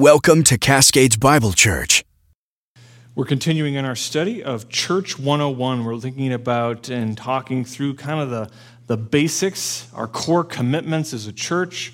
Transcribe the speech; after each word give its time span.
Welcome 0.00 0.44
to 0.44 0.56
Cascades 0.56 1.18
Bible 1.18 1.52
Church. 1.52 2.06
We're 3.14 3.26
continuing 3.26 3.74
in 3.74 3.84
our 3.84 3.94
study 3.94 4.42
of 4.42 4.70
Church 4.70 5.18
101. 5.18 5.84
We're 5.84 6.00
thinking 6.00 6.32
about 6.32 6.88
and 6.88 7.18
talking 7.18 7.66
through 7.66 7.96
kind 7.96 8.18
of 8.18 8.30
the, 8.30 8.50
the 8.86 8.96
basics, 8.96 9.92
our 9.92 10.08
core 10.08 10.42
commitments 10.42 11.12
as 11.12 11.26
a 11.26 11.34
church. 11.34 11.92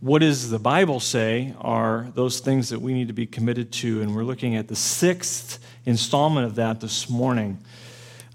What 0.00 0.22
does 0.22 0.50
the 0.50 0.58
Bible 0.58 0.98
say 0.98 1.54
are 1.60 2.08
those 2.16 2.40
things 2.40 2.70
that 2.70 2.80
we 2.80 2.92
need 2.92 3.06
to 3.06 3.14
be 3.14 3.28
committed 3.28 3.70
to? 3.74 4.02
And 4.02 4.16
we're 4.16 4.24
looking 4.24 4.56
at 4.56 4.66
the 4.66 4.74
sixth 4.74 5.64
installment 5.84 6.46
of 6.46 6.56
that 6.56 6.80
this 6.80 7.08
morning 7.08 7.58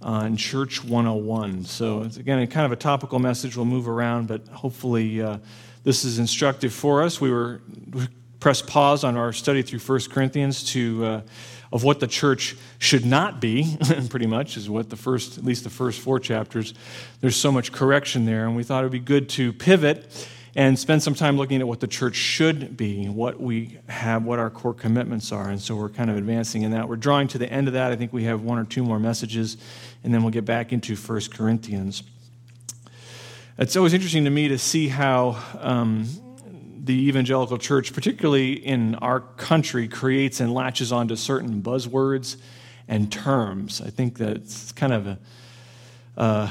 on 0.01 0.37
Church 0.37 0.85
101. 0.85 1.65
So, 1.65 2.03
it's, 2.03 2.15
again, 2.15 2.47
kind 2.47 2.65
of 2.65 2.71
a 2.71 2.77
topical 2.77 3.19
message. 3.19 3.57
We'll 3.57 3.65
move 3.65 3.89
around, 3.89 4.29
but 4.29 4.47
hopefully 4.47 5.21
uh, 5.21 5.39
this 5.83 6.05
is 6.05 6.17
instructive 6.17 6.73
for 6.73 7.03
us. 7.03 7.19
We 7.19 7.29
were 7.29 7.59
press 8.41 8.61
pause 8.61 9.05
on 9.05 9.15
our 9.15 9.31
study 9.31 9.61
through 9.61 9.79
1 9.79 10.09
Corinthians 10.09 10.63
to 10.73 11.05
uh, 11.05 11.21
of 11.71 11.83
what 11.83 11.99
the 12.01 12.07
church 12.07 12.57
should 12.79 13.05
not 13.05 13.39
be, 13.39 13.77
pretty 14.09 14.27
much, 14.27 14.57
is 14.57 14.69
what 14.69 14.89
the 14.89 14.97
first, 14.97 15.37
at 15.37 15.45
least 15.45 15.63
the 15.63 15.69
first 15.69 16.01
four 16.01 16.19
chapters, 16.19 16.73
there's 17.21 17.37
so 17.37 17.51
much 17.51 17.71
correction 17.71 18.25
there. 18.25 18.45
And 18.45 18.55
we 18.55 18.63
thought 18.63 18.81
it 18.81 18.85
would 18.87 18.91
be 18.91 18.99
good 18.99 19.29
to 19.29 19.53
pivot 19.53 20.27
and 20.53 20.77
spend 20.77 21.01
some 21.01 21.15
time 21.15 21.37
looking 21.37 21.61
at 21.61 21.67
what 21.67 21.79
the 21.79 21.87
church 21.87 22.15
should 22.15 22.75
be, 22.75 23.07
what 23.07 23.39
we 23.39 23.77
have, 23.87 24.25
what 24.25 24.37
our 24.37 24.49
core 24.49 24.73
commitments 24.73 25.31
are. 25.31 25.47
And 25.47 25.61
so 25.61 25.77
we're 25.77 25.87
kind 25.87 26.09
of 26.09 26.17
advancing 26.17 26.63
in 26.63 26.71
that. 26.71 26.89
We're 26.89 26.97
drawing 26.97 27.29
to 27.29 27.37
the 27.37 27.49
end 27.49 27.67
of 27.67 27.73
that. 27.75 27.93
I 27.93 27.95
think 27.95 28.11
we 28.11 28.25
have 28.25 28.41
one 28.41 28.57
or 28.57 28.65
two 28.65 28.83
more 28.83 28.99
messages, 28.99 29.55
and 30.03 30.13
then 30.13 30.23
we'll 30.23 30.31
get 30.31 30.43
back 30.43 30.73
into 30.73 30.97
1 30.97 31.21
Corinthians. 31.31 32.03
It's 33.57 33.77
always 33.77 33.93
interesting 33.93 34.25
to 34.25 34.29
me 34.29 34.49
to 34.49 34.57
see 34.57 34.89
how 34.89 35.41
um, 35.59 36.07
the 36.91 37.07
evangelical 37.07 37.57
church, 37.57 37.93
particularly 37.93 38.51
in 38.51 38.95
our 38.95 39.21
country, 39.21 39.87
creates 39.87 40.41
and 40.41 40.53
latches 40.53 40.91
onto 40.91 41.15
certain 41.15 41.61
buzzwords 41.61 42.35
and 42.85 43.09
terms. 43.09 43.79
I 43.79 43.89
think 43.89 44.17
that 44.17 44.35
it's 44.35 44.73
kind 44.73 44.91
of 44.91 45.07
a, 45.07 45.19
uh, 46.17 46.49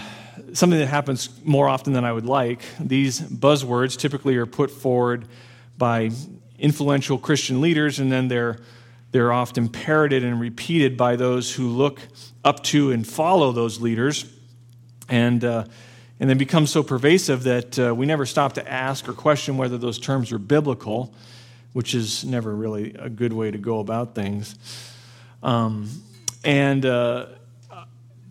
something 0.54 0.78
that 0.78 0.86
happens 0.86 1.28
more 1.44 1.68
often 1.68 1.92
than 1.92 2.06
I 2.06 2.12
would 2.12 2.24
like. 2.24 2.62
These 2.80 3.20
buzzwords 3.20 3.98
typically 3.98 4.34
are 4.36 4.46
put 4.46 4.70
forward 4.70 5.28
by 5.76 6.10
influential 6.58 7.18
Christian 7.18 7.60
leaders, 7.60 7.98
and 7.98 8.10
then 8.10 8.28
they're, 8.28 8.60
they're 9.10 9.32
often 9.32 9.68
parroted 9.68 10.24
and 10.24 10.40
repeated 10.40 10.96
by 10.96 11.16
those 11.16 11.54
who 11.54 11.68
look 11.68 12.00
up 12.46 12.62
to 12.64 12.92
and 12.92 13.06
follow 13.06 13.52
those 13.52 13.78
leaders. 13.78 14.24
And 15.06 15.44
uh, 15.44 15.64
and 16.20 16.28
then 16.28 16.36
become 16.36 16.66
so 16.66 16.82
pervasive 16.82 17.44
that 17.44 17.78
uh, 17.78 17.94
we 17.94 18.04
never 18.04 18.26
stop 18.26 18.52
to 18.52 18.70
ask 18.70 19.08
or 19.08 19.14
question 19.14 19.56
whether 19.56 19.78
those 19.78 19.98
terms 19.98 20.30
are 20.32 20.38
biblical, 20.38 21.14
which 21.72 21.94
is 21.94 22.24
never 22.24 22.54
really 22.54 22.94
a 22.98 23.08
good 23.08 23.32
way 23.32 23.50
to 23.50 23.56
go 23.56 23.80
about 23.80 24.14
things. 24.14 24.54
Um, 25.42 25.88
and 26.44 26.84
uh, 26.84 27.26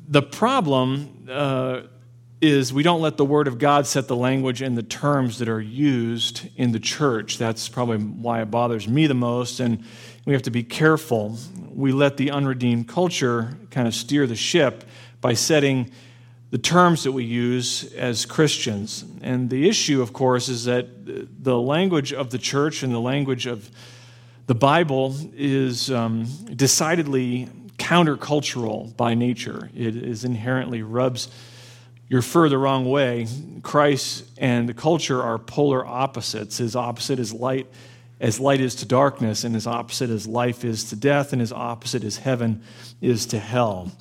the 0.08 0.22
problem 0.22 1.28
uh, 1.30 1.82
is 2.42 2.72
we 2.72 2.84
don't 2.84 3.02
let 3.02 3.18
the 3.18 3.26
Word 3.26 3.48
of 3.48 3.58
God 3.58 3.88
set 3.88 4.08
the 4.08 4.16
language 4.16 4.62
and 4.62 4.78
the 4.78 4.84
terms 4.84 5.40
that 5.40 5.50
are 5.50 5.60
used 5.60 6.48
in 6.56 6.72
the 6.72 6.80
church. 6.80 7.40
That's 7.40 7.68
probably 7.68 7.98
why 7.98 8.42
it 8.44 8.52
bothers 8.52 8.88
me 8.88 9.08
the 9.08 9.16
most. 9.16 9.60
And 9.60 9.84
we 10.26 10.34
have 10.34 10.44
to 10.44 10.52
be 10.52 10.64
careful. 10.64 11.38
We 11.74 11.92
let 11.92 12.18
the 12.18 12.30
unredeemed 12.30 12.88
culture 12.88 13.58
kind 13.72 13.88
of 13.88 13.96
steer 13.96 14.28
the 14.28 14.36
ship 14.36 14.84
by 15.22 15.34
setting 15.34 15.92
the 16.52 16.58
terms 16.58 17.04
that 17.04 17.12
we 17.12 17.24
use 17.24 17.94
as 17.94 18.26
Christians. 18.26 19.06
And 19.22 19.50
the 19.50 19.70
issue, 19.70 20.02
of 20.02 20.14
course, 20.14 20.50
is 20.50 20.66
that 20.66 20.88
the 21.44 21.60
language 21.60 22.12
of 22.12 22.32
the 22.32 22.40
church 22.40 22.84
and 22.84 22.94
the 22.94 23.00
language 23.00 23.46
of 23.46 23.70
the 24.48 24.56
Bible 24.56 25.16
is 25.36 25.92
um, 25.92 26.26
decidedly 26.56 27.50
countercultural 27.78 28.96
by 28.98 29.14
nature. 29.14 29.70
It 29.76 29.96
is 29.96 30.26
inherently 30.26 30.82
rubs 30.82 31.30
your 32.08 32.24
fur 32.24 32.50
the 32.50 32.58
wrong 32.58 32.90
way. 32.90 33.28
Christ 33.62 34.26
and 34.40 34.68
the 34.68 34.74
culture 34.74 35.22
are 35.22 35.38
polar 35.38 35.86
opposites. 35.86 36.58
His 36.58 36.76
opposite 36.76 37.20
is 37.20 37.32
light, 37.32 37.68
as 38.20 38.40
light 38.40 38.60
is 38.60 38.74
to 38.76 38.86
darkness, 38.86 39.44
and 39.44 39.54
his 39.54 39.68
opposite 39.68 40.10
is 40.10 40.28
life 40.28 40.66
is 40.66 40.86
to 40.86 40.96
death, 40.96 41.32
and 41.32 41.40
his 41.40 41.54
opposite 41.54 42.04
is 42.04 42.18
heaven 42.18 42.64
is 43.02 43.28
to 43.28 43.40
hell. 43.40 43.92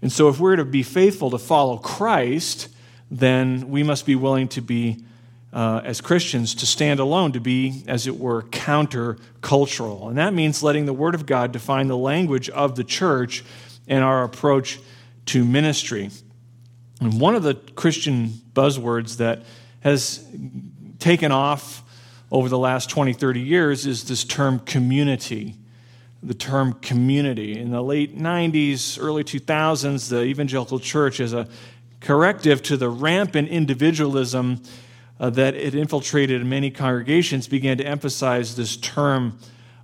And 0.00 0.12
so, 0.12 0.28
if 0.28 0.38
we're 0.38 0.56
to 0.56 0.64
be 0.64 0.82
faithful 0.82 1.30
to 1.30 1.38
follow 1.38 1.76
Christ, 1.78 2.68
then 3.10 3.68
we 3.68 3.82
must 3.82 4.06
be 4.06 4.14
willing 4.14 4.48
to 4.48 4.60
be, 4.60 5.04
uh, 5.52 5.80
as 5.84 6.00
Christians, 6.00 6.54
to 6.56 6.66
stand 6.66 7.00
alone, 7.00 7.32
to 7.32 7.40
be, 7.40 7.82
as 7.88 8.06
it 8.06 8.18
were, 8.18 8.42
counter-cultural. 8.42 10.08
And 10.08 10.18
that 10.18 10.34
means 10.34 10.62
letting 10.62 10.86
the 10.86 10.92
Word 10.92 11.14
of 11.14 11.26
God 11.26 11.52
define 11.52 11.88
the 11.88 11.96
language 11.96 12.48
of 12.50 12.76
the 12.76 12.84
church 12.84 13.44
and 13.88 14.04
our 14.04 14.22
approach 14.22 14.78
to 15.26 15.44
ministry. 15.44 16.10
And 17.00 17.20
one 17.20 17.34
of 17.34 17.42
the 17.42 17.54
Christian 17.54 18.28
buzzwords 18.52 19.16
that 19.16 19.42
has 19.80 20.24
taken 20.98 21.32
off 21.32 21.82
over 22.30 22.48
the 22.48 22.58
last 22.58 22.90
20, 22.90 23.14
30 23.14 23.40
years 23.40 23.86
is 23.86 24.04
this 24.04 24.24
term 24.24 24.58
community 24.60 25.57
the 26.22 26.34
term 26.34 26.72
community. 26.74 27.58
In 27.58 27.70
the 27.70 27.82
late 27.82 28.18
90s, 28.18 28.98
early 29.00 29.22
2000s, 29.22 30.08
the 30.08 30.22
evangelical 30.22 30.80
church, 30.80 31.20
as 31.20 31.32
a 31.32 31.48
corrective 32.00 32.62
to 32.62 32.76
the 32.76 32.88
rampant 32.88 33.48
individualism 33.48 34.62
uh, 35.20 35.30
that 35.30 35.54
it 35.54 35.74
infiltrated 35.74 36.40
in 36.40 36.48
many 36.48 36.70
congregations, 36.70 37.48
began 37.48 37.78
to 37.78 37.86
emphasize 37.86 38.56
this 38.56 38.76
term 38.76 39.38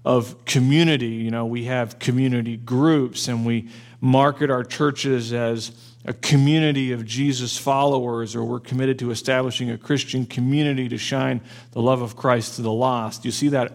of 0.05 0.45
community. 0.45 1.07
You 1.07 1.31
know, 1.31 1.47
we 1.47 1.65
have 1.65 1.99
community 1.99 2.57
groups 2.57 3.29
and 3.29 3.47
we 3.47 3.69
market 4.01 4.51
our 4.51 4.65
churches 4.65 5.33
as 5.33 5.73
a 6.05 6.13
community 6.13 6.93
of 6.93 7.07
Jesus 7.07 7.57
followers, 7.57 8.37
or 8.37 8.45
we're 8.45 8.61
committed 8.61 8.99
to 8.99 9.11
establishing 9.11 9.71
a 9.71 9.79
Christian 9.79 10.27
community 10.27 10.89
to 10.89 10.99
shine 10.99 11.41
the 11.73 11.81
love 11.81 12.03
of 12.03 12.15
Christ 12.15 12.57
to 12.57 12.63
the 12.63 12.73
lost. 12.73 13.25
You 13.25 13.31
see 13.31 13.49
that 13.49 13.73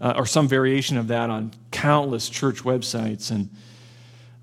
uh, 0.00 0.14
or 0.16 0.26
some 0.26 0.48
variation 0.48 0.96
of 0.96 1.08
that 1.08 1.30
on 1.30 1.52
countless 1.70 2.28
church 2.28 2.62
websites. 2.62 3.30
And 3.30 3.50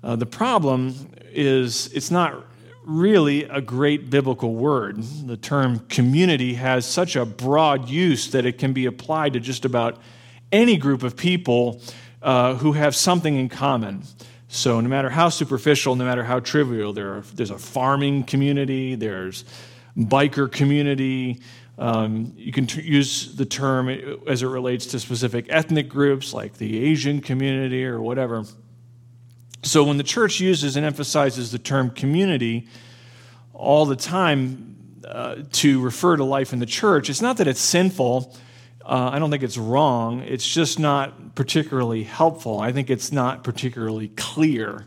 uh, 0.02 0.16
the 0.16 0.26
problem 0.26 0.94
is 1.32 1.92
it's 1.92 2.10
not 2.10 2.44
really 2.84 3.44
a 3.44 3.60
great 3.60 4.10
biblical 4.10 4.54
word. 4.54 5.02
The 5.26 5.36
term 5.36 5.80
community 5.88 6.54
has 6.54 6.86
such 6.86 7.16
a 7.16 7.24
broad 7.24 7.88
use 7.88 8.30
that 8.32 8.44
it 8.44 8.58
can 8.58 8.72
be 8.72 8.86
applied 8.86 9.32
to 9.32 9.40
just 9.40 9.64
about 9.64 9.98
any 10.52 10.76
group 10.76 11.02
of 11.02 11.16
people 11.16 11.80
uh, 12.22 12.54
who 12.56 12.72
have 12.72 12.94
something 12.94 13.36
in 13.36 13.48
common. 13.48 14.02
So, 14.48 14.80
no 14.80 14.88
matter 14.88 15.10
how 15.10 15.30
superficial, 15.30 15.96
no 15.96 16.04
matter 16.04 16.22
how 16.22 16.40
trivial, 16.40 16.92
there 16.92 17.14
are, 17.14 17.20
there's 17.34 17.50
a 17.50 17.58
farming 17.58 18.24
community, 18.24 18.94
there's 18.94 19.44
biker 19.96 20.50
community, 20.50 21.40
um, 21.78 22.32
you 22.36 22.52
can 22.52 22.66
t- 22.66 22.82
use 22.82 23.34
the 23.34 23.44
term 23.44 23.88
as 24.28 24.42
it 24.42 24.46
relates 24.46 24.86
to 24.86 25.00
specific 25.00 25.46
ethnic 25.48 25.88
groups 25.88 26.32
like 26.32 26.58
the 26.58 26.84
Asian 26.84 27.20
community 27.20 27.84
or 27.84 28.00
whatever. 28.00 28.44
So 29.62 29.82
when 29.82 29.96
the 29.96 30.04
church 30.04 30.40
uses 30.40 30.76
and 30.76 30.86
emphasizes 30.86 31.50
the 31.50 31.58
term 31.58 31.90
community 31.90 32.68
all 33.52 33.86
the 33.86 33.96
time 33.96 34.76
uh, 35.06 35.36
to 35.52 35.80
refer 35.80 36.16
to 36.16 36.24
life 36.24 36.52
in 36.52 36.58
the 36.58 36.66
church, 36.66 37.10
it's 37.10 37.22
not 37.22 37.38
that 37.38 37.48
it's 37.48 37.60
sinful. 37.60 38.36
Uh, 38.84 39.10
I 39.12 39.18
don't 39.18 39.30
think 39.30 39.42
it's 39.42 39.58
wrong. 39.58 40.20
It's 40.20 40.46
just 40.46 40.78
not 40.78 41.34
particularly 41.34 42.04
helpful. 42.04 42.60
I 42.60 42.72
think 42.72 42.90
it's 42.90 43.10
not 43.10 43.42
particularly 43.42 44.08
clear. 44.08 44.86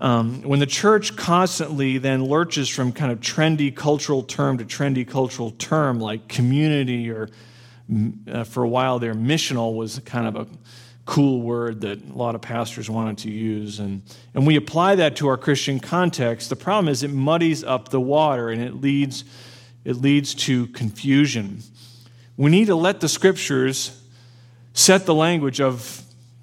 Um, 0.00 0.42
when 0.42 0.60
the 0.60 0.66
church 0.66 1.16
constantly 1.16 1.98
then 1.98 2.24
lurches 2.24 2.68
from 2.68 2.92
kind 2.92 3.10
of 3.10 3.20
trendy 3.20 3.74
cultural 3.74 4.22
term 4.22 4.58
to 4.58 4.64
trendy 4.64 5.06
cultural 5.06 5.50
term, 5.52 5.98
like 5.98 6.28
community 6.28 7.10
or 7.10 7.28
uh, 8.30 8.44
for 8.44 8.62
a 8.62 8.68
while 8.68 8.98
there, 8.98 9.14
missional 9.14 9.74
was 9.74 9.98
kind 10.00 10.26
of 10.26 10.36
a 10.36 10.46
cool 11.04 11.40
word 11.40 11.80
that 11.80 12.04
a 12.06 12.12
lot 12.12 12.34
of 12.34 12.42
pastors 12.42 12.90
wanted 12.90 13.16
to 13.16 13.30
use. 13.30 13.80
And, 13.80 14.02
and 14.34 14.46
we 14.46 14.56
apply 14.56 14.96
that 14.96 15.16
to 15.16 15.28
our 15.28 15.38
Christian 15.38 15.80
context. 15.80 16.50
The 16.50 16.56
problem 16.56 16.88
is 16.88 17.02
it 17.02 17.10
muddies 17.10 17.64
up 17.64 17.88
the 17.88 18.00
water 18.00 18.50
and 18.50 18.60
it 18.60 18.74
leads, 18.74 19.24
it 19.84 19.96
leads 19.96 20.34
to 20.34 20.66
confusion. 20.68 21.62
We 22.36 22.50
need 22.50 22.66
to 22.66 22.76
let 22.76 23.00
the 23.00 23.08
scriptures 23.08 24.00
set 24.74 25.06
the 25.06 25.14
language 25.14 25.62
of 25.62 26.02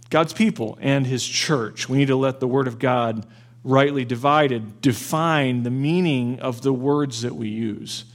God's 0.09 0.33
people 0.33 0.77
and 0.81 1.05
his 1.05 1.25
church. 1.25 1.87
We 1.87 1.99
need 1.99 2.07
to 2.07 2.15
let 2.15 2.39
the 2.39 2.47
word 2.47 2.67
of 2.67 2.79
God 2.79 3.25
rightly 3.65 4.05
divided 4.05 4.79
define 4.79 5.63
the 5.63 5.71
meaning 5.71 6.39
of 6.39 6.61
the 6.61 6.71
words 6.71 7.23
that 7.23 7.35
we 7.35 7.49
use. 7.49 8.05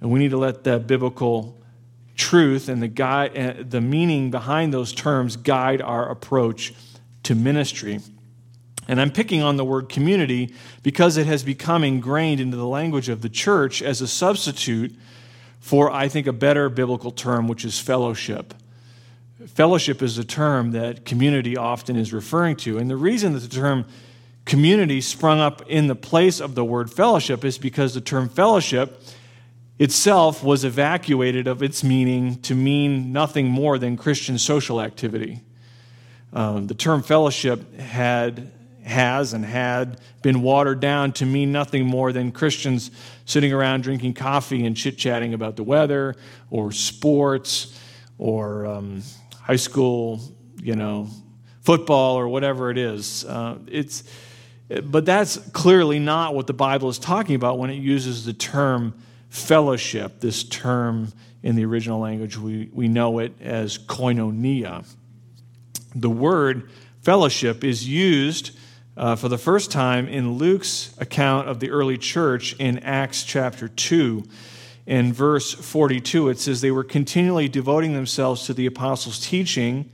And 0.00 0.12
we 0.12 0.18
need 0.18 0.30
to 0.30 0.36
let 0.36 0.64
the 0.64 0.78
biblical 0.78 1.58
truth 2.14 2.68
and 2.68 2.82
the, 2.82 2.88
guide, 2.88 3.36
uh, 3.36 3.54
the 3.66 3.80
meaning 3.80 4.30
behind 4.30 4.72
those 4.72 4.92
terms 4.92 5.36
guide 5.36 5.80
our 5.80 6.10
approach 6.10 6.74
to 7.22 7.34
ministry. 7.34 8.00
And 8.86 9.00
I'm 9.00 9.10
picking 9.10 9.42
on 9.42 9.56
the 9.56 9.64
word 9.64 9.88
community 9.88 10.54
because 10.82 11.16
it 11.16 11.26
has 11.26 11.42
become 11.42 11.84
ingrained 11.84 12.40
into 12.40 12.58
the 12.58 12.66
language 12.66 13.08
of 13.08 13.22
the 13.22 13.30
church 13.30 13.80
as 13.80 14.02
a 14.02 14.08
substitute 14.08 14.94
for, 15.58 15.90
I 15.90 16.08
think, 16.08 16.26
a 16.26 16.32
better 16.34 16.68
biblical 16.68 17.12
term, 17.12 17.48
which 17.48 17.64
is 17.64 17.78
fellowship. 17.78 18.52
fellowship 19.46 20.02
is 20.02 20.18
a 20.18 20.24
term 20.24 20.72
that 20.72 21.06
community 21.06 21.56
often 21.56 21.96
is 21.96 22.12
referring 22.12 22.56
to. 22.56 22.76
And 22.76 22.90
the 22.90 22.96
reason 22.96 23.32
that 23.32 23.40
the 23.40 23.48
term 23.48 23.86
community 24.44 25.00
sprung 25.00 25.40
up 25.40 25.62
in 25.68 25.86
the 25.86 25.94
place 25.94 26.40
of 26.40 26.54
the 26.54 26.64
word 26.64 26.90
fellowship 26.90 27.44
is 27.44 27.58
because 27.58 27.94
the 27.94 28.00
term 28.00 28.28
fellowship 28.28 29.02
itself 29.78 30.42
was 30.42 30.64
evacuated 30.64 31.46
of 31.46 31.62
its 31.62 31.82
meaning 31.82 32.40
to 32.42 32.54
mean 32.54 33.12
nothing 33.12 33.48
more 33.48 33.78
than 33.78 33.96
Christian 33.96 34.38
social 34.38 34.80
activity. 34.80 35.40
Um, 36.32 36.66
the 36.66 36.74
term 36.74 37.02
fellowship 37.02 37.78
had 37.78 38.52
has 38.84 39.32
and 39.32 39.44
had 39.44 40.00
been 40.22 40.42
watered 40.42 40.80
down 40.80 41.12
to 41.12 41.26
mean 41.26 41.52
nothing 41.52 41.86
more 41.86 42.12
than 42.12 42.32
Christians 42.32 42.90
sitting 43.24 43.52
around 43.52 43.82
drinking 43.82 44.14
coffee 44.14 44.66
and 44.66 44.76
chit 44.76 44.98
chatting 44.98 45.34
about 45.34 45.56
the 45.56 45.62
weather 45.62 46.16
or 46.50 46.72
sports 46.72 47.78
or 48.18 48.66
um, 48.66 49.02
high 49.40 49.56
school, 49.56 50.20
you 50.60 50.74
know, 50.74 51.08
football 51.60 52.16
or 52.16 52.28
whatever 52.28 52.70
it 52.70 52.78
is. 52.78 53.24
Uh, 53.24 53.58
it's, 53.68 54.02
but 54.80 55.04
that's 55.04 55.36
clearly 55.50 55.98
not 55.98 56.34
what 56.34 56.46
the 56.46 56.52
Bible 56.52 56.88
is 56.88 56.98
talking 56.98 57.34
about 57.34 57.58
when 57.58 57.70
it 57.70 57.74
uses 57.74 58.24
the 58.24 58.32
term 58.32 58.94
fellowship, 59.28 60.20
this 60.20 60.44
term 60.44 61.12
in 61.42 61.56
the 61.56 61.64
original 61.64 61.98
language, 61.98 62.36
we, 62.36 62.68
we 62.72 62.88
know 62.88 63.18
it 63.18 63.32
as 63.40 63.78
koinonia. 63.78 64.86
The 65.94 66.10
word 66.10 66.70
fellowship 67.02 67.64
is 67.64 67.88
used 67.88 68.56
uh, 68.96 69.16
for 69.16 69.28
the 69.28 69.38
first 69.38 69.72
time 69.72 70.06
in 70.06 70.34
Luke's 70.34 70.94
account 70.98 71.48
of 71.48 71.60
the 71.60 71.70
early 71.70 71.98
church 71.98 72.54
in 72.58 72.78
Acts 72.80 73.24
chapter 73.24 73.68
2. 73.68 74.22
In 74.86 75.12
verse 75.12 75.52
42, 75.52 76.28
it 76.28 76.38
says, 76.38 76.60
They 76.60 76.70
were 76.70 76.84
continually 76.84 77.48
devoting 77.48 77.94
themselves 77.94 78.46
to 78.46 78.54
the 78.54 78.66
apostles' 78.66 79.20
teaching, 79.20 79.90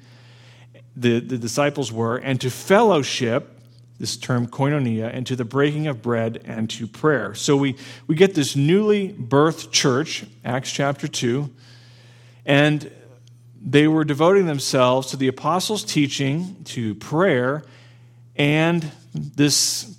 the, 0.97 1.21
the 1.21 1.39
disciples 1.39 1.93
were, 1.93 2.17
and 2.17 2.41
to 2.41 2.51
fellowship, 2.51 3.58
this 3.99 4.17
term 4.17 4.47
koinonia, 4.47 5.11
and 5.13 5.27
to 5.27 5.35
the 5.35 5.45
breaking 5.45 5.87
of 5.87 6.03
bread 6.03 6.41
and 6.45 6.71
to 6.71 6.87
prayer. 6.87 7.35
So 7.35 7.57
we, 7.57 7.77
we 8.07 8.15
get 8.15 8.35
this 8.35 8.55
newly 8.55 9.13
birthed 9.13 9.73
church, 9.73 10.25
Acts 10.45 10.71
chapter 10.71 11.09
2, 11.09 11.51
and 12.47 12.91
they 13.61 13.89
were 13.89 14.05
devoting 14.05 14.47
themselves 14.47 15.09
to 15.09 15.17
the 15.17 15.29
apostles' 15.29 15.85
teaching, 15.85 16.63
to 16.65 16.95
prayer, 16.95 17.65
and 18.37 18.91
this 19.13 19.97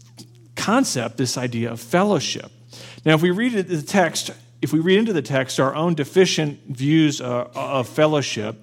concept, 0.56 1.18
this 1.18 1.38
idea 1.38 1.72
of 1.72 1.80
fellowship. 1.80 2.52
Now, 3.06 3.16
if 3.16 3.22
we 3.22 3.32
read 3.32 3.54
the 3.54 3.82
text, 3.82 4.32
if 4.62 4.72
we 4.72 4.80
read 4.80 5.00
into 5.00 5.14
the 5.14 5.22
text 5.22 5.60
our 5.60 5.76
own 5.76 5.94
deficient 5.94 6.60
views 6.68 7.20
uh, 7.22 7.50
of 7.54 7.88
fellowship 7.88 8.56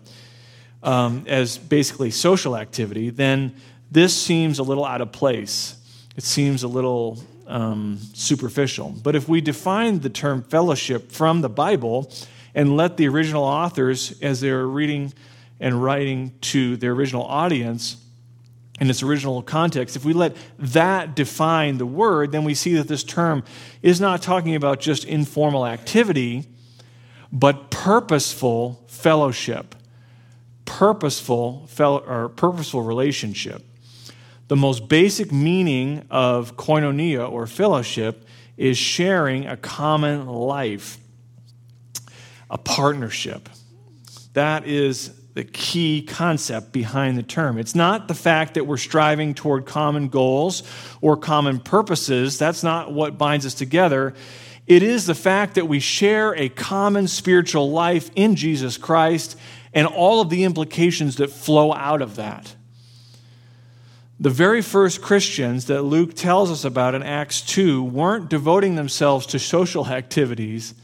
um, 0.83 1.25
as 1.27 1.59
basically 1.59 2.11
social 2.11 2.57
activity, 2.57 3.11
then 3.11 3.55
this 3.91 4.17
seems 4.17 4.59
a 4.59 4.63
little 4.63 4.85
out 4.85 5.01
of 5.01 5.13
place. 5.13 5.77
It 6.17 6.25
seems 6.25 6.63
a 6.63 6.69
little 6.69 7.23
um, 7.47 7.99
superficial. 8.15 8.95
But 9.03 9.15
if 9.15 9.29
we 9.29 9.41
define 9.41 10.01
the 10.01 10.11
term 10.11 10.43
fellowship 10.43 11.13
from 11.13 11.41
the 11.41 11.49
Bible 11.49 12.13
and 12.55 12.77
let 12.77 12.97
the 12.97 13.09
original 13.09 13.45
authors, 13.45 14.21
as 14.23 14.41
they're 14.41 14.67
reading 14.67 15.13
and 15.61 15.83
writing 15.83 16.33
to 16.41 16.77
their 16.77 16.93
original 16.93 17.25
audience, 17.25 18.03
in 18.81 18.91
its 18.91 19.03
original 19.03 19.43
context, 19.43 19.97
if 19.97 20.05
we 20.05 20.13
let 20.13 20.37
that 20.59 21.17
define 21.17 21.79
the 21.79 21.87
word, 21.87 22.33
then 22.33 22.45
we 22.45 22.55
see 22.55 22.75
that 22.75 22.89
this 22.89 23.03
term 23.03 23.43
is 23.83 24.01
not 24.01 24.21
talking 24.21 24.55
about 24.55 24.81
just 24.81 25.05
informal 25.05 25.67
activity, 25.67 26.45
but 27.33 27.71
purposeful 27.71 28.85
fellowship, 28.87 29.75
purposeful 30.67 31.69
or 31.81 32.29
purposeful 32.29 32.83
relationship. 32.83 33.66
The 34.49 34.57
most 34.57 34.89
basic 34.89 35.33
meaning 35.33 36.07
of 36.11 36.57
koinonia 36.57 37.31
or 37.31 37.47
fellowship 37.47 38.27
is 38.57 38.79
sharing 38.79 39.47
a 39.47 39.57
common 39.57 40.27
life, 40.27 40.99
a 42.49 42.57
partnership. 42.57 43.49
That 44.35 44.67
is 44.67 45.13
the 45.35 45.45
key 45.45 46.03
concept 46.03 46.73
behind 46.73 47.19
the 47.19 47.23
term. 47.23 47.59
It's 47.59 47.75
not 47.75 48.09
the 48.09 48.15
fact 48.15 48.55
that 48.55 48.67
we're 48.67 48.77
striving 48.77 49.35
toward 49.35 49.67
common 49.67 50.09
goals 50.09 50.63
or 51.03 51.17
common 51.17 51.59
purposes. 51.59 52.39
That's 52.39 52.63
not 52.63 52.93
what 52.93 53.19
binds 53.19 53.45
us 53.45 53.53
together. 53.53 54.15
It 54.67 54.83
is 54.83 55.07
the 55.07 55.15
fact 55.15 55.57
that 55.57 55.69
we 55.69 55.79
share 55.81 56.35
a 56.37 56.49
common 56.49 57.07
spiritual 57.09 57.71
life 57.71 58.11
in 58.15 58.35
Jesus 58.37 58.79
Christ 58.79 59.37
and 59.75 59.87
all 59.87 60.21
of 60.21 60.31
the 60.31 60.45
implications 60.45 61.17
that 61.17 61.31
flow 61.31 61.75
out 61.75 62.01
of 62.01 62.17
that. 62.17 62.55
The 64.19 64.31
very 64.31 64.63
first 64.63 65.03
Christians 65.03 65.67
that 65.67 65.83
Luke 65.83 66.15
tells 66.15 66.51
us 66.51 66.65
about 66.65 66.95
in 66.95 67.03
Acts 67.03 67.43
2 67.43 67.85
weren't 67.85 68.31
devoting 68.31 68.77
themselves 68.77 69.27
to 69.27 69.39
social 69.39 69.87
activities 69.87 70.75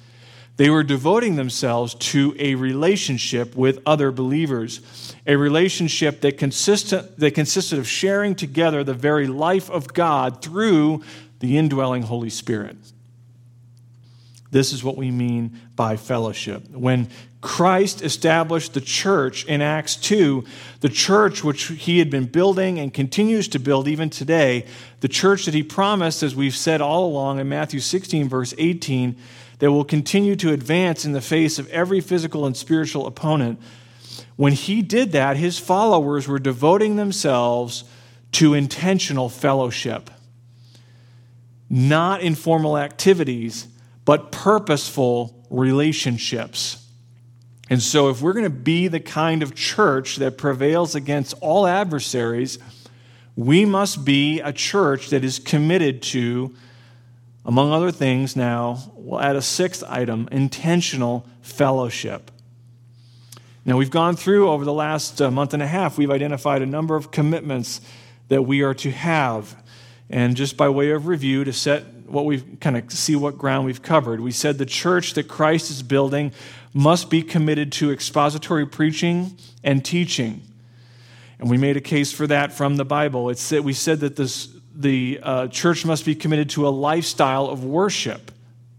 they 0.56 0.68
were 0.68 0.82
devoting 0.82 1.36
themselves 1.36 1.94
to 1.94 2.36
a 2.38 2.54
relationship 2.54 3.56
with 3.56 3.80
other 3.86 4.12
believers, 4.12 5.14
a 5.26 5.36
relationship 5.36 6.20
that, 6.20 6.36
consistent, 6.36 7.18
that 7.18 7.32
consisted 7.32 7.78
of 7.78 7.88
sharing 7.88 8.34
together 8.34 8.84
the 8.84 8.94
very 8.94 9.26
life 9.26 9.70
of 9.70 9.92
God 9.94 10.42
through 10.42 11.02
the 11.40 11.56
indwelling 11.56 12.02
Holy 12.02 12.30
Spirit. 12.30 12.76
This 14.52 14.74
is 14.74 14.84
what 14.84 14.98
we 14.98 15.10
mean 15.10 15.58
by 15.74 15.96
fellowship. 15.96 16.70
When 16.70 17.08
Christ 17.40 18.02
established 18.02 18.74
the 18.74 18.82
church 18.82 19.46
in 19.46 19.62
Acts 19.62 19.96
2, 19.96 20.44
the 20.80 20.90
church 20.90 21.42
which 21.42 21.64
he 21.68 21.98
had 21.98 22.10
been 22.10 22.26
building 22.26 22.78
and 22.78 22.92
continues 22.92 23.48
to 23.48 23.58
build 23.58 23.88
even 23.88 24.10
today, 24.10 24.66
the 25.00 25.08
church 25.08 25.46
that 25.46 25.54
he 25.54 25.62
promised, 25.62 26.22
as 26.22 26.36
we've 26.36 26.54
said 26.54 26.82
all 26.82 27.06
along 27.06 27.40
in 27.40 27.48
Matthew 27.48 27.80
16, 27.80 28.28
verse 28.28 28.52
18, 28.58 29.16
that 29.58 29.72
will 29.72 29.84
continue 29.84 30.36
to 30.36 30.52
advance 30.52 31.06
in 31.06 31.12
the 31.12 31.22
face 31.22 31.58
of 31.58 31.68
every 31.70 32.02
physical 32.02 32.44
and 32.44 32.54
spiritual 32.54 33.06
opponent. 33.06 33.58
When 34.36 34.52
he 34.52 34.82
did 34.82 35.12
that, 35.12 35.38
his 35.38 35.58
followers 35.58 36.28
were 36.28 36.38
devoting 36.38 36.96
themselves 36.96 37.84
to 38.32 38.52
intentional 38.52 39.30
fellowship, 39.30 40.10
not 41.70 42.20
informal 42.20 42.76
activities, 42.76 43.68
but 44.04 44.32
purposeful 44.32 45.46
relationships. 45.50 46.78
And 47.70 47.82
so, 47.82 48.10
if 48.10 48.20
we're 48.20 48.32
going 48.32 48.44
to 48.44 48.50
be 48.50 48.88
the 48.88 49.00
kind 49.00 49.42
of 49.42 49.54
church 49.54 50.16
that 50.16 50.36
prevails 50.36 50.94
against 50.94 51.34
all 51.40 51.66
adversaries, 51.66 52.58
we 53.36 53.64
must 53.64 54.04
be 54.04 54.40
a 54.40 54.52
church 54.52 55.10
that 55.10 55.24
is 55.24 55.38
committed 55.38 56.02
to 56.02 56.54
among 57.44 57.72
other 57.72 57.90
things, 57.90 58.36
now, 58.36 58.78
we'll 58.94 59.20
add 59.20 59.34
a 59.34 59.42
sixth 59.42 59.82
item 59.88 60.28
intentional 60.30 61.26
fellowship. 61.40 62.30
Now, 63.64 63.76
we've 63.76 63.90
gone 63.90 64.16
through 64.16 64.48
over 64.48 64.64
the 64.64 64.72
last 64.72 65.20
uh, 65.20 65.30
month 65.30 65.52
and 65.52 65.62
a 65.62 65.66
half, 65.66 65.98
we've 65.98 66.10
identified 66.10 66.62
a 66.62 66.66
number 66.66 66.94
of 66.94 67.10
commitments 67.10 67.80
that 68.28 68.42
we 68.42 68.62
are 68.62 68.74
to 68.74 68.90
have. 68.90 69.60
And 70.08 70.36
just 70.36 70.56
by 70.56 70.68
way 70.68 70.90
of 70.90 71.06
review, 71.06 71.44
to 71.44 71.52
set 71.52 71.84
what 72.12 72.26
we've 72.26 72.60
kind 72.60 72.76
of 72.76 72.92
see 72.92 73.16
what 73.16 73.38
ground 73.38 73.64
we've 73.64 73.82
covered, 73.82 74.20
we 74.20 74.30
said 74.30 74.58
the 74.58 74.66
church 74.66 75.14
that 75.14 75.28
Christ 75.28 75.70
is 75.70 75.82
building 75.82 76.32
must 76.74 77.10
be 77.10 77.22
committed 77.22 77.72
to 77.72 77.90
expository 77.90 78.66
preaching 78.66 79.36
and 79.64 79.84
teaching. 79.84 80.42
And 81.38 81.50
we 81.50 81.56
made 81.56 81.76
a 81.76 81.80
case 81.80 82.12
for 82.12 82.26
that 82.26 82.52
from 82.52 82.76
the 82.76 82.84
Bible. 82.84 83.30
It's 83.30 83.48
that 83.48 83.64
we 83.64 83.72
said 83.72 84.00
that 84.00 84.16
this, 84.16 84.48
the 84.74 85.20
uh, 85.22 85.48
church 85.48 85.84
must 85.84 86.04
be 86.04 86.14
committed 86.14 86.50
to 86.50 86.68
a 86.68 86.70
lifestyle 86.70 87.46
of 87.46 87.64
worship, 87.64 88.30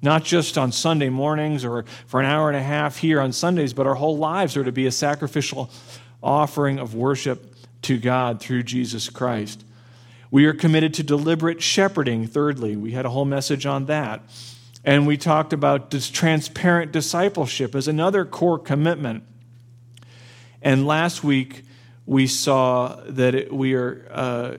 not 0.02 0.24
just 0.24 0.58
on 0.58 0.72
Sunday 0.72 1.10
mornings 1.10 1.66
or 1.66 1.86
for 2.06 2.20
an 2.20 2.26
hour 2.26 2.50
and 2.50 2.58
a 2.58 2.64
half 2.64 2.98
here 2.98 3.20
on 3.20 3.34
Sundays, 3.34 3.74
but 3.74 3.88
our 3.88 3.96
whole 3.96 4.18
lives 4.18 4.56
are 4.56 4.64
to 4.64 4.72
be 4.72 4.86
a 4.86 4.92
sacrificial 4.92 5.70
offering 6.22 6.80
of 6.80 6.96
worship 6.96 7.54
to 7.82 7.98
God 7.98 8.40
through 8.40 8.64
Jesus 8.64 9.10
Christ. 9.10 9.64
We 10.34 10.48
are 10.48 10.54
committed 10.54 10.96
to 10.96 11.04
deliberate 11.04 11.62
shepherding, 11.62 12.26
thirdly. 12.26 12.76
We 12.76 12.94
had 12.94 13.06
a 13.06 13.10
whole 13.12 13.24
message 13.24 13.68
on 13.68 13.86
that. 13.86 14.24
And 14.84 15.06
we 15.06 15.16
talked 15.16 15.54
about 15.54 15.92
this 15.92 16.10
transparent 16.10 16.92
discipleship 16.92 17.76
as 17.76 17.88
another 17.88 18.26
core 18.26 18.58
commitment. 18.58 19.26
And 20.60 20.88
last 20.88 21.24
week, 21.24 21.66
we 22.08 22.26
saw 22.26 23.00
that 23.10 23.36
it, 23.36 23.54
we 23.54 23.76
are 23.76 24.08
uh, 24.10 24.58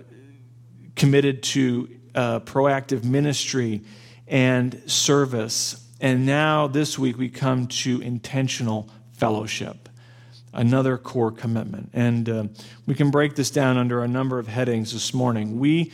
committed 0.95 1.43
to 1.43 1.89
uh, 2.15 2.39
proactive 2.39 3.03
ministry 3.03 3.83
and 4.29 4.81
service. 4.87 5.85
And 6.01 6.25
now 6.25 6.69
this 6.69 7.01
week 7.01 7.19
we 7.19 7.29
come 7.29 7.67
to 7.67 8.01
intentional 8.01 8.89
fellowship, 9.15 9.84
another 10.55 10.97
core 10.97 11.31
commitment. 11.31 11.91
And 11.93 12.29
uh, 12.29 12.45
we 12.87 12.95
can 12.95 13.11
break 13.11 13.35
this 13.35 13.51
down 13.51 13.77
under 13.77 14.03
a 14.03 14.09
number 14.09 14.39
of 14.39 14.49
headings 14.49 14.93
this 14.93 15.13
morning. 15.13 15.59
We 15.59 15.93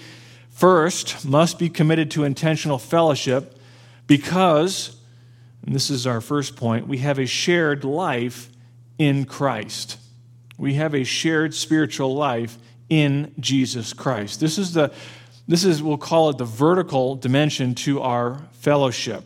first 0.50 1.24
must 1.24 1.58
be 1.58 1.68
committed 1.68 2.10
to 2.12 2.24
intentional 2.24 2.78
fellowship 2.78 3.58
because, 4.06 4.96
and 5.64 5.74
this 5.74 5.90
is 5.90 6.06
our 6.06 6.20
first 6.20 6.56
point, 6.56 6.86
we 6.86 6.98
have 6.98 7.18
a 7.18 7.26
shared 7.26 7.84
life 7.84 8.50
in 8.98 9.24
Christ. 9.24 9.98
We 10.58 10.74
have 10.74 10.94
a 10.94 11.04
shared 11.04 11.54
spiritual 11.54 12.14
life 12.14 12.58
in 12.90 13.32
Jesus 13.40 13.92
Christ. 13.92 14.40
This 14.40 14.58
is 14.58 14.74
the 14.74 14.92
this 15.48 15.64
is 15.64 15.82
we'll 15.82 15.98
call 15.98 16.30
it 16.30 16.38
the 16.38 16.44
vertical 16.44 17.16
dimension 17.16 17.74
to 17.76 18.02
our 18.02 18.40
fellowship. 18.52 19.24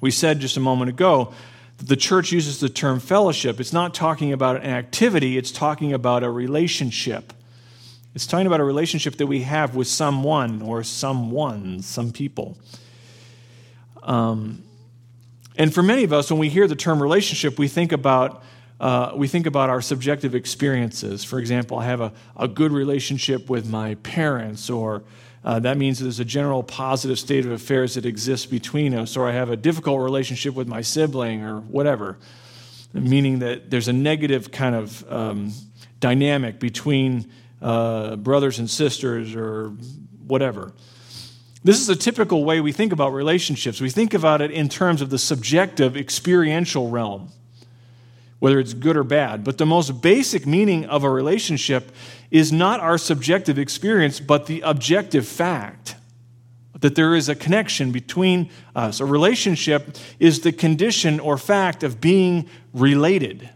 We 0.00 0.10
said 0.10 0.40
just 0.40 0.56
a 0.56 0.60
moment 0.60 0.88
ago 0.88 1.34
the 1.78 1.96
church 1.96 2.32
uses 2.32 2.60
the 2.60 2.68
term 2.68 3.00
fellowship. 3.00 3.60
It's 3.60 3.72
not 3.72 3.94
talking 3.94 4.32
about 4.32 4.56
an 4.56 4.70
activity, 4.70 5.38
it's 5.38 5.52
talking 5.52 5.92
about 5.92 6.22
a 6.22 6.30
relationship. 6.30 7.32
It's 8.14 8.26
talking 8.26 8.46
about 8.46 8.60
a 8.60 8.64
relationship 8.64 9.16
that 9.16 9.26
we 9.26 9.42
have 9.42 9.76
with 9.76 9.86
someone 9.86 10.60
or 10.62 10.82
someone, 10.82 11.82
some 11.82 12.10
people. 12.10 12.58
Um, 14.02 14.64
and 15.56 15.72
for 15.72 15.82
many 15.82 16.02
of 16.04 16.12
us, 16.12 16.30
when 16.30 16.40
we 16.40 16.48
hear 16.48 16.66
the 16.66 16.74
term 16.74 17.00
relationship, 17.00 17.58
we 17.58 17.68
think 17.68 17.92
about 17.92 18.42
uh, 18.80 19.12
we 19.16 19.26
think 19.26 19.46
about 19.46 19.70
our 19.70 19.80
subjective 19.80 20.36
experiences. 20.36 21.24
For 21.24 21.40
example, 21.40 21.78
I 21.78 21.84
have 21.86 22.00
a, 22.00 22.12
a 22.36 22.46
good 22.46 22.70
relationship 22.70 23.50
with 23.50 23.68
my 23.68 23.96
parents, 23.96 24.70
or 24.70 25.02
uh, 25.44 25.58
that 25.60 25.76
means 25.78 25.98
there's 25.98 26.20
a 26.20 26.24
general 26.24 26.62
positive 26.62 27.18
state 27.18 27.46
of 27.46 27.52
affairs 27.52 27.94
that 27.94 28.04
exists 28.04 28.46
between 28.46 28.94
us, 28.94 29.16
or 29.16 29.28
I 29.28 29.32
have 29.32 29.50
a 29.50 29.56
difficult 29.56 30.00
relationship 30.00 30.54
with 30.54 30.68
my 30.68 30.80
sibling, 30.80 31.44
or 31.44 31.60
whatever, 31.60 32.18
meaning 32.92 33.38
that 33.40 33.70
there's 33.70 33.88
a 33.88 33.92
negative 33.92 34.50
kind 34.50 34.74
of 34.74 35.12
um, 35.12 35.52
dynamic 36.00 36.58
between 36.58 37.30
uh, 37.62 38.16
brothers 38.16 38.58
and 38.58 38.68
sisters, 38.68 39.34
or 39.34 39.70
whatever. 40.26 40.72
This 41.64 41.80
is 41.80 41.88
a 41.88 41.96
typical 41.96 42.44
way 42.44 42.60
we 42.60 42.72
think 42.72 42.92
about 42.92 43.12
relationships. 43.12 43.80
We 43.80 43.90
think 43.90 44.14
about 44.14 44.40
it 44.40 44.50
in 44.50 44.68
terms 44.68 45.02
of 45.02 45.10
the 45.10 45.18
subjective, 45.18 45.96
experiential 45.96 46.88
realm 46.88 47.32
whether 48.38 48.60
it's 48.60 48.74
good 48.74 48.96
or 48.96 49.04
bad. 49.04 49.44
But 49.44 49.58
the 49.58 49.66
most 49.66 50.00
basic 50.00 50.46
meaning 50.46 50.84
of 50.86 51.04
a 51.04 51.10
relationship 51.10 51.90
is 52.30 52.52
not 52.52 52.80
our 52.80 52.98
subjective 52.98 53.58
experience, 53.58 54.20
but 54.20 54.46
the 54.46 54.60
objective 54.60 55.26
fact 55.26 55.96
that 56.80 56.94
there 56.94 57.14
is 57.14 57.28
a 57.28 57.34
connection 57.34 57.90
between 57.90 58.50
us. 58.76 59.00
A 59.00 59.04
relationship 59.04 59.96
is 60.20 60.40
the 60.40 60.52
condition 60.52 61.18
or 61.18 61.36
fact 61.36 61.82
of 61.82 62.00
being 62.00 62.48
related. 62.72 63.50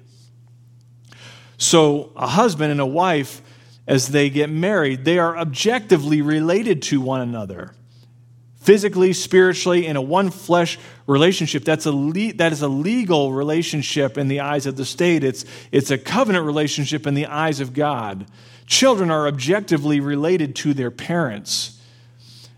So, 1.56 2.10
a 2.16 2.26
husband 2.26 2.72
and 2.72 2.80
a 2.80 2.86
wife, 2.86 3.40
as 3.86 4.08
they 4.08 4.30
get 4.30 4.50
married, 4.50 5.04
they 5.04 5.18
are 5.18 5.38
objectively 5.38 6.20
related 6.20 6.82
to 6.82 7.00
one 7.00 7.20
another 7.20 7.72
physically, 8.62 9.12
spiritually, 9.12 9.86
in 9.86 9.96
a 9.96 10.02
one 10.02 10.30
flesh 10.30 10.78
relationship. 11.06 11.64
That's 11.64 11.86
a 11.86 11.92
le- 11.92 12.32
that 12.34 12.52
is 12.52 12.62
a 12.62 12.68
legal 12.68 13.32
relationship 13.32 14.16
in 14.16 14.28
the 14.28 14.40
eyes 14.40 14.66
of 14.66 14.76
the 14.76 14.84
state. 14.84 15.24
It's, 15.24 15.44
it's 15.72 15.90
a 15.90 15.98
covenant 15.98 16.46
relationship 16.46 17.06
in 17.06 17.14
the 17.14 17.26
eyes 17.26 17.60
of 17.60 17.74
God. 17.74 18.26
Children 18.66 19.10
are 19.10 19.26
objectively 19.26 20.00
related 20.00 20.54
to 20.56 20.74
their 20.74 20.90
parents. 20.90 21.80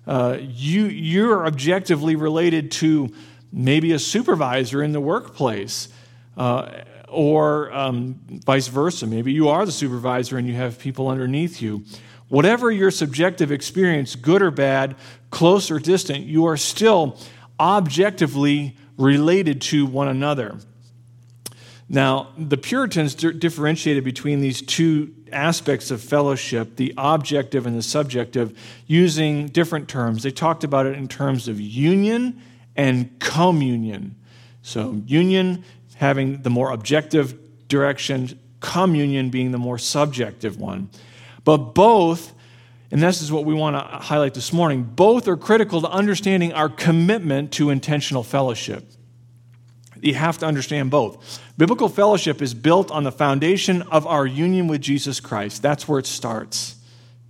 Uh, 0.07 0.39
you, 0.41 0.85
you're 0.85 1.47
objectively 1.47 2.15
related 2.15 2.71
to 2.71 3.11
maybe 3.51 3.93
a 3.93 3.99
supervisor 3.99 4.83
in 4.83 4.93
the 4.93 5.01
workplace. 5.01 5.89
Uh, 6.37 6.83
or 7.09 7.73
um, 7.73 8.19
vice 8.45 8.67
versa. 8.67 9.07
Maybe 9.07 9.33
you 9.33 9.49
are 9.49 9.65
the 9.65 9.73
supervisor 9.73 10.37
and 10.37 10.49
you 10.49 10.55
have 10.55 10.79
people 10.79 11.09
underneath 11.09 11.63
you. 11.63 11.85
Whatever 12.29 12.71
your 12.71 12.91
subjective 12.91 13.53
experience, 13.53 14.17
good 14.17 14.43
or 14.43 14.51
bad, 14.51 14.97
close 15.31 15.71
or 15.71 15.79
distant, 15.79 16.25
you 16.25 16.47
are 16.47 16.57
still 16.57 17.19
objectively 17.61 18.77
related 18.97 19.61
to 19.61 19.87
one 19.87 20.09
another. 20.09 20.59
Now, 21.89 22.29
the 22.39 22.57
Puritans 22.57 23.15
differentiated 23.15 24.05
between 24.05 24.41
these 24.41 24.63
two 24.63 25.15
aspects 25.31 25.91
of 25.91 26.03
fellowship, 26.03 26.77
the 26.77 26.95
objective 26.97 27.67
and 27.67 27.77
the 27.77 27.83
subjective, 27.83 28.59
using 28.87 29.49
different 29.49 29.89
terms. 29.89 30.23
They 30.23 30.31
talked 30.31 30.65
about 30.65 30.87
it 30.87 30.97
in 30.97 31.09
terms 31.09 31.47
of 31.47 31.61
union 31.61 32.41
and 32.75 33.19
communion. 33.21 34.17
So, 34.63 35.03
union 35.07 35.65
having 35.97 36.43
the 36.43 36.51
more 36.51 36.71
objective 36.71 37.39
direction, 37.69 38.39
communion 38.61 39.29
being 39.29 39.51
the 39.53 39.59
more 39.59 39.79
subjective 39.79 40.59
one. 40.59 40.89
But 41.45 41.75
both, 41.75 42.35
and 42.91 43.03
this 43.03 43.23
is 43.23 43.31
what 43.31 43.45
we 43.45 43.55
want 43.55 43.77
to 43.77 43.99
highlight 43.99 44.35
this 44.35 44.53
morning, 44.53 44.83
both 44.83 45.29
are 45.29 45.37
critical 45.37 45.81
to 45.83 45.89
understanding 45.89 46.53
our 46.53 46.69
commitment 46.69 47.53
to 47.53 47.71
intentional 47.71 48.23
fellowship. 48.23 48.91
You 50.01 50.15
have 50.15 50.39
to 50.39 50.47
understand 50.47 50.91
both. 50.91 51.41
Biblical 51.57 51.89
fellowship 51.89 52.43
is 52.43 52.53
built 52.53 52.91
on 52.91 53.05
the 53.05 53.13
foundation 53.13 53.83
of 53.83 54.07
our 54.07 54.27
union 54.27 54.67
with 54.67 54.83
Jesus 54.83 55.21
Christ. 55.21 55.63
That's 55.63 55.89
where 55.89 55.99
it 55.99 56.07
starts. 56.07 56.77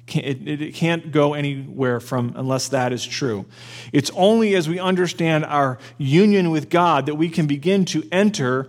It, 0.08 0.74
can't 0.74 1.12
go 1.12 1.34
anywhere 1.34 1.98
from 1.98 2.34
unless 2.36 2.68
that 2.68 2.92
is 2.92 3.06
true. 3.06 3.46
It's 3.92 4.10
only 4.14 4.54
as 4.54 4.68
we 4.68 4.78
understand 4.78 5.46
our 5.46 5.78
union 5.96 6.50
with 6.50 6.68
God 6.68 7.06
that 7.06 7.14
we 7.14 7.30
can 7.30 7.46
begin 7.46 7.84
to 7.86 8.06
enter 8.12 8.68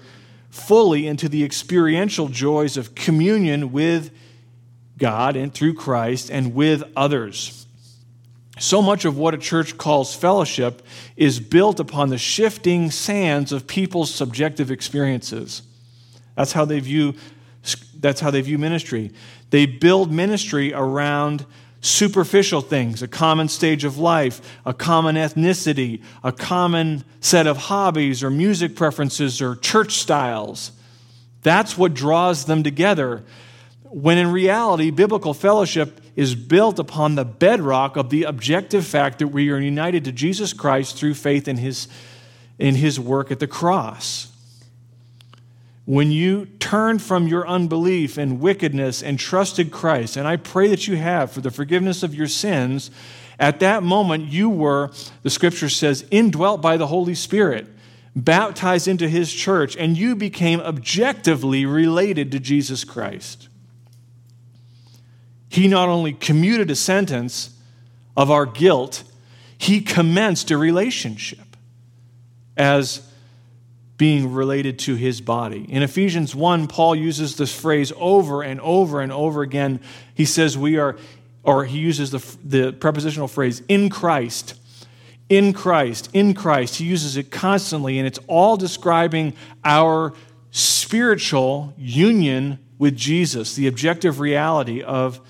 fully 0.49 1.07
into 1.07 1.27
the 1.27 1.43
experiential 1.43 2.29
joys 2.29 2.77
of 2.77 2.95
communion 2.95 3.73
with 3.73 4.11
God 4.97 5.35
and 5.35 5.53
through 5.53 5.73
Christ 5.75 6.29
and 6.29 6.53
with 6.53 6.83
others. 6.95 7.65
So 8.57 8.81
much 8.81 9.03
of 9.03 9.17
what 9.17 9.33
a 9.33 9.37
church 9.37 9.77
calls 9.77 10.15
fellowship 10.15 10.81
is 11.17 11.39
built 11.39 11.79
upon 11.79 12.09
the 12.09 12.17
shifting 12.17 12.89
sands 12.89 13.51
of 13.51 13.67
people's 13.67 14.13
subjective 14.13 14.71
experiences. 14.71 15.61
That's 16.35 16.53
how 16.53 16.65
they 16.65 16.79
view 16.79 17.15
that's 17.99 18.21
how 18.21 18.29
they 18.29 18.41
view 18.41 18.59
ministry. 18.59 19.11
They 19.49 19.65
build 19.65 20.11
ministry 20.11 20.71
around 20.71 21.45
superficial 21.81 22.61
things, 22.61 23.01
a 23.01 23.07
common 23.07 23.47
stage 23.47 23.83
of 23.83 23.97
life, 23.97 24.59
a 24.65 24.73
common 24.73 25.15
ethnicity, 25.15 26.03
a 26.23 26.31
common 26.31 27.03
set 27.21 27.47
of 27.47 27.57
hobbies 27.57 28.23
or 28.23 28.29
music 28.29 28.75
preferences 28.75 29.41
or 29.41 29.55
church 29.55 29.93
styles. 29.93 30.71
That's 31.41 31.75
what 31.75 31.95
draws 31.95 32.45
them 32.45 32.61
together 32.61 33.23
when 33.95 34.17
in 34.17 34.29
reality, 34.29 34.91
biblical 34.91 35.33
fellowship 35.33 36.01
is 36.17 36.35
built 36.35 36.79
upon 36.79 37.15
the 37.15 37.23
bedrock 37.23 37.95
of 37.95 38.09
the 38.09 38.23
objective 38.23 38.85
fact 38.85 39.19
that 39.19 39.29
we 39.29 39.49
are 39.49 39.57
united 39.57 40.03
to 40.03 40.11
Jesus 40.11 40.51
Christ 40.51 40.97
through 40.97 41.13
faith 41.13 41.47
in 41.47 41.55
his, 41.55 41.87
in 42.59 42.75
his 42.75 42.99
work 42.99 43.31
at 43.31 43.39
the 43.39 43.47
cross. 43.47 44.33
When 45.85 46.11
you 46.11 46.47
turned 46.59 47.01
from 47.01 47.29
your 47.29 47.47
unbelief 47.47 48.17
and 48.17 48.41
wickedness 48.41 49.01
and 49.01 49.17
trusted 49.17 49.71
Christ, 49.71 50.17
and 50.17 50.27
I 50.27 50.35
pray 50.35 50.67
that 50.67 50.89
you 50.89 50.97
have 50.97 51.31
for 51.31 51.39
the 51.39 51.49
forgiveness 51.49 52.03
of 52.03 52.13
your 52.13 52.27
sins, 52.27 52.91
at 53.39 53.61
that 53.61 53.81
moment 53.81 54.25
you 54.25 54.49
were, 54.49 54.91
the 55.23 55.29
scripture 55.29 55.69
says, 55.69 56.05
indwelt 56.11 56.61
by 56.61 56.75
the 56.75 56.87
Holy 56.87 57.15
Spirit, 57.15 57.65
baptized 58.13 58.89
into 58.89 59.07
his 59.07 59.33
church, 59.33 59.77
and 59.77 59.97
you 59.97 60.17
became 60.17 60.59
objectively 60.59 61.65
related 61.65 62.29
to 62.33 62.41
Jesus 62.41 62.83
Christ. 62.83 63.47
He 65.55 65.69
not 65.69 65.87
only 65.87 66.11
commuted 66.11 66.69
a 66.69 66.75
sentence 66.75 67.51
of 68.17 68.29
our 68.29 68.45
guilt, 68.45 69.05
he 69.57 69.79
commenced 69.79 70.51
a 70.51 70.57
relationship 70.57 71.55
as 72.57 73.09
being 73.95 74.33
related 74.33 74.77
to 74.79 74.95
his 74.95 75.21
body. 75.21 75.65
In 75.69 75.81
Ephesians 75.81 76.35
1, 76.35 76.67
Paul 76.67 76.93
uses 76.97 77.37
this 77.37 77.57
phrase 77.57 77.93
over 77.95 78.41
and 78.43 78.59
over 78.59 78.99
and 78.99 79.13
over 79.13 79.43
again. 79.43 79.79
He 80.13 80.25
says, 80.25 80.57
We 80.57 80.77
are, 80.77 80.97
or 81.41 81.63
he 81.63 81.79
uses 81.79 82.11
the, 82.11 82.37
the 82.43 82.73
prepositional 82.73 83.29
phrase, 83.29 83.61
in 83.69 83.89
Christ. 83.89 84.55
In 85.29 85.53
Christ, 85.53 86.09
in 86.11 86.33
Christ. 86.33 86.75
He 86.75 86.83
uses 86.83 87.15
it 87.15 87.31
constantly, 87.31 87.97
and 87.97 88.05
it's 88.05 88.19
all 88.27 88.57
describing 88.57 89.31
our 89.63 90.11
spiritual 90.51 91.73
union 91.77 92.59
with 92.77 92.97
Jesus, 92.97 93.55
the 93.55 93.67
objective 93.67 94.19
reality 94.19 94.83
of 94.83 95.21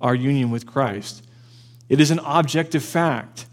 our 0.00 0.14
union 0.14 0.50
with 0.50 0.66
Christ. 0.66 1.24
It 1.88 2.00
is 2.00 2.10
an 2.10 2.20
objective 2.20 2.84
fact 2.84 3.46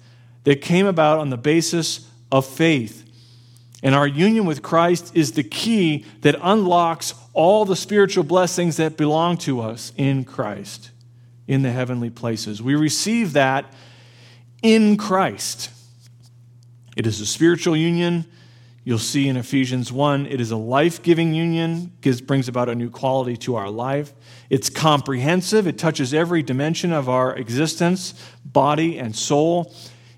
that 0.43 0.61
came 0.61 0.85
about 0.85 1.19
on 1.19 1.29
the 1.29 1.37
basis 1.37 2.09
of 2.31 2.45
faith. 2.45 3.03
And 3.83 3.93
our 3.93 4.07
union 4.07 4.45
with 4.45 4.61
Christ 4.61 5.11
is 5.15 5.33
the 5.33 5.43
key 5.43 6.05
that 6.21 6.35
unlocks 6.41 7.13
all 7.33 7.65
the 7.65 7.75
spiritual 7.75 8.23
blessings 8.23 8.77
that 8.77 8.97
belong 8.97 9.37
to 9.37 9.61
us 9.61 9.91
in 9.97 10.23
Christ, 10.23 10.91
in 11.47 11.61
the 11.61 11.71
heavenly 11.71 12.09
places. 12.09 12.61
We 12.61 12.75
receive 12.75 13.33
that 13.33 13.71
in 14.63 14.97
Christ. 14.97 15.69
It 16.95 17.05
is 17.05 17.21
a 17.21 17.25
spiritual 17.25 17.77
union 17.77 18.25
You'll 18.87 18.99
see 18.99 19.27
in 19.27 19.35
Ephesians 19.35 19.91
1, 19.91 20.27
it 20.27 20.39
is 20.39 20.51
a 20.51 20.55
life 20.55 21.03
giving 21.03 21.33
union, 21.33 21.91
gives, 21.99 22.21
brings 22.21 22.47
about 22.47 22.69
a 22.69 22.73
new 22.73 22.89
quality 22.89 23.35
to 23.39 23.55
our 23.55 23.69
life. 23.69 24.13
It's 24.49 24.69
comprehensive, 24.69 25.67
it 25.67 25.77
touches 25.77 26.13
every 26.13 26.41
dimension 26.41 26.93
of 26.93 27.09
our 27.09 27.35
existence, 27.35 28.13
body 28.45 28.97
and 28.97 29.13
soul, 29.13 29.75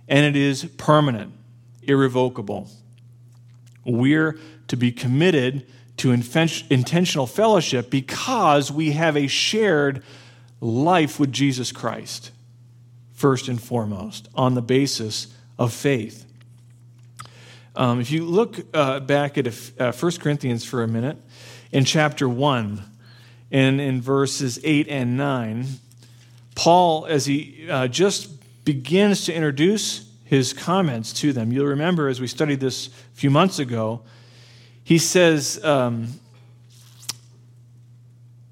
and 0.08 0.24
it 0.24 0.40
is 0.40 0.66
permanent, 0.78 1.34
irrevocable. 1.82 2.70
We're 3.86 4.38
to 4.68 4.78
be 4.78 4.92
committed 4.92 5.66
to 5.98 6.12
intentional 6.12 7.26
fellowship 7.26 7.90
because 7.90 8.72
we 8.72 8.92
have 8.92 9.18
a 9.18 9.26
shared 9.26 10.04
life 10.62 11.20
with 11.20 11.32
Jesus 11.32 11.72
Christ, 11.72 12.30
first 13.14 13.48
and 13.48 13.60
foremost, 13.60 14.30
on 14.36 14.54
the 14.54 14.62
basis 14.62 15.34
of 15.58 15.74
faith. 15.74 16.29
Um, 17.80 18.02
if 18.02 18.12
you 18.12 18.26
look 18.26 18.58
uh, 18.74 19.00
back 19.00 19.38
at 19.38 19.48
uh, 19.80 19.94
1 19.94 20.12
Corinthians 20.20 20.66
for 20.66 20.84
a 20.84 20.88
minute, 20.88 21.16
in 21.72 21.86
chapter 21.86 22.28
1 22.28 22.84
and 23.52 23.80
in 23.80 24.02
verses 24.02 24.60
8 24.66 24.90
and 24.90 25.16
9, 25.16 25.66
Paul, 26.56 27.06
as 27.06 27.26
he 27.26 27.70
uh, 27.70 27.88
just 27.88 28.32
begins 28.66 29.24
to 29.28 29.34
introduce 29.34 30.12
his 30.26 30.52
comments 30.52 31.14
to 31.22 31.32
them, 31.32 31.54
you'll 31.54 31.68
remember 31.68 32.10
as 32.10 32.20
we 32.20 32.28
studied 32.28 32.60
this 32.60 32.88
a 32.88 32.92
few 33.14 33.30
months 33.30 33.60
ago, 33.60 34.02
he 34.84 34.98
says 34.98 35.64
um, 35.64 36.20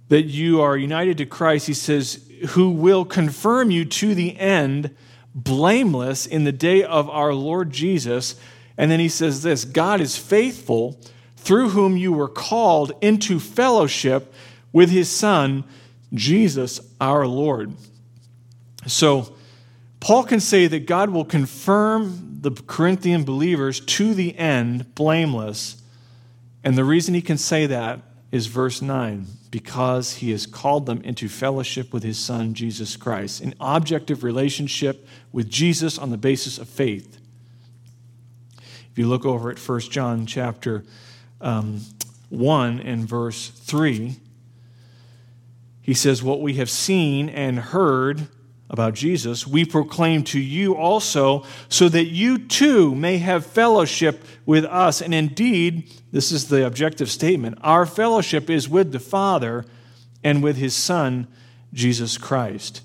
that 0.08 0.24
you 0.24 0.62
are 0.62 0.78
united 0.78 1.18
to 1.18 1.26
Christ. 1.26 1.68
He 1.68 1.74
says, 1.74 2.26
who 2.52 2.70
will 2.70 3.04
confirm 3.04 3.72
you 3.72 3.84
to 3.84 4.16
the 4.16 4.40
end, 4.40 4.96
blameless 5.36 6.26
in 6.26 6.46
the 6.46 6.54
day 6.54 6.82
of 6.82 7.10
our 7.10 7.34
Lord 7.34 7.72
Jesus. 7.72 8.40
And 8.78 8.92
then 8.92 9.00
he 9.00 9.10
says 9.10 9.44
this 9.44 9.66
God 9.66 10.02
is 10.02 10.18
faithful, 10.18 11.00
through 11.36 11.70
whom 11.70 11.98
you 11.98 12.14
were 12.14 12.28
called 12.28 12.92
into 13.02 13.40
fellowship 13.40 14.34
with 14.72 14.90
his 14.90 15.10
Son, 15.10 15.64
Jesus 16.14 16.80
our 17.02 17.26
Lord. 17.26 17.74
So, 18.86 19.34
Paul 20.00 20.24
can 20.24 20.40
say 20.40 20.68
that 20.68 20.86
God 20.86 21.10
will 21.10 21.26
confirm 21.26 22.40
the 22.42 22.52
Corinthian 22.52 23.24
believers 23.24 23.80
to 23.80 24.14
the 24.14 24.38
end 24.38 24.94
blameless 24.94 25.82
and 26.68 26.78
the 26.78 26.84
reason 26.84 27.14
he 27.14 27.22
can 27.22 27.38
say 27.38 27.66
that 27.68 28.02
is 28.30 28.48
verse 28.48 28.82
9 28.82 29.26
because 29.52 30.16
he 30.16 30.32
has 30.32 30.46
called 30.46 30.86
them 30.86 31.02
into 31.04 31.30
fellowship 31.30 31.94
with 31.94 32.04
his 32.04 32.20
son 32.20 32.54
Jesus 32.54 32.98
Christ, 32.98 33.40
an 33.40 33.54
objective 33.62 34.22
relationship 34.22 35.08
with 35.32 35.50
Jesus 35.50 35.98
on 35.98 36.10
the 36.10 36.18
basis 36.18 36.58
of 36.58 36.68
faith. 36.68 37.20
If 38.98 39.02
you 39.02 39.10
look 39.10 39.28
over 39.28 39.52
at 39.52 39.60
1 39.60 39.80
John 39.82 40.26
chapter 40.26 40.84
um, 41.40 41.82
1 42.30 42.80
and 42.80 43.08
verse 43.08 43.50
3, 43.50 44.16
he 45.84 45.94
says, 45.94 46.24
What 46.24 46.42
we 46.42 46.56
have 46.56 46.68
seen 46.68 47.30
and 47.30 47.60
heard 47.60 48.28
about 48.72 48.96
Jesus, 48.96 49.46
we 49.46 49.66
proclaim 49.66 50.24
to 50.24 50.40
you 50.40 50.76
also, 50.76 51.46
so 51.70 51.88
that 51.90 52.06
you 52.06 52.40
too 52.40 52.96
may 52.96 53.20
have 53.20 53.46
fellowship 53.46 54.26
with 54.48 54.66
us. 54.66 55.00
And 55.00 55.14
indeed, 55.14 55.92
this 56.12 56.32
is 56.32 56.48
the 56.48 56.66
objective 56.66 57.12
statement 57.12 57.60
our 57.62 57.86
fellowship 57.86 58.50
is 58.50 58.68
with 58.68 58.92
the 58.94 59.00
Father 59.00 59.64
and 60.24 60.42
with 60.42 60.58
his 60.58 60.76
Son, 60.76 61.28
Jesus 61.72 62.18
Christ. 62.18 62.82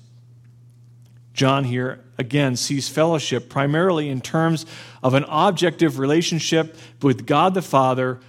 John 1.33 1.63
here 1.63 2.03
again 2.17 2.55
sees 2.55 2.87
fellowship 2.87 3.49
primarily 3.49 4.09
in 4.09 4.21
terms 4.21 4.65
of 5.01 5.13
an 5.13 5.25
objective 5.27 5.97
relationship 5.97 6.75
with 7.01 7.25
God 7.25 7.53
the 7.53 7.61
Father 7.61 8.19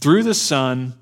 through 0.00 0.22
the 0.22 0.34
Son, 0.34 0.94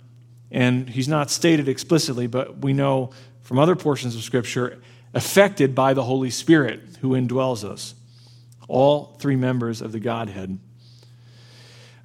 and 0.50 0.88
he's 0.88 1.08
not 1.08 1.30
stated 1.30 1.68
explicitly, 1.68 2.26
but 2.26 2.58
we 2.58 2.72
know 2.72 3.10
from 3.42 3.58
other 3.58 3.76
portions 3.76 4.14
of 4.14 4.22
Scripture 4.22 4.80
affected 5.14 5.74
by 5.74 5.94
the 5.94 6.04
Holy 6.04 6.30
Spirit 6.30 6.80
who 7.00 7.10
indwells 7.10 7.64
us. 7.64 7.94
All 8.68 9.16
three 9.18 9.36
members 9.36 9.80
of 9.80 9.92
the 9.92 10.00
Godhead. 10.00 10.58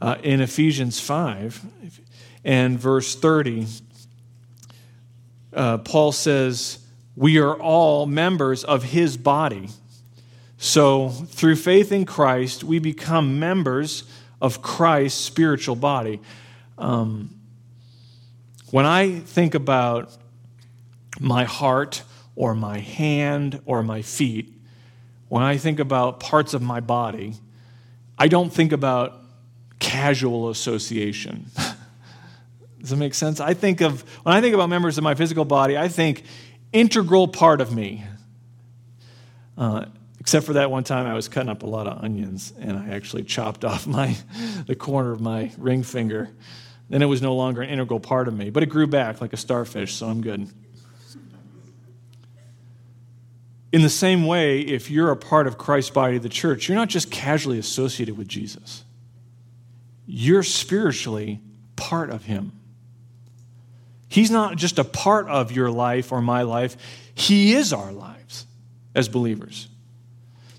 Uh, 0.01 0.15
in 0.23 0.41
Ephesians 0.41 0.99
5 0.99 1.65
and 2.43 2.79
verse 2.79 3.15
30, 3.15 3.67
uh, 5.53 5.77
Paul 5.79 6.11
says, 6.11 6.82
We 7.15 7.37
are 7.37 7.53
all 7.53 8.05
members 8.05 8.63
of 8.63 8.83
his 8.83 9.17
body. 9.17 9.69
So, 10.57 11.09
through 11.09 11.57
faith 11.57 11.91
in 11.91 12.05
Christ, 12.05 12.63
we 12.63 12.79
become 12.79 13.39
members 13.39 14.05
of 14.41 14.61
Christ's 14.61 15.19
spiritual 15.19 15.75
body. 15.75 16.21
Um, 16.77 17.35
when 18.71 18.85
I 18.85 19.19
think 19.19 19.55
about 19.55 20.15
my 21.19 21.43
heart 21.43 22.03
or 22.35 22.55
my 22.55 22.79
hand 22.79 23.61
or 23.65 23.83
my 23.83 24.01
feet, 24.01 24.51
when 25.29 25.43
I 25.43 25.57
think 25.57 25.79
about 25.79 26.19
parts 26.19 26.53
of 26.53 26.61
my 26.61 26.79
body, 26.79 27.35
I 28.17 28.27
don't 28.27 28.51
think 28.51 28.71
about 28.71 29.19
casual 29.79 30.49
association. 30.49 31.51
Does 32.79 32.89
that 32.89 32.97
make 32.97 33.13
sense? 33.13 33.39
I 33.39 33.53
think 33.53 33.81
of, 33.81 34.01
when 34.23 34.35
I 34.35 34.41
think 34.41 34.55
about 34.55 34.69
members 34.69 34.97
of 34.97 35.03
my 35.03 35.15
physical 35.15 35.45
body, 35.45 35.77
I 35.77 35.87
think 35.87 36.23
integral 36.73 37.27
part 37.27 37.61
of 37.61 37.73
me. 37.73 38.03
Uh, 39.57 39.85
except 40.19 40.45
for 40.45 40.53
that 40.53 40.71
one 40.71 40.83
time 40.83 41.05
I 41.05 41.13
was 41.13 41.27
cutting 41.27 41.49
up 41.49 41.63
a 41.63 41.67
lot 41.67 41.85
of 41.85 42.03
onions 42.03 42.53
and 42.59 42.77
I 42.77 42.89
actually 42.89 43.23
chopped 43.23 43.63
off 43.65 43.85
my, 43.85 44.15
the 44.65 44.75
corner 44.75 45.11
of 45.11 45.21
my 45.21 45.51
ring 45.57 45.83
finger. 45.83 46.29
Then 46.89 47.01
it 47.01 47.05
was 47.05 47.21
no 47.21 47.35
longer 47.35 47.61
an 47.61 47.69
integral 47.69 47.99
part 47.99 48.27
of 48.27 48.33
me, 48.33 48.49
but 48.49 48.63
it 48.63 48.67
grew 48.67 48.87
back 48.87 49.21
like 49.21 49.33
a 49.33 49.37
starfish, 49.37 49.93
so 49.93 50.07
I'm 50.07 50.21
good. 50.21 50.49
In 53.71 53.81
the 53.81 53.89
same 53.89 54.27
way, 54.27 54.59
if 54.61 54.91
you're 54.91 55.09
a 55.09 55.17
part 55.17 55.47
of 55.47 55.57
Christ's 55.57 55.89
body, 55.89 56.19
the 56.19 56.29
church, 56.29 56.69
you're 56.69 56.77
not 56.77 56.89
just 56.89 57.09
casually 57.09 57.57
associated 57.57 58.17
with 58.17 58.27
Jesus, 58.27 58.83
you're 60.05 60.43
spiritually 60.43 61.41
part 61.75 62.11
of 62.11 62.25
Him. 62.25 62.51
He's 64.13 64.29
not 64.29 64.57
just 64.57 64.77
a 64.77 64.83
part 64.83 65.27
of 65.27 65.51
your 65.51 65.71
life 65.71 66.11
or 66.11 66.21
my 66.21 66.43
life, 66.43 66.77
He 67.15 67.55
is 67.55 67.73
our 67.73 67.91
lives 67.91 68.45
as 68.93 69.09
believers. 69.09 69.69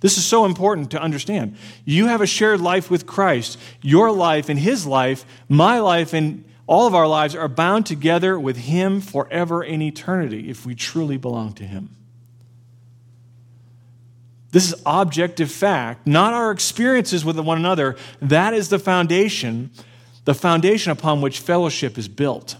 This 0.00 0.18
is 0.18 0.26
so 0.26 0.44
important 0.44 0.90
to 0.90 1.00
understand. 1.00 1.56
You 1.84 2.08
have 2.08 2.20
a 2.20 2.26
shared 2.26 2.60
life 2.60 2.90
with 2.90 3.06
Christ. 3.06 3.56
Your 3.80 4.10
life 4.10 4.48
and 4.48 4.58
His 4.58 4.86
life, 4.86 5.24
my 5.48 5.78
life 5.78 6.12
and 6.12 6.44
all 6.66 6.88
of 6.88 6.96
our 6.96 7.06
lives 7.06 7.36
are 7.36 7.46
bound 7.46 7.86
together 7.86 8.40
with 8.40 8.56
Him 8.56 9.00
forever 9.00 9.62
in 9.62 9.80
eternity 9.82 10.50
if 10.50 10.66
we 10.66 10.74
truly 10.74 11.16
belong 11.16 11.52
to 11.52 11.64
Him. 11.64 11.94
This 14.50 14.72
is 14.72 14.82
objective 14.84 15.52
fact, 15.52 16.08
not 16.08 16.34
our 16.34 16.50
experiences 16.50 17.24
with 17.24 17.38
one 17.38 17.58
another. 17.58 17.94
That 18.20 18.52
is 18.52 18.68
the 18.68 18.80
foundation, 18.80 19.70
the 20.24 20.34
foundation 20.34 20.90
upon 20.90 21.20
which 21.20 21.38
fellowship 21.38 21.96
is 21.96 22.08
built. 22.08 22.56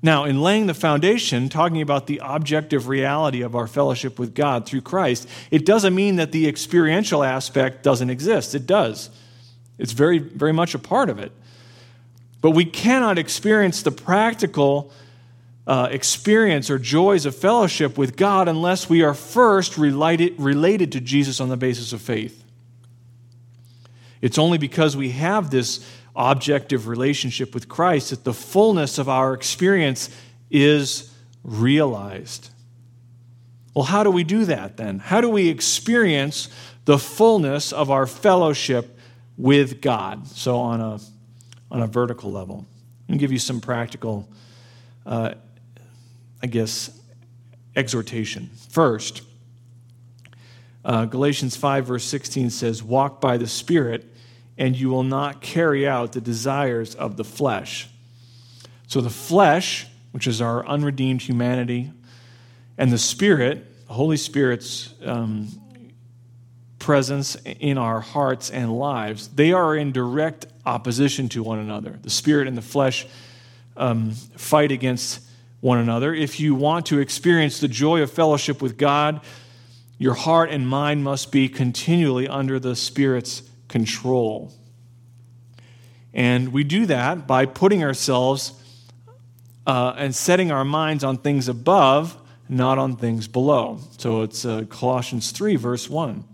Now, 0.00 0.24
in 0.24 0.40
laying 0.40 0.66
the 0.66 0.74
foundation, 0.74 1.48
talking 1.48 1.82
about 1.82 2.06
the 2.06 2.20
objective 2.22 2.86
reality 2.86 3.42
of 3.42 3.56
our 3.56 3.66
fellowship 3.66 4.18
with 4.18 4.32
God 4.32 4.64
through 4.64 4.82
Christ, 4.82 5.28
it 5.50 5.66
doesn't 5.66 5.94
mean 5.94 6.16
that 6.16 6.30
the 6.30 6.46
experiential 6.46 7.24
aspect 7.24 7.82
doesn't 7.82 8.08
exist. 8.08 8.54
It 8.54 8.64
does. 8.64 9.10
It's 9.76 9.92
very, 9.92 10.18
very 10.18 10.52
much 10.52 10.74
a 10.74 10.78
part 10.78 11.10
of 11.10 11.18
it. 11.18 11.32
But 12.40 12.52
we 12.52 12.64
cannot 12.64 13.18
experience 13.18 13.82
the 13.82 13.90
practical 13.90 14.92
uh, 15.66 15.88
experience 15.90 16.70
or 16.70 16.78
joys 16.78 17.26
of 17.26 17.34
fellowship 17.34 17.98
with 17.98 18.16
God 18.16 18.48
unless 18.48 18.88
we 18.88 19.02
are 19.02 19.14
first 19.14 19.76
related, 19.76 20.34
related 20.38 20.92
to 20.92 21.00
Jesus 21.00 21.40
on 21.40 21.48
the 21.48 21.56
basis 21.56 21.92
of 21.92 22.00
faith. 22.00 22.44
It's 24.20 24.38
only 24.38 24.58
because 24.58 24.96
we 24.96 25.10
have 25.10 25.50
this 25.50 25.84
objective 26.18 26.88
relationship 26.88 27.54
with 27.54 27.68
Christ 27.68 28.10
that 28.10 28.24
the 28.24 28.34
fullness 28.34 28.98
of 28.98 29.08
our 29.08 29.32
experience 29.32 30.10
is 30.50 31.14
realized. 31.42 32.50
Well, 33.74 33.84
how 33.84 34.02
do 34.02 34.10
we 34.10 34.24
do 34.24 34.44
that 34.44 34.76
then? 34.76 34.98
How 34.98 35.20
do 35.20 35.28
we 35.30 35.48
experience 35.48 36.48
the 36.84 36.98
fullness 36.98 37.72
of 37.72 37.90
our 37.90 38.06
fellowship 38.06 38.98
with 39.36 39.80
God? 39.80 40.26
So, 40.26 40.56
on 40.56 40.80
a, 40.80 40.98
on 41.70 41.82
a 41.82 41.86
vertical 41.86 42.32
level, 42.32 42.66
I'll 43.08 43.16
give 43.16 43.32
you 43.32 43.38
some 43.38 43.60
practical 43.60 44.28
uh, 45.08 45.34
I 46.42 46.46
guess, 46.46 46.90
exhortation. 47.74 48.50
First, 48.70 49.22
uh, 50.84 51.06
Galatians 51.06 51.56
5, 51.56 51.86
verse 51.86 52.04
16 52.04 52.50
says, 52.50 52.82
Walk 52.82 53.20
by 53.20 53.36
the 53.36 53.46
Spirit, 53.46 54.04
and 54.58 54.76
you 54.76 54.90
will 54.90 55.04
not 55.04 55.40
carry 55.40 55.86
out 55.86 56.12
the 56.12 56.20
desires 56.20 56.94
of 56.96 57.16
the 57.16 57.24
flesh. 57.24 57.88
So 58.88 59.00
the 59.00 59.10
flesh, 59.10 59.86
which 60.10 60.26
is 60.26 60.42
our 60.42 60.66
unredeemed 60.66 61.22
humanity, 61.22 61.92
and 62.76 62.92
the 62.92 62.98
Spirit, 62.98 63.86
the 63.86 63.94
Holy 63.94 64.16
Spirit's 64.16 64.92
um, 65.04 65.48
presence 66.78 67.36
in 67.44 67.78
our 67.78 68.00
hearts 68.00 68.50
and 68.50 68.76
lives, 68.76 69.28
they 69.28 69.52
are 69.52 69.76
in 69.76 69.92
direct 69.92 70.46
opposition 70.66 71.28
to 71.30 71.42
one 71.42 71.58
another. 71.58 71.98
The 72.02 72.10
Spirit 72.10 72.48
and 72.48 72.56
the 72.56 72.62
flesh 72.62 73.06
um, 73.76 74.10
fight 74.10 74.72
against 74.72 75.20
one 75.60 75.78
another. 75.78 76.14
If 76.14 76.40
you 76.40 76.54
want 76.54 76.86
to 76.86 76.98
experience 76.98 77.60
the 77.60 77.68
joy 77.68 78.02
of 78.02 78.10
fellowship 78.10 78.60
with 78.60 78.76
God, 78.76 79.20
your 79.98 80.14
heart 80.14 80.50
and 80.50 80.68
mind 80.68 81.04
must 81.04 81.32
be 81.32 81.48
continually 81.48 82.28
under 82.28 82.58
the 82.60 82.76
Spirit's 82.76 83.42
control. 83.68 84.52
And 86.12 86.52
we 86.52 86.64
do 86.64 86.86
that 86.86 87.26
by 87.26 87.46
putting 87.46 87.84
ourselves 87.84 88.52
uh, 89.66 89.94
and 89.96 90.14
setting 90.14 90.50
our 90.50 90.64
minds 90.64 91.04
on 91.04 91.18
things 91.18 91.48
above, 91.48 92.16
not 92.48 92.78
on 92.78 92.96
things 92.96 93.28
below. 93.28 93.78
So 93.98 94.22
it's 94.22 94.44
uh, 94.44 94.64
Colossians 94.68 95.30
3, 95.30 95.56
verse 95.56 95.88
1. 95.88 96.24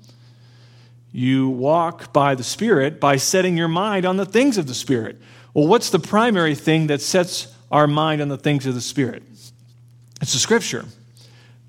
You 1.12 1.48
walk 1.48 2.12
by 2.12 2.34
the 2.34 2.44
Spirit 2.44 3.00
by 3.00 3.16
setting 3.16 3.56
your 3.56 3.68
mind 3.68 4.04
on 4.04 4.16
the 4.16 4.26
things 4.26 4.58
of 4.58 4.66
the 4.66 4.74
Spirit. 4.74 5.20
Well, 5.52 5.66
what's 5.66 5.90
the 5.90 5.98
primary 5.98 6.54
thing 6.54 6.86
that 6.88 7.00
sets 7.00 7.54
our 7.70 7.86
mind 7.86 8.20
on 8.20 8.28
the 8.28 8.38
things 8.38 8.66
of 8.66 8.74
the 8.74 8.80
Spirit? 8.80 9.22
It's 10.20 10.32
the 10.32 10.38
Scripture. 10.38 10.84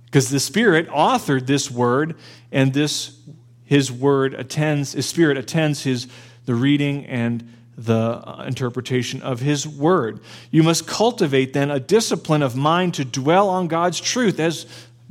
Because 0.06 0.30
the 0.30 0.39
Spirit 0.39 0.88
authored 0.89 1.45
this 1.45 1.69
word, 1.69 2.15
and 2.51 2.73
this 2.73 3.19
his 3.65 3.91
word 3.91 4.34
attends, 4.34 4.93
his 4.93 5.06
spirit 5.06 5.38
attends 5.38 5.84
his 5.84 6.08
the 6.45 6.56
reading 6.56 7.06
and 7.08 7.51
the 7.78 7.93
uh, 7.93 8.45
interpretation 8.47 9.21
of 9.21 9.41
his 9.41 9.67
word. 9.67 10.21
You 10.51 10.63
must 10.63 10.88
cultivate 10.88 11.54
then 11.54 11.69
a 11.69 11.80
discipline 11.80 12.41
of 12.41 12.56
mind 12.56 12.93
to 12.95 13.06
dwell 13.06 13.49
on 13.49 13.67
God's 13.67 13.99
truth 13.99 14.39
as 14.39 14.65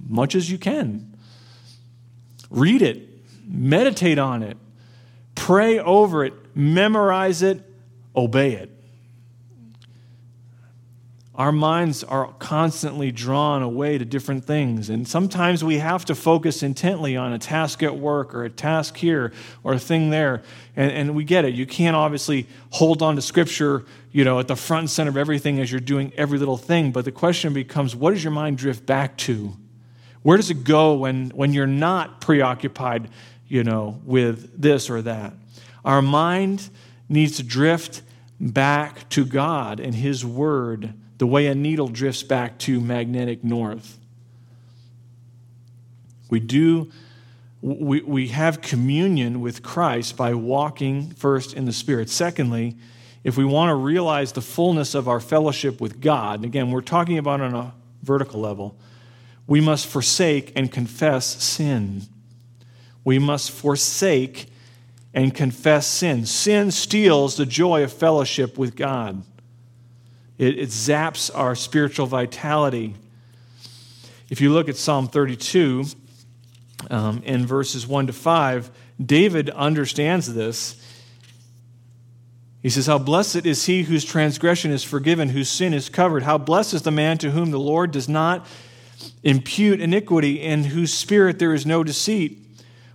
much 0.08 0.34
as 0.34 0.50
you 0.50 0.58
can. 0.58 1.14
Read 2.50 2.82
it, 2.82 3.08
meditate 3.46 4.18
on 4.18 4.42
it, 4.42 4.56
pray 5.34 5.78
over 5.78 6.24
it, 6.24 6.32
memorize 6.54 7.42
it, 7.42 7.60
obey 8.16 8.52
it. 8.52 8.70
Our 11.34 11.50
minds 11.50 12.04
are 12.04 12.32
constantly 12.38 13.10
drawn 13.10 13.62
away 13.62 13.98
to 13.98 14.04
different 14.04 14.44
things. 14.44 14.88
And 14.88 15.06
sometimes 15.06 15.64
we 15.64 15.78
have 15.78 16.04
to 16.04 16.14
focus 16.14 16.62
intently 16.62 17.16
on 17.16 17.32
a 17.32 17.38
task 17.38 17.82
at 17.82 17.96
work 17.96 18.34
or 18.34 18.44
a 18.44 18.50
task 18.50 18.96
here 18.96 19.32
or 19.64 19.72
a 19.72 19.78
thing 19.80 20.10
there. 20.10 20.42
And, 20.76 20.92
and 20.92 21.14
we 21.16 21.24
get 21.24 21.44
it. 21.44 21.54
You 21.54 21.66
can't 21.66 21.96
obviously 21.96 22.46
hold 22.70 23.02
on 23.02 23.16
to 23.16 23.22
Scripture 23.22 23.84
you 24.14 24.22
know, 24.22 24.38
at 24.38 24.46
the 24.46 24.54
front 24.54 24.82
and 24.82 24.90
center 24.90 25.10
of 25.10 25.16
everything 25.16 25.58
as 25.58 25.72
you're 25.72 25.80
doing 25.80 26.12
every 26.16 26.38
little 26.38 26.56
thing. 26.56 26.92
But 26.92 27.04
the 27.04 27.10
question 27.10 27.52
becomes 27.52 27.96
what 27.96 28.12
does 28.12 28.22
your 28.22 28.32
mind 28.32 28.58
drift 28.58 28.86
back 28.86 29.16
to? 29.18 29.56
Where 30.22 30.36
does 30.36 30.50
it 30.50 30.62
go 30.62 30.94
when, 30.94 31.30
when 31.30 31.52
you're 31.52 31.66
not 31.66 32.20
preoccupied, 32.20 33.10
you 33.48 33.64
know, 33.64 34.00
with 34.04 34.62
this 34.62 34.88
or 34.88 35.02
that? 35.02 35.34
Our 35.84 36.00
mind 36.00 36.70
needs 37.08 37.38
to 37.38 37.42
drift 37.42 38.02
back 38.38 39.08
to 39.10 39.24
God 39.24 39.80
and 39.80 39.96
His 39.96 40.24
Word 40.24 40.94
the 41.24 41.28
way 41.28 41.46
a 41.46 41.54
needle 41.54 41.88
drifts 41.88 42.22
back 42.22 42.58
to 42.58 42.78
magnetic 42.82 43.42
north. 43.42 43.98
We 46.28 46.38
do 46.38 46.92
we, 47.62 48.02
we 48.02 48.28
have 48.28 48.60
communion 48.60 49.40
with 49.40 49.62
Christ 49.62 50.18
by 50.18 50.34
walking 50.34 51.12
first 51.12 51.54
in 51.54 51.64
the 51.64 51.72
Spirit. 51.72 52.10
Secondly, 52.10 52.76
if 53.24 53.38
we 53.38 53.44
want 53.46 53.70
to 53.70 53.74
realize 53.74 54.32
the 54.32 54.42
fullness 54.42 54.94
of 54.94 55.08
our 55.08 55.18
fellowship 55.18 55.80
with 55.80 55.98
God, 55.98 56.40
and 56.40 56.44
again, 56.44 56.70
we're 56.70 56.82
talking 56.82 57.16
about 57.16 57.40
on 57.40 57.54
a 57.54 57.72
vertical 58.02 58.42
level, 58.42 58.76
we 59.46 59.62
must 59.62 59.86
forsake 59.86 60.52
and 60.54 60.70
confess 60.70 61.42
sin. 61.42 62.02
We 63.02 63.18
must 63.18 63.50
forsake 63.50 64.50
and 65.14 65.34
confess 65.34 65.86
sin. 65.86 66.26
Sin 66.26 66.70
steals 66.70 67.38
the 67.38 67.46
joy 67.46 67.82
of 67.82 67.94
fellowship 67.94 68.58
with 68.58 68.76
God. 68.76 69.22
It, 70.38 70.58
it 70.58 70.68
zaps 70.70 71.30
our 71.34 71.54
spiritual 71.54 72.06
vitality. 72.06 72.94
If 74.30 74.40
you 74.40 74.52
look 74.52 74.68
at 74.68 74.76
Psalm 74.76 75.08
32, 75.08 75.84
um, 76.90 77.22
in 77.24 77.46
verses 77.46 77.86
1 77.86 78.08
to 78.08 78.12
5, 78.12 78.70
David 79.04 79.50
understands 79.50 80.32
this. 80.34 80.80
He 82.62 82.70
says, 82.70 82.86
How 82.86 82.98
blessed 82.98 83.46
is 83.46 83.66
he 83.66 83.82
whose 83.82 84.04
transgression 84.04 84.70
is 84.70 84.82
forgiven, 84.82 85.28
whose 85.28 85.48
sin 85.48 85.74
is 85.74 85.88
covered. 85.88 86.22
How 86.22 86.38
blessed 86.38 86.74
is 86.74 86.82
the 86.82 86.90
man 86.90 87.18
to 87.18 87.30
whom 87.30 87.50
the 87.50 87.58
Lord 87.58 87.90
does 87.90 88.08
not 88.08 88.46
impute 89.22 89.80
iniquity, 89.80 90.40
in 90.40 90.64
whose 90.64 90.92
spirit 90.92 91.38
there 91.38 91.52
is 91.52 91.66
no 91.66 91.84
deceit. 91.84 92.38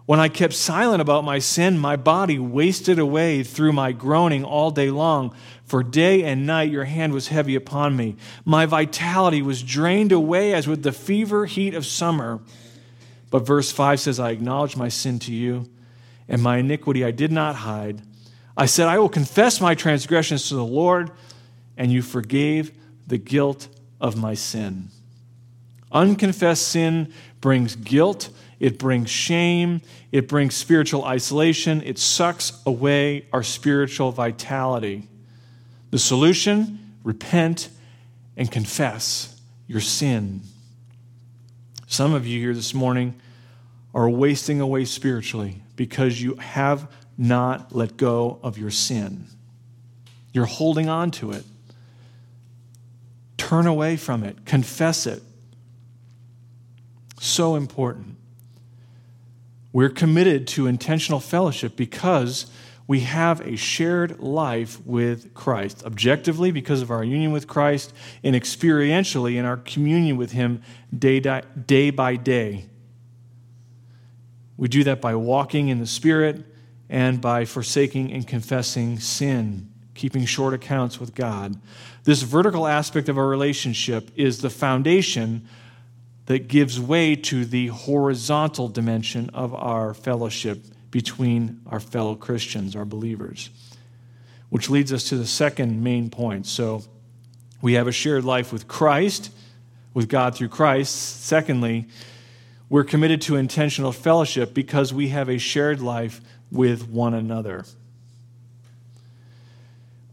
When 0.06 0.19
I 0.19 0.28
kept 0.28 0.54
silent 0.54 1.02
about 1.02 1.23
my 1.23 1.38
sin, 1.38 1.78
my 1.78 1.95
body 1.95 2.39
wasted 2.39 2.97
away 2.97 3.43
through 3.43 3.73
my 3.73 3.91
groaning 3.91 4.43
all 4.43 4.71
day 4.71 4.89
long. 4.89 5.36
For 5.70 5.84
day 5.84 6.24
and 6.24 6.46
night 6.46 6.72
your 6.72 6.86
hand 6.86 7.14
was 7.14 7.28
heavy 7.30 7.56
upon 7.56 7.96
me. 7.96 8.16
My 8.44 8.66
vitality 8.66 9.42
was 9.42 9.64
drained 9.64 10.12
away 10.12 10.54
as 10.54 10.68
with 10.68 10.84
the 10.84 10.92
fever 10.92 11.46
heat 11.46 11.74
of 11.74 11.86
summer. 11.86 12.40
But 13.30 13.46
verse 13.46 13.72
5 13.72 14.00
says, 14.00 14.20
I 14.20 14.32
acknowledge 14.32 14.76
my 14.76 14.90
sin 14.90 15.20
to 15.20 15.32
you, 15.32 15.70
and 16.28 16.42
my 16.42 16.58
iniquity 16.58 17.06
I 17.06 17.12
did 17.12 17.32
not 17.32 17.56
hide. 17.56 18.02
I 18.58 18.66
said, 18.66 18.88
I 18.88 18.98
will 18.98 19.10
confess 19.10 19.62
my 19.62 19.76
transgressions 19.76 20.50
to 20.50 20.56
the 20.56 20.66
Lord, 20.66 21.12
and 21.78 21.92
you 21.92 22.02
forgave 22.02 22.72
the 23.08 23.18
guilt 23.18 23.68
of 24.02 24.18
my 24.18 24.34
sin. 24.34 24.90
Unconfessed 25.92 26.68
sin 26.68 27.14
brings 27.40 27.76
guilt 27.76 28.32
it 28.60 28.78
brings 28.78 29.10
shame. 29.10 29.82
It 30.12 30.28
brings 30.28 30.54
spiritual 30.54 31.06
isolation. 31.06 31.82
It 31.86 31.98
sucks 31.98 32.62
away 32.66 33.26
our 33.32 33.44
spiritual 33.44 34.12
vitality. 34.12 35.08
The 35.91 35.99
solution 35.99 36.95
repent 37.04 37.69
and 38.38 38.52
confess 38.52 39.39
your 39.67 39.82
sin. 39.82 40.41
Some 41.88 42.13
of 42.13 42.28
you 42.28 42.39
here 42.39 42.54
this 42.54 42.73
morning 42.73 43.19
are 43.93 44.10
wasting 44.10 44.62
away 44.62 44.86
spiritually 44.86 45.63
because 45.75 46.21
you 46.21 46.36
have 46.36 46.91
not 47.17 47.75
let 47.75 47.97
go 47.97 48.39
of 48.43 48.58
your 48.58 48.69
sin. 48.69 49.25
You're 50.32 50.45
holding 50.45 50.88
on 50.88 51.12
to 51.12 51.32
it. 51.32 51.43
Turn 53.38 53.65
away 53.65 53.97
from 53.97 54.23
it, 54.23 54.45
confess 54.45 55.08
it. 55.08 55.23
So 57.19 57.56
important. 57.56 58.15
We're 59.73 59.89
committed 59.89 60.47
to 60.49 60.67
intentional 60.67 61.19
fellowship 61.19 61.75
because 61.75 62.45
we 62.89 63.02
have 63.02 63.39
a 63.41 63.56
shared 63.56 64.19
life 64.19 64.84
with 64.84 65.36
Christ, 65.36 65.84
objectively 65.86 66.49
because 66.49 66.82
of 66.82 66.89
our 66.89 67.04
union 67.04 67.32
with 67.32 67.45
Christ, 67.45 67.93
and 68.23 68.36
experientially 68.36 69.36
in 69.36 69.45
our 69.45 69.58
communion 69.58 70.17
with 70.17 70.32
Him 70.32 70.63
day, 70.97 71.19
day 71.19 71.91
by 71.91 72.15
day. 72.15 72.65
We 74.58 74.69
do 74.69 74.84
that 74.86 75.02
by 75.02 75.13
walking 75.13 75.67
in 75.67 75.78
the 75.78 75.86
Spirit 75.86 76.43
and 76.89 77.21
by 77.21 77.45
forsaking 77.45 78.12
and 78.12 78.28
confessing 78.28 78.97
sin, 78.97 79.71
keeping 79.93 80.25
short 80.25 80.56
accounts 80.56 80.99
with 80.99 81.13
God. 81.13 81.62
This 82.06 82.23
vertical 82.23 82.65
aspect 82.65 83.08
of 83.08 83.19
our 83.19 83.28
relationship 83.28 84.10
is 84.15 84.39
the 84.39 84.49
foundation 84.49 85.47
that 86.25 86.47
gives 86.47 86.80
way 86.80 87.15
to 87.15 87.45
the 87.45 87.67
horizontal 87.67 88.67
dimension 88.67 89.30
of 89.30 89.54
our 89.54 89.93
fellowship 89.93 90.65
between 90.91 91.62
our 91.67 91.80
fellow 91.80 92.15
Christians, 92.15 92.75
our 92.75 92.86
believers. 92.86 93.49
Which 94.49 94.69
leads 94.69 94.91
us 94.91 95.04
to 95.10 95.15
the 95.15 95.28
second 95.28 95.84
main 95.84 96.10
point. 96.10 96.47
So 96.47 96.84
we 97.62 97.73
have 97.73 97.88
a 97.88 97.91
shared 97.91 98.25
life 98.25 98.52
with 98.52 98.67
Christ, 98.67 99.32
with 99.93 100.10
God 100.10 100.36
through 100.36 100.49
Christ. 100.49 101.23
Secondly, 101.23 101.88
we're 102.69 102.84
committed 102.84 103.21
to 103.23 103.36
intentional 103.36 103.91
fellowship 103.91 104.54
because 104.54 104.93
we 104.93 105.10
have 105.10 105.30
a 105.30 105.38
shared 105.38 105.82
life 105.82 106.21
with 106.52 106.88
one 106.89 107.13
another. 107.13 107.65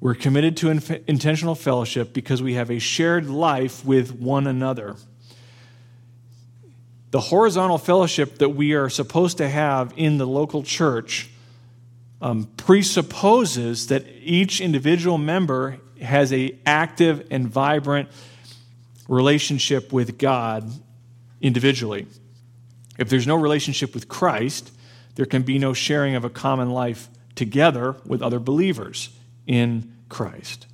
We're 0.00 0.14
committed 0.14 0.56
to 0.58 0.70
in- 0.70 1.04
intentional 1.06 1.54
fellowship 1.54 2.12
because 2.12 2.42
we 2.42 2.54
have 2.54 2.70
a 2.70 2.78
shared 2.78 3.28
life 3.28 3.84
with 3.84 4.12
one 4.12 4.46
another 4.46 4.96
the 7.11 7.21
horizontal 7.21 7.79
fellowship 7.79 8.38
that 8.38 8.51
we 8.51 8.75
are 8.75 8.88
supposed 8.88 9.38
to 9.38 9.49
have 9.49 9.92
in 9.97 10.19
the 10.19 10.27
local 10.27 10.62
church 10.62 11.31
um, 12.21 12.45
presupposes 12.57 13.88
that 13.88 14.05
each 14.23 14.61
individual 14.61 15.19
member 15.19 15.79
has 16.01 16.33
a 16.33 16.57
active 16.66 17.27
and 17.31 17.49
vibrant 17.49 18.09
relationship 19.09 19.92
with 19.92 20.19
God 20.19 20.71
individually. 21.40 22.07
If 22.99 23.09
there's 23.09 23.27
no 23.27 23.37
relationship 23.37 23.95
with 23.95 24.09
Christ, 24.09 24.73
there 25.14 25.27
can 25.27 25.42
be 25.42 25.59
no 25.59 25.73
sharing 25.73 26.14
of 26.14 26.25
a 26.25 26.31
common 26.31 26.71
life 26.71 27.09
together 27.35 27.97
with 28.07 28.23
other 28.23 28.38
believers 28.38 29.11
in 29.47 29.92
Christ. 30.09 30.66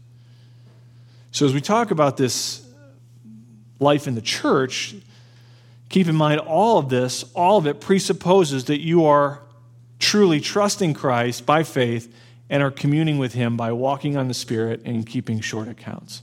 So, 1.32 1.46
as 1.46 1.54
we 1.54 1.60
talk 1.60 1.90
about 1.90 2.16
this 2.16 2.66
life 3.80 4.06
in 4.06 4.14
the 4.14 4.22
church, 4.22 4.94
Keep 5.92 6.08
in 6.08 6.16
mind, 6.16 6.40
all 6.40 6.78
of 6.78 6.88
this, 6.88 7.22
all 7.34 7.58
of 7.58 7.66
it 7.66 7.78
presupposes 7.78 8.64
that 8.64 8.80
you 8.80 9.04
are 9.04 9.42
truly 9.98 10.40
trusting 10.40 10.94
Christ 10.94 11.44
by 11.44 11.62
faith 11.62 12.12
and 12.48 12.62
are 12.62 12.70
communing 12.70 13.18
with 13.18 13.34
Him 13.34 13.58
by 13.58 13.72
walking 13.72 14.16
on 14.16 14.26
the 14.26 14.32
Spirit 14.32 14.80
and 14.86 15.06
keeping 15.06 15.40
short 15.40 15.68
accounts. 15.68 16.22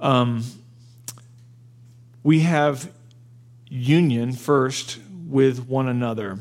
Um, 0.00 0.44
we 2.22 2.40
have 2.40 2.90
union 3.68 4.32
first 4.32 4.98
with 5.26 5.68
one 5.68 5.88
another. 5.88 6.38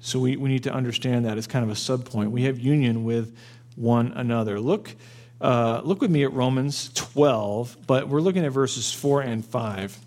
So 0.00 0.18
we, 0.20 0.36
we 0.36 0.48
need 0.48 0.62
to 0.62 0.72
understand 0.72 1.26
that 1.26 1.36
as 1.36 1.46
kind 1.46 1.62
of 1.62 1.70
a 1.70 1.74
subpoint. 1.74 2.30
We 2.30 2.44
have 2.44 2.58
union 2.58 3.04
with 3.04 3.36
one 3.74 4.12
another. 4.16 4.58
Look, 4.58 4.94
uh, 5.40 5.80
look 5.84 6.00
with 6.00 6.10
me 6.10 6.24
at 6.24 6.32
Romans 6.32 6.90
12, 6.94 7.76
but 7.86 8.08
we're 8.08 8.20
looking 8.20 8.44
at 8.44 8.52
verses 8.52 8.92
4 8.92 9.22
and 9.22 9.44
5. 9.44 9.98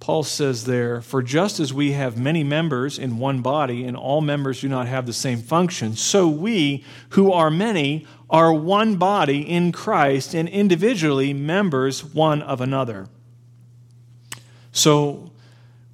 Paul 0.00 0.24
says 0.24 0.64
there, 0.64 1.00
For 1.00 1.22
just 1.22 1.60
as 1.60 1.72
we 1.72 1.92
have 1.92 2.18
many 2.18 2.42
members 2.42 2.98
in 2.98 3.18
one 3.18 3.40
body, 3.40 3.84
and 3.84 3.96
all 3.96 4.20
members 4.20 4.60
do 4.60 4.68
not 4.68 4.88
have 4.88 5.06
the 5.06 5.12
same 5.12 5.40
function, 5.40 5.94
so 5.94 6.26
we, 6.26 6.84
who 7.10 7.30
are 7.30 7.50
many, 7.50 8.06
are 8.28 8.52
one 8.52 8.96
body 8.96 9.48
in 9.48 9.70
Christ, 9.70 10.34
and 10.34 10.48
individually 10.48 11.32
members 11.32 12.02
one 12.02 12.42
of 12.42 12.60
another. 12.60 13.06
So 14.72 15.30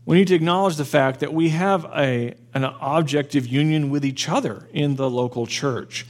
we 0.06 0.16
need 0.16 0.28
to 0.28 0.34
acknowledge 0.34 0.76
the 0.76 0.86
fact 0.86 1.20
that 1.20 1.34
we 1.34 1.50
have 1.50 1.84
a, 1.94 2.34
an 2.54 2.64
objective 2.64 3.46
union 3.46 3.90
with 3.90 4.06
each 4.06 4.26
other 4.26 4.68
in 4.72 4.96
the 4.96 5.10
local 5.10 5.46
church. 5.46 6.06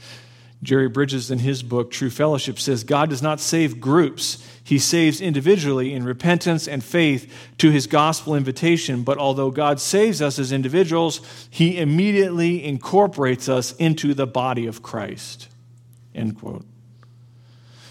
Jerry 0.61 0.89
Bridges, 0.89 1.31
in 1.31 1.39
his 1.39 1.63
book, 1.63 1.89
True 1.89 2.09
Fellowship, 2.09 2.59
says 2.59 2.83
God 2.83 3.09
does 3.09 3.21
not 3.21 3.39
save 3.39 3.79
groups, 3.79 4.45
He 4.61 4.77
saves 4.77 5.21
individually 5.21 5.93
in 5.93 6.03
repentance 6.03 6.67
and 6.67 6.83
faith 6.83 7.33
to 7.59 7.69
His 7.71 7.87
gospel 7.87 8.35
invitation. 8.35 9.03
But 9.03 9.17
although 9.17 9.51
God 9.51 9.79
saves 9.79 10.21
us 10.21 10.37
as 10.37 10.51
individuals, 10.51 11.21
He 11.49 11.77
immediately 11.77 12.63
incorporates 12.65 13.47
us 13.47 13.73
into 13.77 14.13
the 14.13 14.27
body 14.27 14.67
of 14.67 14.83
Christ. 14.83 15.47
End 16.13 16.37
quote. 16.37 16.65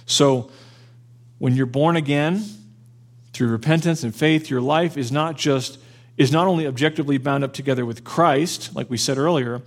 So, 0.04 0.50
when 1.38 1.54
you're 1.54 1.66
born 1.66 1.96
again, 1.96 2.44
through 3.32 3.48
repentance 3.48 4.02
and 4.02 4.14
faith, 4.14 4.50
your 4.50 4.60
life 4.60 4.96
is 4.96 5.12
not 5.12 5.36
just 5.36 5.78
is 6.16 6.32
not 6.32 6.48
only 6.48 6.66
objectively 6.66 7.16
bound 7.16 7.44
up 7.44 7.52
together 7.52 7.86
with 7.86 8.02
Christ, 8.02 8.74
like 8.74 8.90
we 8.90 8.96
said 8.96 9.16
earlier, 9.16 9.62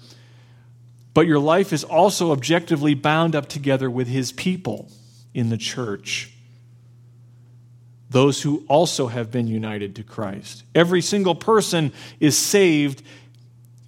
but 1.14 1.28
your 1.28 1.40
life 1.40 1.74
is 1.74 1.84
also 1.84 2.32
objectively 2.32 2.94
bound 2.94 3.36
up 3.36 3.48
together 3.48 3.90
with 3.90 4.08
his 4.08 4.32
people 4.32 4.90
in 5.34 5.50
the 5.50 5.58
church. 5.58 6.32
Those 8.10 8.42
who 8.42 8.66
also 8.68 9.08
have 9.08 9.32
been 9.32 9.48
united 9.48 9.96
to 9.96 10.04
Christ. 10.04 10.64
Every 10.76 11.02
single 11.02 11.36
person 11.36 11.94
is 12.20 12.38
saved, 12.38 13.04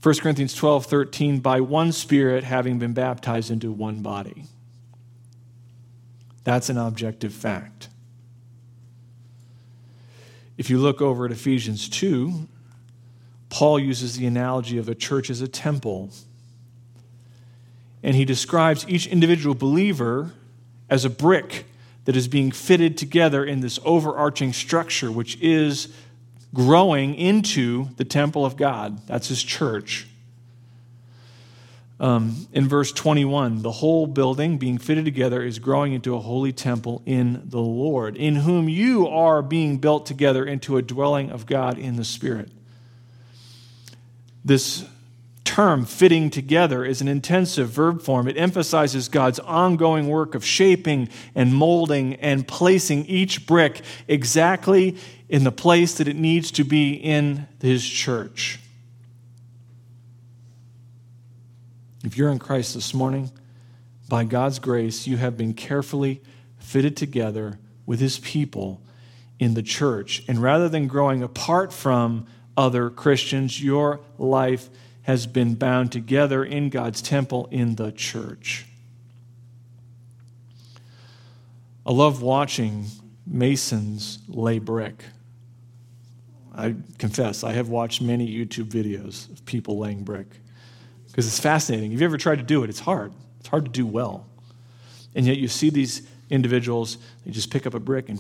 1 0.02 0.16
Corinthians 0.16 0.54
12 0.54 0.86
13, 0.86 1.40
by 1.40 1.62
one 1.62 1.92
Spirit 1.92 2.44
having 2.44 2.80
been 2.80 2.94
baptized 2.94 3.52
into 3.52 3.72
one 3.72 4.02
body. 4.02 4.46
That's 6.44 6.70
an 6.70 6.78
objective 6.78 7.34
fact. 7.34 7.90
If 10.58 10.70
you 10.70 10.78
look 10.78 11.02
over 11.02 11.26
at 11.26 11.32
Ephesians 11.32 11.90
2, 11.90 12.48
Paul 13.50 13.80
uses 13.80 14.18
the 14.18 14.26
analogy 14.26 14.78
of 14.78 14.90
a 14.90 14.96
church 14.96 15.30
as 15.30 15.42
a 15.42 15.48
temple 15.48 16.12
and 18.04 18.16
he 18.16 18.26
describes 18.26 18.86
each 18.88 19.08
individual 19.08 19.56
believer 19.56 20.34
as 20.90 21.06
a 21.06 21.10
brick 21.10 21.66
that 22.06 22.16
is 22.18 22.28
being 22.28 22.52
fitted 22.52 22.98
together 22.98 23.46
in 23.46 23.62
this 23.62 23.80
overarching 23.86 24.52
structure, 24.52 25.12
which 25.12 25.40
is 25.42 25.88
growing 26.54 27.16
into 27.16 27.88
the 27.96 28.04
temple 28.04 28.46
of 28.46 28.58
God. 28.58 29.08
That's 29.08 29.30
his 29.30 29.42
church. 29.42 30.08
Um, 32.00 32.48
in 32.52 32.68
verse 32.68 32.92
21, 32.92 33.62
the 33.62 33.72
whole 33.72 34.08
building 34.08 34.58
being 34.58 34.78
fitted 34.78 35.06
together 35.06 35.42
is 35.42 35.58
growing 35.58 35.94
into 35.94 36.16
a 36.16 36.20
holy 36.20 36.52
temple 36.52 37.02
in 37.06 37.44
the 37.46 37.62
Lord, 37.62 38.18
in 38.18 38.36
whom 38.36 38.68
you 38.68 39.08
are 39.08 39.42
being 39.42 39.78
built 39.78 40.06
together 40.06 40.44
into 40.46 40.76
a 40.76 40.82
dwelling 40.82 41.30
of 41.30 41.46
God 41.46 41.78
in 41.78 41.96
the 41.96 42.04
Spirit. 42.04 42.52
This 44.44 44.86
term, 45.54 45.86
fitting 45.86 46.32
together, 46.32 46.84
is 46.84 47.00
an 47.00 47.08
intensive 47.08 47.70
verb 47.70 48.02
form. 48.02 48.28
It 48.28 48.38
emphasizes 48.38 49.08
God's 49.08 49.38
ongoing 49.38 50.08
work 50.08 50.34
of 50.34 50.44
shaping 50.44 51.10
and 51.36 51.54
molding 51.54 52.16
and 52.16 52.48
placing 52.48 53.06
each 53.06 53.46
brick 53.46 53.82
exactly 54.08 54.98
in 55.30 55.44
the 55.44 55.52
place 55.52 56.00
that 56.00 56.08
it 56.08 56.16
needs 56.16 56.50
to 56.54 56.64
be 56.64 56.94
in 56.94 57.48
His 57.62 57.88
church. 57.88 58.60
If 62.04 62.18
you're 62.18 62.32
in 62.32 62.40
Christ 62.40 62.74
this 62.74 62.92
morning, 62.92 63.32
by 64.10 64.24
God's 64.24 64.58
grace, 64.58 65.06
you 65.06 65.18
have 65.18 65.38
been 65.38 65.54
carefully 65.54 66.24
fitted 66.58 66.98
together 66.98 67.60
with 67.86 68.00
His 68.00 68.18
people 68.18 68.82
in 69.38 69.54
the 69.54 69.62
church. 69.62 70.24
And 70.28 70.42
rather 70.42 70.68
than 70.68 70.88
growing 70.88 71.22
apart 71.22 71.72
from 71.72 72.26
other 72.58 72.90
Christians, 72.90 73.64
your 73.64 74.00
life 74.18 74.68
has 75.04 75.28
been 75.28 75.56
bound 75.56 75.92
together 75.92 76.44
in 76.44 76.70
God's 76.70 77.02
temple 77.02 77.48
in 77.52 77.76
the 77.76 77.92
church. 77.92 78.66
I 81.86 81.92
love 81.92 82.22
watching 82.22 82.86
masons 83.28 84.20
lay 84.28 84.60
brick. 84.60 85.04
I 86.56 86.76
confess, 86.98 87.44
I 87.44 87.54
have 87.54 87.70
watched 87.70 88.02
many 88.02 88.28
YouTube 88.28 88.66
videos 88.66 89.30
of 89.32 89.46
people 89.46 89.80
laying 89.80 90.04
brick 90.04 90.28
because 91.08 91.28
it's 91.28 91.40
fascinating. 91.40 91.92
If 91.92 92.00
you 92.00 92.06
ever 92.06 92.18
tried 92.18 92.38
to 92.38 92.44
do 92.44 92.64
it, 92.64 92.70
it's 92.70 92.80
hard. 92.80 93.12
It's 93.40 93.50
hard 93.50 93.66
to 93.66 93.72
do 93.72 93.86
well. 93.86 94.26
And 95.16 95.26
yet 95.26 95.38
you 95.38 95.48
see 95.48 95.70
these 95.70 96.08
individuals, 96.30 96.98
they 97.26 97.32
just 97.32 97.52
pick 97.52 97.68
up 97.68 97.74
a 97.74 97.80
brick 97.80 98.10
and 98.10 98.20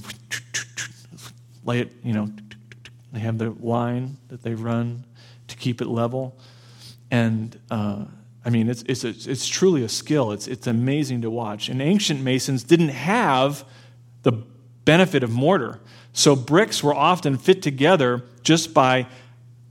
lay 1.63 1.79
it, 1.79 1.91
you 2.03 2.13
know, 2.13 2.29
they 3.13 3.19
have 3.19 3.37
the 3.37 3.51
line 3.51 4.17
that 4.27 4.43
they 4.43 4.55
run 4.55 5.05
to 5.47 5.55
keep 5.55 5.81
it 5.81 5.87
level. 5.87 6.37
And 7.13 7.59
uh, 7.69 8.05
I 8.43 8.49
mean, 8.49 8.67
it's, 8.67 8.81
it's, 8.87 9.03
it's 9.03 9.47
truly 9.47 9.83
a 9.83 9.89
skill. 9.89 10.31
It's, 10.31 10.47
it's 10.47 10.65
amazing 10.65 11.21
to 11.21 11.29
watch. 11.29 11.69
And 11.69 11.79
ancient 11.79 12.21
masons 12.21 12.63
didn't 12.63 12.89
have 12.89 13.63
the 14.23 14.31
benefit 14.83 15.21
of 15.21 15.29
mortar. 15.29 15.79
So 16.13 16.35
bricks 16.35 16.81
were 16.81 16.95
often 16.95 17.37
fit 17.37 17.61
together 17.61 18.23
just 18.41 18.73
by 18.73 19.05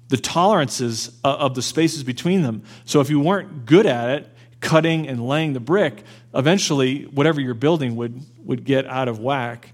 the 0.06 0.18
tolerances 0.18 1.18
of 1.24 1.56
the 1.56 1.62
spaces 1.62 2.04
between 2.04 2.42
them. 2.42 2.62
So 2.84 3.00
if 3.00 3.10
you 3.10 3.18
weren't 3.18 3.66
good 3.66 3.86
at 3.86 4.10
it, 4.10 4.28
cutting 4.60 5.08
and 5.08 5.26
laying 5.26 5.52
the 5.52 5.60
brick, 5.60 6.04
eventually 6.32 7.06
whatever 7.06 7.40
you're 7.40 7.54
building 7.54 7.96
would, 7.96 8.22
would 8.44 8.64
get 8.64 8.86
out 8.86 9.08
of 9.08 9.18
whack. 9.18 9.72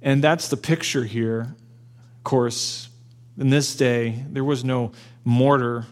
And 0.00 0.22
that's 0.22 0.46
the 0.46 0.56
picture 0.56 1.02
here. 1.02 1.56
Of 2.18 2.22
course, 2.22 2.88
in 3.36 3.50
this 3.50 3.74
day, 3.74 4.22
there 4.30 4.44
was 4.44 4.64
no 4.64 4.92
mortar. 5.28 5.86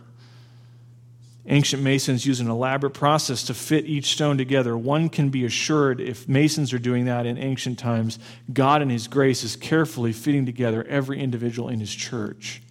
Ancient 1.46 1.82
masons 1.82 2.26
use 2.26 2.40
an 2.40 2.48
elaborate 2.48 2.94
process 2.94 3.44
to 3.44 3.54
fit 3.54 3.84
each 3.84 4.06
stone 4.06 4.36
together. 4.36 4.76
One 4.76 5.08
can 5.08 5.28
be 5.28 5.44
assured 5.44 6.00
if 6.00 6.28
masons 6.28 6.72
are 6.72 6.78
doing 6.78 7.04
that 7.04 7.26
in 7.26 7.38
ancient 7.38 7.78
times, 7.78 8.18
God 8.52 8.82
in 8.82 8.88
His 8.88 9.06
grace 9.06 9.44
is 9.44 9.54
carefully 9.54 10.12
fitting 10.12 10.46
together 10.46 10.84
every 10.88 11.20
individual 11.20 11.68
in 11.68 11.78
His 11.78 11.94
church 11.94 12.62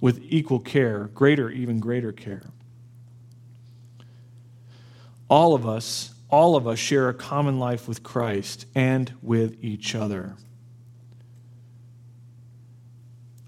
with 0.00 0.20
equal 0.24 0.58
care, 0.58 1.10
greater, 1.14 1.50
even 1.50 1.78
greater 1.78 2.12
care. 2.12 2.46
All 5.28 5.54
of 5.54 5.68
us, 5.68 6.14
all 6.30 6.56
of 6.56 6.66
us 6.66 6.78
share 6.78 7.08
a 7.08 7.14
common 7.14 7.58
life 7.58 7.86
with 7.86 8.02
Christ 8.02 8.66
and 8.74 9.12
with 9.22 9.62
each 9.62 9.94
other. 9.94 10.34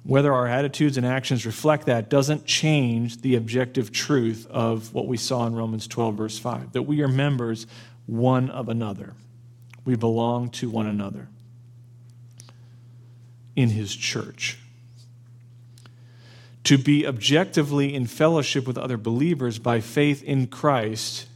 Whether 0.04 0.32
our 0.32 0.46
attitudes 0.46 0.96
and 0.96 1.04
actions 1.04 1.44
reflect 1.44 1.86
that 1.86 2.08
doesn't 2.08 2.46
change 2.46 3.20
the 3.20 3.34
objective 3.34 3.92
truth 3.92 4.46
of 4.50 4.94
what 4.94 5.06
we 5.06 5.16
saw 5.16 5.46
in 5.46 5.54
Romans 5.54 5.86
12, 5.86 6.14
verse 6.14 6.38
5 6.38 6.72
that 6.72 6.82
we 6.82 7.02
are 7.02 7.08
members 7.08 7.66
one 8.06 8.50
of 8.50 8.68
another. 8.68 9.14
We 9.84 9.96
belong 9.96 10.50
to 10.50 10.70
one 10.70 10.86
another 10.86 11.28
in 13.56 13.70
his 13.70 13.94
church. 13.94 14.58
To 16.64 16.78
be 16.78 17.06
objectively 17.06 17.94
in 17.94 18.06
fellowship 18.06 18.66
with 18.66 18.78
other 18.78 18.96
believers 18.96 19.58
by 19.58 19.80
faith 19.80 20.22
in 20.22 20.46
Christ, 20.46 21.26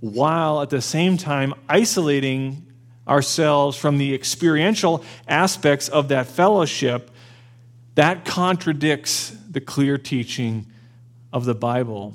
while 0.00 0.60
at 0.60 0.70
the 0.70 0.82
same 0.82 1.16
time 1.16 1.54
isolating 1.68 2.65
ourselves 3.06 3.76
from 3.76 3.98
the 3.98 4.14
experiential 4.14 5.04
aspects 5.28 5.88
of 5.88 6.08
that 6.08 6.26
fellowship, 6.26 7.10
that 7.94 8.24
contradicts 8.24 9.30
the 9.50 9.60
clear 9.60 9.96
teaching 9.96 10.66
of 11.32 11.44
the 11.44 11.54
Bible, 11.54 12.14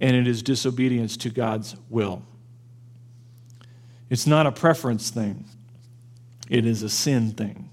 and 0.00 0.16
it 0.16 0.26
is 0.26 0.42
disobedience 0.42 1.16
to 1.18 1.30
God's 1.30 1.76
will. 1.88 2.22
It's 4.08 4.26
not 4.26 4.46
a 4.46 4.52
preference 4.52 5.10
thing, 5.10 5.44
it 6.48 6.66
is 6.66 6.82
a 6.82 6.88
sin 6.88 7.32
thing. 7.32 7.70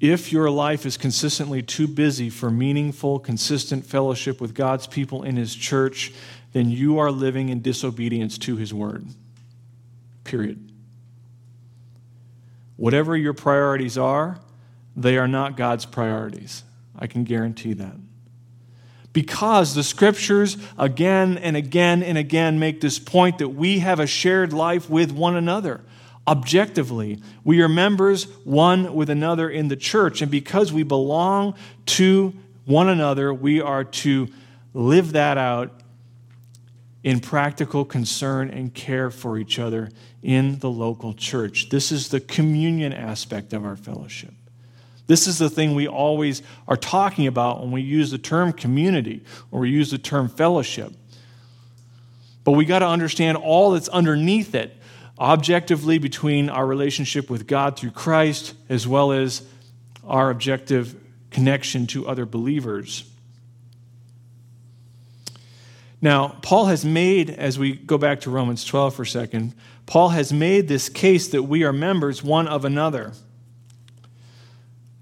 If 0.00 0.32
your 0.32 0.48
life 0.48 0.86
is 0.86 0.96
consistently 0.96 1.60
too 1.60 1.88
busy 1.88 2.30
for 2.30 2.50
meaningful, 2.50 3.18
consistent 3.18 3.84
fellowship 3.84 4.40
with 4.40 4.54
God's 4.54 4.86
people 4.86 5.24
in 5.24 5.36
His 5.36 5.54
church, 5.54 6.12
then 6.52 6.70
you 6.70 6.98
are 6.98 7.10
living 7.10 7.48
in 7.48 7.62
disobedience 7.62 8.38
to 8.38 8.56
His 8.56 8.72
word. 8.72 9.06
Period. 10.28 10.70
Whatever 12.76 13.16
your 13.16 13.32
priorities 13.32 13.96
are, 13.96 14.38
they 14.94 15.16
are 15.16 15.26
not 15.26 15.56
God's 15.56 15.86
priorities. 15.86 16.64
I 16.98 17.06
can 17.06 17.24
guarantee 17.24 17.72
that. 17.72 17.96
Because 19.14 19.74
the 19.74 19.82
scriptures 19.82 20.58
again 20.76 21.38
and 21.38 21.56
again 21.56 22.02
and 22.02 22.18
again 22.18 22.58
make 22.58 22.82
this 22.82 22.98
point 22.98 23.38
that 23.38 23.48
we 23.48 23.78
have 23.78 24.00
a 24.00 24.06
shared 24.06 24.52
life 24.52 24.90
with 24.90 25.12
one 25.12 25.34
another. 25.34 25.80
Objectively, 26.26 27.22
we 27.42 27.62
are 27.62 27.68
members 27.68 28.24
one 28.44 28.94
with 28.94 29.08
another 29.08 29.48
in 29.48 29.68
the 29.68 29.76
church, 29.76 30.20
and 30.20 30.30
because 30.30 30.74
we 30.74 30.82
belong 30.82 31.54
to 31.86 32.34
one 32.66 32.90
another, 32.90 33.32
we 33.32 33.62
are 33.62 33.82
to 33.82 34.28
live 34.74 35.12
that 35.12 35.38
out 35.38 35.72
in 37.02 37.20
practical 37.20 37.84
concern 37.84 38.50
and 38.50 38.74
care 38.74 39.10
for 39.10 39.38
each 39.38 39.58
other 39.58 39.90
in 40.22 40.58
the 40.58 40.70
local 40.70 41.14
church. 41.14 41.68
This 41.68 41.92
is 41.92 42.08
the 42.08 42.20
communion 42.20 42.92
aspect 42.92 43.52
of 43.52 43.64
our 43.64 43.76
fellowship. 43.76 44.34
This 45.06 45.26
is 45.26 45.38
the 45.38 45.48
thing 45.48 45.74
we 45.74 45.88
always 45.88 46.42
are 46.66 46.76
talking 46.76 47.26
about 47.26 47.60
when 47.60 47.70
we 47.70 47.80
use 47.80 48.10
the 48.10 48.18
term 48.18 48.52
community 48.52 49.24
or 49.50 49.60
we 49.60 49.70
use 49.70 49.90
the 49.90 49.98
term 49.98 50.28
fellowship. 50.28 50.92
But 52.44 52.52
we 52.52 52.64
got 52.64 52.80
to 52.80 52.86
understand 52.86 53.36
all 53.36 53.72
that's 53.72 53.88
underneath 53.88 54.54
it, 54.54 54.76
objectively 55.18 55.98
between 55.98 56.50
our 56.50 56.66
relationship 56.66 57.30
with 57.30 57.46
God 57.46 57.78
through 57.78 57.92
Christ 57.92 58.54
as 58.68 58.86
well 58.86 59.12
as 59.12 59.46
our 60.04 60.30
objective 60.30 60.94
connection 61.30 61.86
to 61.88 62.06
other 62.06 62.26
believers. 62.26 63.04
Now, 66.00 66.36
Paul 66.42 66.66
has 66.66 66.84
made, 66.84 67.30
as 67.30 67.58
we 67.58 67.74
go 67.74 67.98
back 67.98 68.20
to 68.20 68.30
Romans 68.30 68.64
12 68.64 68.94
for 68.94 69.02
a 69.02 69.06
second, 69.06 69.54
Paul 69.86 70.10
has 70.10 70.32
made 70.32 70.68
this 70.68 70.88
case 70.88 71.28
that 71.28 71.42
we 71.44 71.64
are 71.64 71.72
members 71.72 72.22
one 72.22 72.46
of 72.46 72.64
another. 72.64 73.12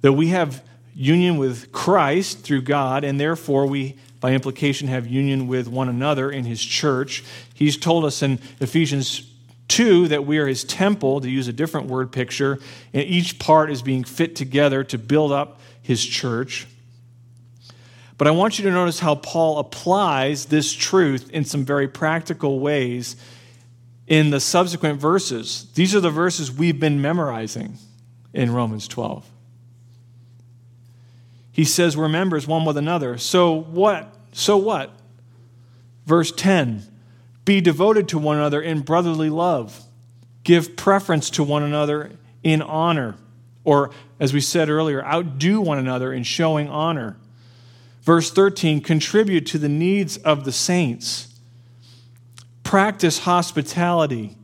That 0.00 0.12
we 0.12 0.28
have 0.28 0.62
union 0.94 1.36
with 1.36 1.70
Christ 1.72 2.40
through 2.40 2.62
God, 2.62 3.04
and 3.04 3.20
therefore 3.20 3.66
we, 3.66 3.96
by 4.20 4.32
implication, 4.32 4.88
have 4.88 5.06
union 5.06 5.48
with 5.48 5.68
one 5.68 5.88
another 5.88 6.30
in 6.30 6.44
his 6.44 6.62
church. 6.64 7.22
He's 7.52 7.76
told 7.76 8.06
us 8.06 8.22
in 8.22 8.38
Ephesians 8.60 9.30
2 9.68 10.08
that 10.08 10.24
we 10.24 10.38
are 10.38 10.46
his 10.46 10.64
temple, 10.64 11.20
to 11.20 11.28
use 11.28 11.48
a 11.48 11.52
different 11.52 11.88
word 11.88 12.10
picture, 12.12 12.58
and 12.94 13.02
each 13.02 13.38
part 13.38 13.70
is 13.70 13.82
being 13.82 14.04
fit 14.04 14.34
together 14.34 14.82
to 14.84 14.96
build 14.96 15.32
up 15.32 15.60
his 15.82 16.02
church. 16.04 16.66
But 18.18 18.26
I 18.26 18.30
want 18.30 18.58
you 18.58 18.64
to 18.64 18.70
notice 18.70 19.00
how 19.00 19.14
Paul 19.14 19.58
applies 19.58 20.46
this 20.46 20.72
truth 20.72 21.30
in 21.30 21.44
some 21.44 21.64
very 21.64 21.86
practical 21.86 22.60
ways 22.60 23.16
in 24.06 24.30
the 24.30 24.40
subsequent 24.40 25.00
verses. 25.00 25.68
These 25.74 25.94
are 25.94 26.00
the 26.00 26.10
verses 26.10 26.50
we've 26.50 26.80
been 26.80 27.02
memorizing 27.02 27.76
in 28.32 28.52
Romans 28.52 28.88
12. 28.88 29.28
He 31.52 31.64
says 31.64 31.96
we're 31.96 32.08
members 32.08 32.46
one 32.46 32.64
with 32.64 32.76
another. 32.76 33.18
So 33.18 33.52
what? 33.52 34.14
So 34.32 34.56
what? 34.56 34.92
Verse 36.04 36.30
10 36.32 36.82
Be 37.44 37.60
devoted 37.60 38.08
to 38.08 38.18
one 38.18 38.36
another 38.36 38.60
in 38.60 38.80
brotherly 38.80 39.30
love, 39.30 39.82
give 40.42 40.76
preference 40.76 41.30
to 41.30 41.42
one 41.42 41.62
another 41.62 42.12
in 42.42 42.62
honor 42.62 43.16
or, 43.66 43.90
as 44.20 44.32
we 44.32 44.40
said 44.40 44.70
earlier, 44.70 45.04
outdo 45.04 45.60
one 45.60 45.76
another 45.76 46.12
in 46.12 46.22
showing 46.22 46.68
honor. 46.68 47.16
Verse 48.06 48.30
13 48.30 48.80
contribute 48.82 49.46
to 49.46 49.58
the 49.58 49.68
needs 49.68 50.16
of 50.18 50.44
the 50.44 50.52
saints, 50.52 51.34
practice 52.62 53.18
hospitality, 53.18 54.38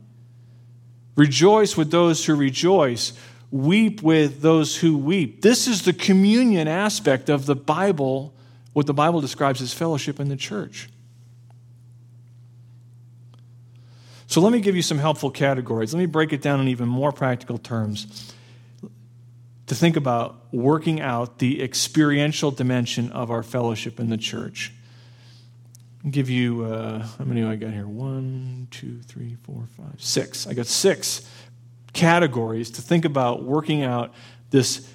rejoice 1.15 1.77
with 1.77 1.89
those 1.89 2.25
who 2.25 2.35
rejoice, 2.35 3.13
weep 3.51 4.03
with 4.03 4.41
those 4.41 4.75
who 4.75 4.97
weep. 4.97 5.41
This 5.41 5.65
is 5.69 5.83
the 5.83 5.93
communion 5.93 6.67
aspect 6.67 7.29
of 7.29 7.45
the 7.45 7.55
Bible, 7.55 8.33
what 8.73 8.85
the 8.85 8.93
Bible 8.93 9.21
describes 9.21 9.61
as 9.61 9.73
fellowship 9.73 10.19
in 10.19 10.27
the 10.27 10.35
church. 10.35 10.89
So 14.27 14.41
let 14.41 14.51
me 14.51 14.59
give 14.59 14.75
you 14.75 14.81
some 14.81 14.97
helpful 14.97 15.31
categories. 15.31 15.93
Let 15.93 16.01
me 16.01 16.05
break 16.05 16.33
it 16.33 16.41
down 16.41 16.59
in 16.59 16.67
even 16.67 16.89
more 16.89 17.13
practical 17.13 17.57
terms 17.57 18.32
to 19.73 19.79
think 19.79 19.95
about 19.95 20.35
working 20.51 21.01
out 21.01 21.39
the 21.39 21.63
experiential 21.63 22.51
dimension 22.51 23.11
of 23.11 23.31
our 23.31 23.41
fellowship 23.41 23.99
in 23.99 24.09
the 24.09 24.17
church. 24.17 24.71
I'll 26.05 26.11
give 26.11 26.29
you, 26.29 26.65
uh, 26.65 27.07
how 27.17 27.25
many 27.25 27.43
I 27.43 27.55
got 27.55 27.71
here? 27.71 27.87
One, 27.87 28.67
two, 28.69 28.99
three, 29.01 29.35
four, 29.43 29.67
five, 29.75 29.99
six. 29.99 30.45
I 30.45 30.53
got 30.53 30.67
six 30.67 31.27
categories 31.93 32.69
to 32.71 32.81
think 32.81 33.03
about 33.03 33.43
working 33.43 33.83
out 33.83 34.13
this 34.51 34.87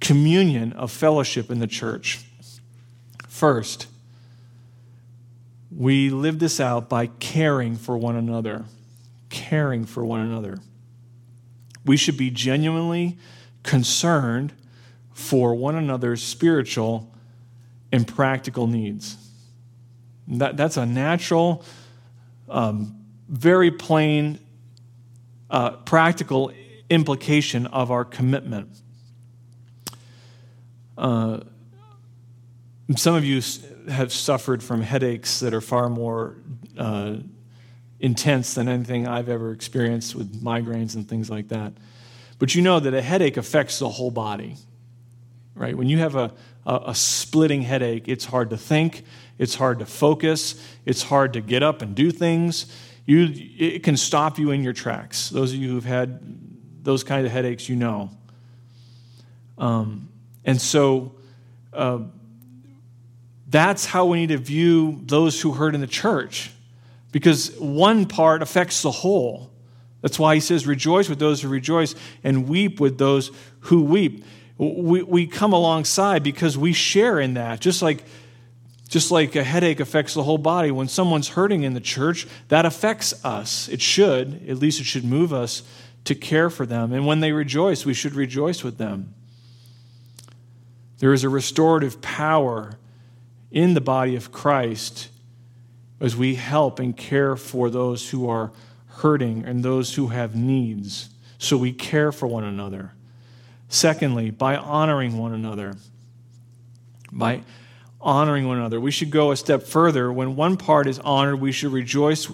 communion 0.00 0.72
of 0.74 0.90
fellowship 0.90 1.50
in 1.50 1.58
the 1.58 1.66
church. 1.66 2.22
First, 3.28 3.86
we 5.74 6.10
live 6.10 6.38
this 6.38 6.60
out 6.60 6.90
by 6.90 7.06
caring 7.06 7.76
for 7.76 7.96
one 7.96 8.16
another. 8.16 8.66
Caring 9.30 9.86
for 9.86 10.04
one 10.04 10.20
another. 10.20 10.58
We 11.86 11.96
should 11.96 12.16
be 12.18 12.30
genuinely 12.30 13.16
concerned 13.64 14.52
for 15.12 15.54
one 15.54 15.74
another's 15.74 16.22
spiritual 16.22 17.12
and 17.90 18.06
practical 18.06 18.68
needs. 18.68 19.16
That, 20.28 20.56
that's 20.56 20.76
a 20.76 20.86
natural, 20.86 21.64
um, 22.48 23.04
very 23.28 23.70
plain, 23.70 24.38
uh, 25.50 25.70
practical 25.70 26.52
implication 26.88 27.66
of 27.66 27.90
our 27.90 28.04
commitment. 28.04 28.68
Uh, 30.96 31.40
some 32.96 33.14
of 33.14 33.24
you 33.24 33.40
have 33.88 34.12
suffered 34.12 34.62
from 34.62 34.82
headaches 34.82 35.40
that 35.40 35.54
are 35.54 35.60
far 35.60 35.88
more 35.88 36.36
uh, 36.78 37.16
intense 38.00 38.54
than 38.54 38.68
anything 38.68 39.06
I've 39.06 39.28
ever 39.28 39.52
experienced 39.52 40.14
with 40.14 40.42
migraines 40.42 40.94
and 40.94 41.08
things 41.08 41.30
like 41.30 41.48
that. 41.48 41.72
But 42.38 42.54
you 42.54 42.62
know 42.62 42.80
that 42.80 42.94
a 42.94 43.02
headache 43.02 43.36
affects 43.36 43.78
the 43.78 43.88
whole 43.88 44.10
body, 44.10 44.56
right? 45.54 45.76
When 45.76 45.88
you 45.88 45.98
have 45.98 46.16
a, 46.16 46.32
a, 46.66 46.80
a, 46.86 46.94
splitting 46.94 47.62
headache, 47.62 48.08
it's 48.08 48.24
hard 48.24 48.50
to 48.50 48.56
think, 48.56 49.04
it's 49.38 49.54
hard 49.54 49.78
to 49.78 49.86
focus, 49.86 50.60
it's 50.84 51.02
hard 51.02 51.32
to 51.34 51.40
get 51.40 51.62
up 51.62 51.82
and 51.82 51.94
do 51.94 52.10
things. 52.10 52.66
You, 53.06 53.28
it 53.58 53.82
can 53.82 53.96
stop 53.96 54.38
you 54.38 54.50
in 54.50 54.62
your 54.62 54.72
tracks. 54.72 55.28
Those 55.28 55.52
of 55.52 55.58
you 55.58 55.68
who've 55.68 55.84
had 55.84 56.20
those 56.82 57.04
kind 57.04 57.26
of 57.26 57.32
headaches, 57.32 57.68
you 57.68 57.76
know. 57.76 58.10
Um, 59.58 60.08
and 60.44 60.60
so 60.60 61.14
uh, 61.72 62.00
that's 63.48 63.86
how 63.86 64.06
we 64.06 64.20
need 64.20 64.30
to 64.30 64.38
view 64.38 65.00
those 65.04 65.40
who 65.40 65.52
hurt 65.52 65.74
in 65.74 65.80
the 65.80 65.86
church, 65.86 66.50
because 67.12 67.52
one 67.58 68.06
part 68.06 68.42
affects 68.42 68.82
the 68.82 68.90
whole. 68.90 69.50
That's 70.04 70.18
why 70.18 70.34
he 70.34 70.40
says, 70.40 70.66
Rejoice 70.66 71.08
with 71.08 71.18
those 71.18 71.40
who 71.40 71.48
rejoice 71.48 71.94
and 72.22 72.46
weep 72.46 72.78
with 72.78 72.98
those 72.98 73.30
who 73.60 73.82
weep. 73.82 74.22
We, 74.58 75.02
we 75.02 75.26
come 75.26 75.54
alongside 75.54 76.22
because 76.22 76.58
we 76.58 76.74
share 76.74 77.18
in 77.18 77.34
that. 77.34 77.60
Just 77.60 77.80
like, 77.80 78.04
just 78.86 79.10
like 79.10 79.34
a 79.34 79.42
headache 79.42 79.80
affects 79.80 80.12
the 80.12 80.22
whole 80.22 80.36
body, 80.36 80.70
when 80.70 80.88
someone's 80.88 81.28
hurting 81.28 81.62
in 81.62 81.72
the 81.72 81.80
church, 81.80 82.26
that 82.48 82.66
affects 82.66 83.24
us. 83.24 83.66
It 83.70 83.80
should, 83.80 84.46
at 84.46 84.58
least 84.58 84.78
it 84.78 84.84
should 84.84 85.06
move 85.06 85.32
us 85.32 85.62
to 86.04 86.14
care 86.14 86.50
for 86.50 86.66
them. 86.66 86.92
And 86.92 87.06
when 87.06 87.20
they 87.20 87.32
rejoice, 87.32 87.86
we 87.86 87.94
should 87.94 88.14
rejoice 88.14 88.62
with 88.62 88.76
them. 88.76 89.14
There 90.98 91.14
is 91.14 91.24
a 91.24 91.30
restorative 91.30 92.02
power 92.02 92.78
in 93.50 93.72
the 93.72 93.80
body 93.80 94.16
of 94.16 94.30
Christ 94.30 95.08
as 95.98 96.14
we 96.14 96.34
help 96.34 96.78
and 96.78 96.94
care 96.94 97.36
for 97.36 97.70
those 97.70 98.10
who 98.10 98.28
are 98.28 98.52
hurting 98.96 99.44
and 99.44 99.62
those 99.62 99.94
who 99.94 100.08
have 100.08 100.34
needs. 100.34 101.10
So 101.38 101.56
we 101.56 101.72
care 101.72 102.12
for 102.12 102.26
one 102.26 102.44
another. 102.44 102.92
Secondly, 103.68 104.30
by 104.30 104.56
honoring 104.56 105.18
one 105.18 105.32
another. 105.32 105.76
By 107.12 107.42
honoring 108.00 108.46
one 108.46 108.58
another. 108.58 108.78
We 108.78 108.90
should 108.90 109.10
go 109.10 109.32
a 109.32 109.36
step 109.36 109.62
further. 109.62 110.12
When 110.12 110.36
one 110.36 110.56
part 110.56 110.86
is 110.86 110.98
honored, 111.00 111.40
we 111.40 111.52
should 111.52 111.72
rejoice 111.72 112.30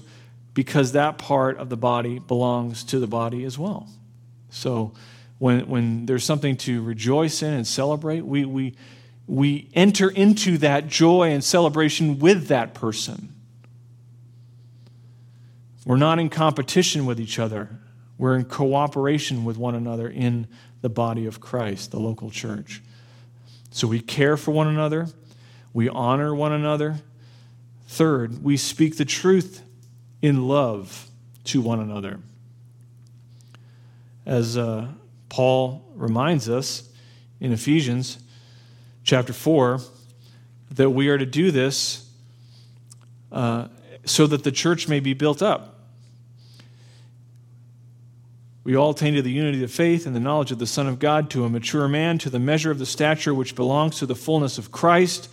because 0.53 0.93
that 0.93 1.17
part 1.17 1.59
of 1.59 1.69
the 1.69 1.77
body 1.77 2.19
belongs 2.19 2.83
to 2.85 2.99
the 2.99 3.07
body 3.07 3.45
as 3.45 3.57
well. 3.57 3.89
So 4.51 4.93
when, 5.39 5.69
when 5.69 6.07
there's 6.07 6.25
something 6.25 6.57
to 6.59 6.83
rejoice 6.83 7.43
in 7.43 7.55
and 7.55 7.67
celebrate, 7.67 8.23
we, 8.23 8.45
we, 8.45 8.75
we 9.27 9.71
enter 9.75 10.11
into 10.11 10.59
that 10.59 10.89
joy 10.89 11.31
and 11.31 11.43
celebration 11.43 12.19
with 12.19 12.49
that 12.49 12.75
person. 12.75 13.33
We're 15.85 15.97
not 15.97 16.18
in 16.18 16.28
competition 16.28 17.07
with 17.07 17.20
each 17.20 17.39
other. 17.39 17.70
We're 18.18 18.37
in 18.37 18.45
cooperation 18.45 19.45
with 19.45 19.57
one 19.57 19.74
another 19.74 20.09
in 20.09 20.47
the 20.83 20.91
body 20.91 21.26
of 21.26 21.41
Christ, 21.41 21.91
the 21.91 21.99
local 22.01 22.31
church. 22.31 22.83
So 23.70 23.87
we 23.87 24.01
care 24.01 24.37
for 24.37 24.51
one 24.51 24.66
another, 24.66 25.09
we 25.72 25.89
honor 25.89 26.35
one 26.35 26.53
another. 26.53 26.97
Third, 27.87 28.45
we 28.45 28.57
speak 28.57 28.97
the 28.97 29.05
truth 29.05 29.62
in 30.22 30.47
love 30.47 31.09
to 31.45 31.61
one 31.61 31.81
another. 31.81 32.20
As 34.26 34.57
uh, 34.57 34.89
Paul 35.28 35.85
reminds 35.95 36.49
us 36.49 36.89
in 37.41 37.53
Ephesians 37.53 38.18
chapter 39.03 39.33
4 39.33 39.81
that 40.72 40.91
we 40.91 41.09
are 41.09 41.18
to 41.18 41.26
do 41.26 41.51
this 41.51 42.09
uh, 43.33 43.68
so 44.05 44.27
that 44.27 44.45
the 44.45 44.53
church 44.53 44.89
may 44.89 45.01
be 45.01 45.15
built 45.15 45.43
up. 45.43 45.77
We 48.63 48.77
all 48.77 48.91
attain 48.91 49.15
to 49.15 49.23
the 49.23 49.31
unity 49.31 49.65
of 49.65 49.71
faith 49.71 50.07
and 50.07 50.15
the 50.15 50.21
knowledge 50.21 50.53
of 50.53 50.59
the 50.59 50.67
Son 50.67 50.87
of 50.87 50.99
God, 50.99 51.31
to 51.31 51.45
a 51.45 51.49
mature 51.49 51.89
man, 51.89 52.19
to 52.19 52.31
the 52.31 52.39
measure 52.39 52.71
of 52.71 52.79
the 52.79 52.87
stature 52.87 53.35
which 53.35 53.57
belongs 53.57 53.99
to 53.99 54.07
the 54.07 54.15
fullness 54.15 54.59
of 54.59 54.71
Christ. 54.71 55.31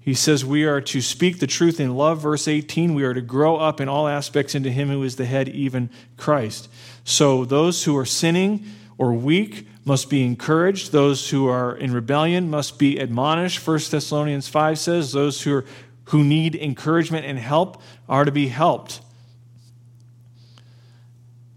He 0.00 0.14
says 0.14 0.44
we 0.44 0.64
are 0.64 0.80
to 0.80 1.00
speak 1.00 1.38
the 1.38 1.46
truth 1.46 1.78
in 1.78 1.94
love. 1.94 2.22
Verse 2.22 2.48
18, 2.48 2.94
we 2.94 3.04
are 3.04 3.14
to 3.14 3.20
grow 3.20 3.58
up 3.58 3.80
in 3.80 3.88
all 3.88 4.08
aspects 4.08 4.54
into 4.54 4.70
Him 4.70 4.88
who 4.88 5.02
is 5.02 5.16
the 5.16 5.26
head, 5.26 5.48
even 5.50 5.90
Christ. 6.16 6.68
So 7.04 7.44
those 7.44 7.84
who 7.84 7.96
are 7.96 8.04
sinning 8.04 8.64
or 8.98 9.12
weak 9.12 9.68
must 9.84 10.10
be 10.10 10.24
encouraged. 10.24 10.90
Those 10.90 11.30
who 11.30 11.48
are 11.48 11.76
in 11.76 11.92
rebellion 11.92 12.50
must 12.50 12.78
be 12.78 12.98
admonished. 12.98 13.64
1 13.64 13.78
Thessalonians 13.90 14.48
5 14.48 14.78
says 14.78 15.12
those 15.12 15.42
who, 15.42 15.56
are, 15.56 15.64
who 16.12 16.22
need 16.22 16.54
encouragement 16.54 17.24
and 17.24 17.38
help 17.38 17.80
are 18.06 18.26
to 18.26 18.30
be 18.30 18.46
helped. 18.46 19.00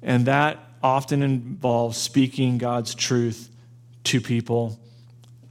And 0.01 0.27
that 0.27 0.57
often 0.81 1.21
involves 1.21 1.97
speaking 1.97 2.57
God's 2.57 2.95
truth 2.95 3.49
to 4.05 4.21
people 4.21 4.79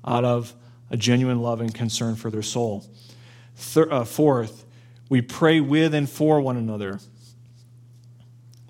out 0.07 0.25
of 0.25 0.55
a 0.91 0.97
genuine 0.97 1.43
love 1.43 1.61
and 1.61 1.75
concern 1.75 2.15
for 2.15 2.31
their 2.31 2.43
soul. 2.43 2.87
Uh, 3.77 4.05
fourth, 4.05 4.65
we 5.11 5.21
pray 5.21 5.61
with 5.61 5.93
and 5.93 6.09
for 6.09 6.41
one 6.41 6.57
another. 6.57 6.99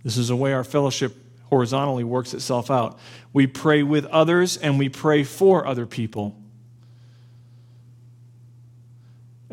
This 0.03 0.17
is 0.17 0.31
a 0.31 0.37
way 0.37 0.53
our 0.53 0.65
fellowship 0.65 1.15
horizontally 1.45 2.03
works 2.03 2.35
itself 2.35 2.73
out. 2.73 2.99
We 3.33 3.47
pray 3.47 3.85
with 3.85 4.05
others 4.07 4.57
and 4.57 4.81
we 4.81 4.89
pray 4.89 5.23
for 5.23 5.65
other 5.65 5.87
people. 5.87 6.37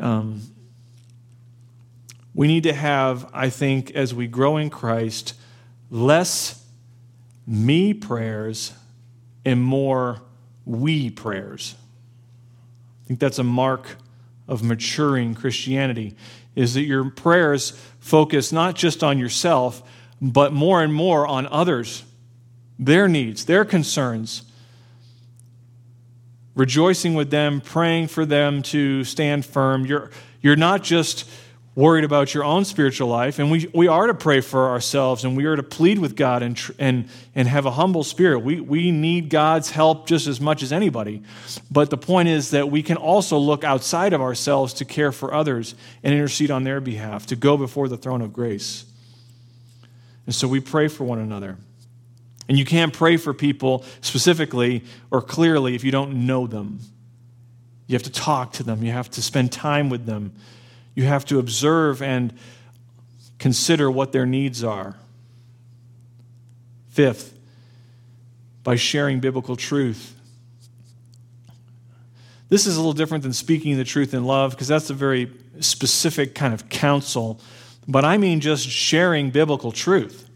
Um, 0.00 0.42
we 2.34 2.46
need 2.46 2.62
to 2.62 2.72
have, 2.72 3.28
I 3.32 3.50
think, 3.50 3.90
as 3.90 4.14
we 4.14 4.26
grow 4.26 4.56
in 4.56 4.70
Christ, 4.70 5.34
less 5.90 6.64
me 7.46 7.92
prayers 7.92 8.72
and 9.44 9.62
more 9.62 10.22
we 10.64 11.10
prayers. 11.10 11.74
I 13.04 13.08
think 13.08 13.20
that's 13.20 13.38
a 13.38 13.44
mark 13.44 13.96
of 14.48 14.62
maturing 14.62 15.34
Christianity 15.34 16.14
is 16.54 16.74
that 16.74 16.82
your 16.82 17.10
prayers 17.10 17.70
focus 17.98 18.52
not 18.52 18.74
just 18.74 19.02
on 19.02 19.18
yourself, 19.18 19.82
but 20.20 20.52
more 20.52 20.82
and 20.82 20.92
more 20.92 21.26
on 21.26 21.46
others, 21.48 22.04
their 22.78 23.08
needs, 23.08 23.44
their 23.46 23.64
concerns. 23.64 24.42
Rejoicing 26.54 27.14
with 27.14 27.30
them, 27.30 27.60
praying 27.60 28.08
for 28.08 28.26
them 28.26 28.62
to 28.62 29.04
stand 29.04 29.46
firm. 29.46 29.86
You're, 29.86 30.10
you're 30.42 30.56
not 30.56 30.82
just 30.82 31.28
worried 31.74 32.04
about 32.04 32.34
your 32.34 32.44
own 32.44 32.64
spiritual 32.64 33.08
life. 33.08 33.38
And 33.38 33.50
we, 33.50 33.70
we 33.72 33.88
are 33.88 34.06
to 34.06 34.14
pray 34.14 34.42
for 34.42 34.68
ourselves 34.68 35.24
and 35.24 35.36
we 35.36 35.46
are 35.46 35.56
to 35.56 35.62
plead 35.62 35.98
with 35.98 36.16
God 36.16 36.42
and, 36.42 36.60
and, 36.78 37.08
and 37.34 37.48
have 37.48 37.64
a 37.64 37.70
humble 37.70 38.04
spirit. 38.04 38.40
We, 38.40 38.60
we 38.60 38.90
need 38.90 39.30
God's 39.30 39.70
help 39.70 40.06
just 40.06 40.26
as 40.26 40.40
much 40.40 40.62
as 40.62 40.70
anybody. 40.70 41.22
But 41.70 41.88
the 41.88 41.96
point 41.96 42.28
is 42.28 42.50
that 42.50 42.70
we 42.70 42.82
can 42.82 42.98
also 42.98 43.38
look 43.38 43.64
outside 43.64 44.12
of 44.12 44.20
ourselves 44.20 44.74
to 44.74 44.84
care 44.84 45.12
for 45.12 45.32
others 45.32 45.74
and 46.02 46.12
intercede 46.12 46.50
on 46.50 46.64
their 46.64 46.80
behalf, 46.80 47.26
to 47.26 47.36
go 47.36 47.56
before 47.56 47.88
the 47.88 47.96
throne 47.96 48.20
of 48.20 48.34
grace. 48.34 48.84
And 50.26 50.34
so 50.34 50.46
we 50.46 50.60
pray 50.60 50.88
for 50.88 51.04
one 51.04 51.18
another. 51.18 51.56
And 52.48 52.58
you 52.58 52.66
can't 52.66 52.92
pray 52.92 53.16
for 53.16 53.32
people 53.32 53.84
specifically 54.02 54.84
or 55.10 55.22
clearly 55.22 55.74
if 55.74 55.84
you 55.84 55.90
don't 55.90 56.26
know 56.26 56.46
them. 56.46 56.80
You 57.86 57.94
have 57.94 58.02
to 58.02 58.12
talk 58.12 58.52
to 58.54 58.62
them, 58.62 58.82
you 58.82 58.92
have 58.92 59.10
to 59.12 59.22
spend 59.22 59.52
time 59.52 59.88
with 59.88 60.04
them. 60.04 60.34
You 60.94 61.04
have 61.04 61.24
to 61.26 61.38
observe 61.38 62.02
and 62.02 62.32
consider 63.38 63.90
what 63.90 64.12
their 64.12 64.26
needs 64.26 64.62
are. 64.62 64.96
Fifth, 66.90 67.38
by 68.62 68.76
sharing 68.76 69.20
biblical 69.20 69.56
truth. 69.56 70.14
This 72.48 72.66
is 72.66 72.76
a 72.76 72.80
little 72.80 72.92
different 72.92 73.22
than 73.22 73.32
speaking 73.32 73.76
the 73.78 73.84
truth 73.84 74.12
in 74.12 74.24
love 74.24 74.50
because 74.50 74.68
that's 74.68 74.90
a 74.90 74.94
very 74.94 75.32
specific 75.60 76.34
kind 76.34 76.52
of 76.52 76.68
counsel. 76.68 77.40
But 77.88 78.04
I 78.04 78.18
mean 78.18 78.40
just 78.40 78.68
sharing 78.68 79.30
biblical 79.30 79.72
truth. 79.72 80.28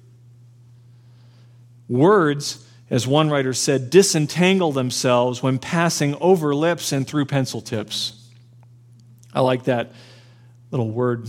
Words, 1.89 2.67
as 2.91 3.07
one 3.07 3.29
writer 3.31 3.53
said, 3.53 3.91
disentangle 3.91 4.73
themselves 4.73 5.43
when 5.43 5.59
passing 5.59 6.17
over 6.21 6.55
lips 6.55 6.91
and 6.91 7.07
through 7.07 7.27
pencil 7.27 7.61
tips. 7.61 8.29
I 9.35 9.41
like 9.41 9.65
that 9.65 9.93
little 10.71 10.91
word 10.91 11.29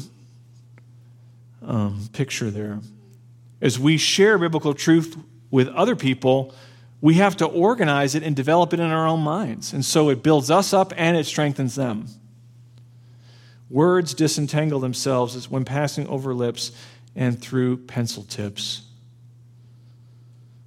um, 1.61 2.07
picture 2.13 2.49
there. 2.49 2.79
As 3.61 3.79
we 3.79 3.97
share 3.97 4.37
biblical 4.37 4.73
truth 4.73 5.17
with 5.51 5.67
other 5.69 5.95
people, 5.95 6.53
we 7.01 7.15
have 7.15 7.37
to 7.37 7.45
organize 7.45 8.15
it 8.15 8.23
and 8.23 8.35
develop 8.35 8.73
it 8.73 8.79
in 8.79 8.89
our 8.89 9.07
own 9.07 9.21
minds. 9.21 9.73
And 9.73 9.83
so 9.85 10.09
it 10.09 10.23
builds 10.23 10.49
us 10.49 10.73
up 10.73 10.93
and 10.95 11.15
it 11.15 11.25
strengthens 11.25 11.75
them. 11.75 12.07
Words 13.69 14.13
disentangle 14.13 14.79
themselves 14.79 15.35
as 15.35 15.49
when 15.49 15.65
passing 15.65 16.07
over 16.07 16.33
lips 16.33 16.71
and 17.15 17.39
through 17.39 17.77
pencil 17.77 18.23
tips. 18.23 18.83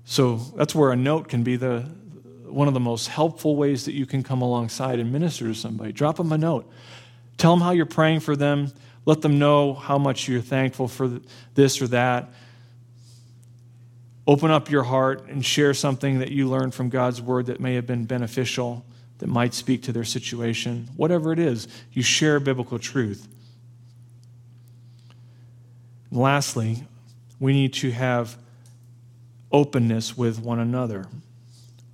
So 0.05 0.37
that's 0.57 0.75
where 0.75 0.91
a 0.91 0.97
note 0.97 1.29
can 1.29 1.43
be 1.43 1.57
the 1.57 1.89
one 2.45 2.66
of 2.66 2.75
the 2.75 2.81
most 2.81 3.07
helpful 3.07 3.55
ways 3.55 3.85
that 3.85 3.93
you 3.93 4.07
can 4.07 4.25
come 4.25 4.43
alongside 4.43 4.99
and 4.99 5.12
minister 5.12 5.47
to 5.47 5.55
somebody. 5.55 5.93
Drop 5.93 6.16
them 6.16 6.33
a 6.33 6.39
note. 6.39 6.68
Tell 7.41 7.57
them 7.57 7.62
how 7.62 7.70
you're 7.70 7.86
praying 7.86 8.20
for 8.20 8.36
them. 8.36 8.70
Let 9.07 9.22
them 9.22 9.38
know 9.38 9.72
how 9.72 9.97
much 9.97 10.28
you're 10.28 10.43
thankful 10.43 10.88
for 10.88 11.20
this 11.55 11.80
or 11.80 11.86
that. 11.86 12.28
Open 14.26 14.51
up 14.51 14.70
your 14.70 14.82
heart 14.82 15.26
and 15.26 15.43
share 15.43 15.72
something 15.72 16.18
that 16.18 16.30
you 16.30 16.51
learned 16.51 16.74
from 16.74 16.91
God's 16.91 17.22
word 17.22 17.47
that 17.47 17.59
may 17.59 17.76
have 17.76 17.86
been 17.86 18.05
beneficial, 18.05 18.84
that 19.20 19.28
might 19.28 19.55
speak 19.55 19.84
to 19.84 19.93
their 19.93 20.05
situation. 20.05 20.91
Whatever 20.97 21.32
it 21.32 21.38
is, 21.38 21.66
you 21.95 22.03
share 22.03 22.41
biblical 22.41 22.78
truth. 22.78 23.26
And 26.11 26.20
lastly, 26.20 26.84
we 27.38 27.55
need 27.55 27.72
to 27.72 27.91
have 27.91 28.36
openness 29.51 30.14
with 30.14 30.38
one 30.38 30.59
another. 30.59 31.07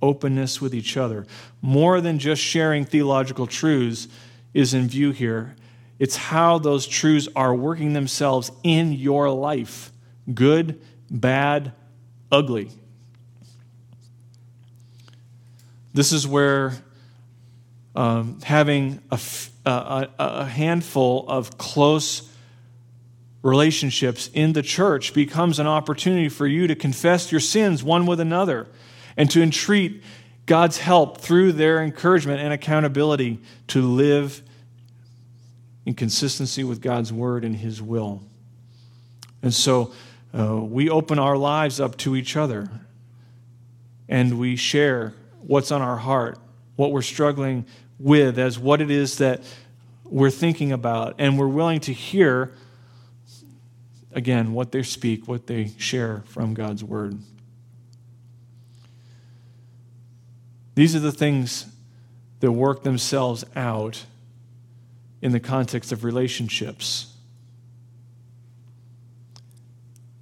Openness 0.01 0.59
with 0.59 0.75
each 0.75 0.97
other. 0.97 1.25
More 1.61 2.01
than 2.01 2.19
just 2.19 2.41
sharing 2.41 2.83
theological 2.83 3.47
truths, 3.47 4.09
is 4.57 4.73
in 4.73 4.87
view 4.87 5.11
here. 5.11 5.55
It's 5.99 6.15
how 6.15 6.57
those 6.57 6.87
truths 6.87 7.27
are 7.35 7.53
working 7.53 7.93
themselves 7.93 8.51
in 8.63 8.91
your 8.91 9.29
life 9.29 9.91
good, 10.33 10.81
bad, 11.09 11.71
ugly. 12.31 12.69
This 15.93 16.11
is 16.11 16.27
where 16.27 16.73
um, 17.95 18.41
having 18.41 18.99
a, 19.09 19.19
a, 19.65 20.09
a 20.19 20.45
handful 20.45 21.25
of 21.29 21.57
close 21.57 22.29
relationships 23.43 24.29
in 24.33 24.53
the 24.53 24.63
church 24.63 25.13
becomes 25.13 25.59
an 25.59 25.67
opportunity 25.67 26.29
for 26.29 26.45
you 26.47 26.67
to 26.67 26.75
confess 26.75 27.31
your 27.31 27.39
sins 27.39 27.83
one 27.83 28.05
with 28.05 28.19
another 28.19 28.67
and 29.15 29.31
to 29.31 29.41
entreat 29.41 30.03
God's 30.47 30.79
help 30.79 31.21
through 31.21 31.53
their 31.53 31.81
encouragement 31.81 32.41
and 32.41 32.51
accountability 32.51 33.39
to 33.67 33.81
live 33.81 34.41
in 35.87 35.93
consistency 35.93 36.65
with 36.65 36.81
God's 36.81 37.13
word 37.13 37.45
and 37.45 37.55
His 37.55 37.81
will. 37.81 38.21
And 39.41 39.53
so 39.53 39.93
uh, 40.37 40.57
we 40.57 40.89
open 40.89 41.17
our 41.17 41.37
lives 41.37 41.79
up 41.79 41.95
to 41.99 42.17
each 42.17 42.35
other 42.35 42.69
and 44.09 44.37
we 44.37 44.57
share 44.57 45.13
what's 45.39 45.71
on 45.71 45.81
our 45.81 45.95
heart, 45.95 46.39
what 46.75 46.91
we're 46.91 47.01
struggling 47.01 47.65
with, 47.99 48.37
as 48.37 48.59
what 48.59 48.81
it 48.81 48.91
is 48.91 49.19
that 49.19 49.41
we're 50.03 50.29
thinking 50.29 50.73
about, 50.73 51.15
and 51.19 51.39
we're 51.39 51.47
willing 51.47 51.79
to 51.79 51.93
hear, 51.93 52.51
again, 54.11 54.51
what 54.51 54.73
they 54.73 54.83
speak, 54.83 55.25
what 55.25 55.47
they 55.47 55.71
share 55.77 56.21
from 56.25 56.53
God's 56.53 56.83
word. 56.83 57.17
These 60.75 60.97
are 60.97 60.99
the 60.99 61.13
things 61.13 61.65
that 62.41 62.51
work 62.51 62.83
themselves 62.83 63.45
out 63.55 64.03
in 65.21 65.31
the 65.31 65.39
context 65.39 65.91
of 65.91 66.03
relationships. 66.03 67.13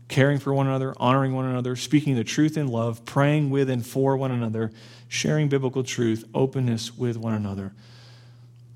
Caring 0.07 0.39
for 0.39 0.53
one 0.53 0.67
another, 0.67 0.93
honoring 0.97 1.33
one 1.33 1.45
another, 1.45 1.75
speaking 1.75 2.15
the 2.15 2.23
truth 2.23 2.57
in 2.57 2.67
love, 2.67 3.03
praying 3.05 3.49
with 3.49 3.69
and 3.69 3.85
for 3.85 4.15
one 4.15 4.31
another, 4.31 4.71
sharing 5.07 5.49
biblical 5.49 5.83
truth, 5.83 6.23
openness 6.33 6.95
with 6.95 7.17
one 7.17 7.33
another. 7.33 7.73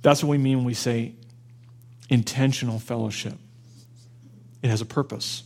That's 0.02 0.24
what 0.24 0.30
we 0.30 0.38
mean 0.38 0.58
when 0.58 0.66
we 0.66 0.74
say 0.74 1.14
intentional 2.10 2.80
fellowship. 2.80 3.36
It 4.62 4.70
has 4.70 4.82
a 4.82 4.86
purpose. 4.86 5.44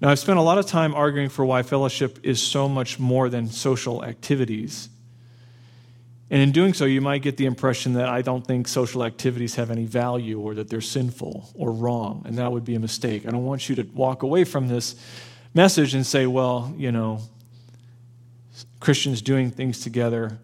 Now, 0.00 0.10
I've 0.10 0.18
spent 0.18 0.38
a 0.38 0.42
lot 0.42 0.58
of 0.58 0.66
time 0.66 0.94
arguing 0.94 1.28
for 1.28 1.44
why 1.44 1.62
fellowship 1.62 2.20
is 2.22 2.40
so 2.40 2.68
much 2.68 2.98
more 2.98 3.28
than 3.28 3.48
social 3.48 4.04
activities. 4.04 4.88
And 6.30 6.42
in 6.42 6.52
doing 6.52 6.74
so, 6.74 6.84
you 6.84 7.00
might 7.00 7.22
get 7.22 7.38
the 7.38 7.46
impression 7.46 7.94
that 7.94 8.08
I 8.08 8.20
don't 8.20 8.46
think 8.46 8.68
social 8.68 9.02
activities 9.02 9.54
have 9.54 9.70
any 9.70 9.86
value 9.86 10.38
or 10.38 10.54
that 10.54 10.68
they're 10.68 10.82
sinful 10.82 11.50
or 11.54 11.72
wrong, 11.72 12.22
and 12.26 12.36
that 12.36 12.52
would 12.52 12.64
be 12.64 12.74
a 12.74 12.80
mistake. 12.80 13.26
I 13.26 13.30
don't 13.30 13.44
want 13.44 13.68
you 13.68 13.76
to 13.76 13.82
walk 13.94 14.22
away 14.22 14.44
from 14.44 14.68
this 14.68 14.94
message 15.54 15.94
and 15.94 16.04
say, 16.06 16.26
well, 16.26 16.74
you 16.76 16.92
know, 16.92 17.20
Christians 18.80 19.22
doing 19.22 19.50
things 19.50 19.80
together 19.80 20.38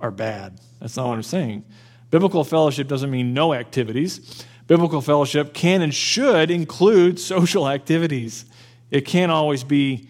are 0.00 0.10
bad. 0.10 0.60
That's 0.80 0.96
not 0.96 1.08
what 1.08 1.14
I'm 1.14 1.22
saying. 1.22 1.64
Biblical 2.10 2.44
fellowship 2.44 2.86
doesn't 2.88 3.10
mean 3.10 3.32
no 3.32 3.54
activities. 3.54 4.44
Biblical 4.66 5.00
fellowship 5.00 5.54
can 5.54 5.80
and 5.80 5.94
should 5.94 6.50
include 6.50 7.18
social 7.18 7.68
activities. 7.68 8.44
It 8.90 9.06
can't 9.06 9.32
always 9.32 9.64
be 9.64 10.08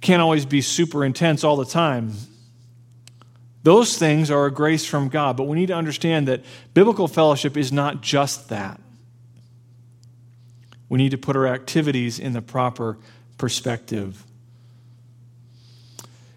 can't 0.00 0.20
always 0.20 0.44
be 0.44 0.60
super 0.60 1.04
intense 1.04 1.44
all 1.44 1.56
the 1.56 1.64
time. 1.64 2.12
Those 3.62 3.96
things 3.96 4.30
are 4.30 4.46
a 4.46 4.50
grace 4.50 4.84
from 4.84 5.08
God, 5.08 5.36
but 5.36 5.44
we 5.44 5.56
need 5.56 5.66
to 5.66 5.74
understand 5.74 6.28
that 6.28 6.44
biblical 6.74 7.06
fellowship 7.06 7.56
is 7.56 7.72
not 7.72 8.00
just 8.00 8.48
that. 8.48 8.80
We 10.88 10.98
need 10.98 11.12
to 11.12 11.18
put 11.18 11.36
our 11.36 11.46
activities 11.46 12.18
in 12.18 12.32
the 12.32 12.42
proper 12.42 12.98
perspective. 13.38 14.26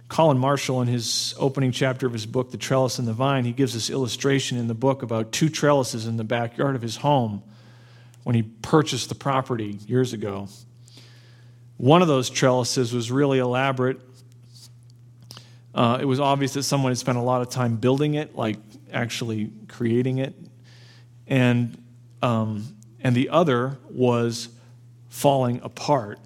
Colin 0.08 0.38
Marshall, 0.38 0.82
in 0.82 0.88
his 0.88 1.34
opening 1.38 1.72
chapter 1.72 2.06
of 2.06 2.14
his 2.14 2.26
book, 2.26 2.52
The 2.52 2.58
Trellis 2.58 3.00
and 3.00 3.08
the 3.08 3.14
Vine, 3.14 3.44
he 3.44 3.52
gives 3.52 3.74
this 3.74 3.90
illustration 3.90 4.58
in 4.58 4.68
the 4.68 4.76
book 4.76 5.02
about 5.02 5.32
two 5.32 5.50
trellises 5.50 6.06
in 6.06 6.18
the 6.18 6.24
backyard 6.24 6.76
of 6.76 6.82
his 6.82 6.98
home 6.98 7.42
when 8.24 8.36
he 8.36 8.44
purchased 8.44 9.10
the 9.10 9.16
property 9.16 9.80
years 9.88 10.14
ago. 10.14 10.48
One 11.78 12.02
of 12.02 12.08
those 12.08 12.30
trellises 12.30 12.94
was 12.94 13.12
really 13.12 13.40
elaborate 13.40 14.00
uh, 15.76 15.98
it 16.00 16.06
was 16.06 16.22
obvious 16.22 16.54
that 16.54 16.64
someone 16.64 16.92
had 16.92 16.98
spent 16.98 17.18
a 17.18 17.22
lot 17.22 17.42
of 17.42 17.50
time 17.50 17.76
building 17.76 18.14
it, 18.14 18.34
like 18.36 18.58
actually 18.94 19.52
creating 19.68 20.20
it. 20.20 20.34
And, 21.28 21.78
um, 22.22 22.66
and 23.02 23.14
the 23.14 23.30
other 23.30 23.78
was 23.90 24.48
falling 25.10 25.60
apart. 25.64 26.20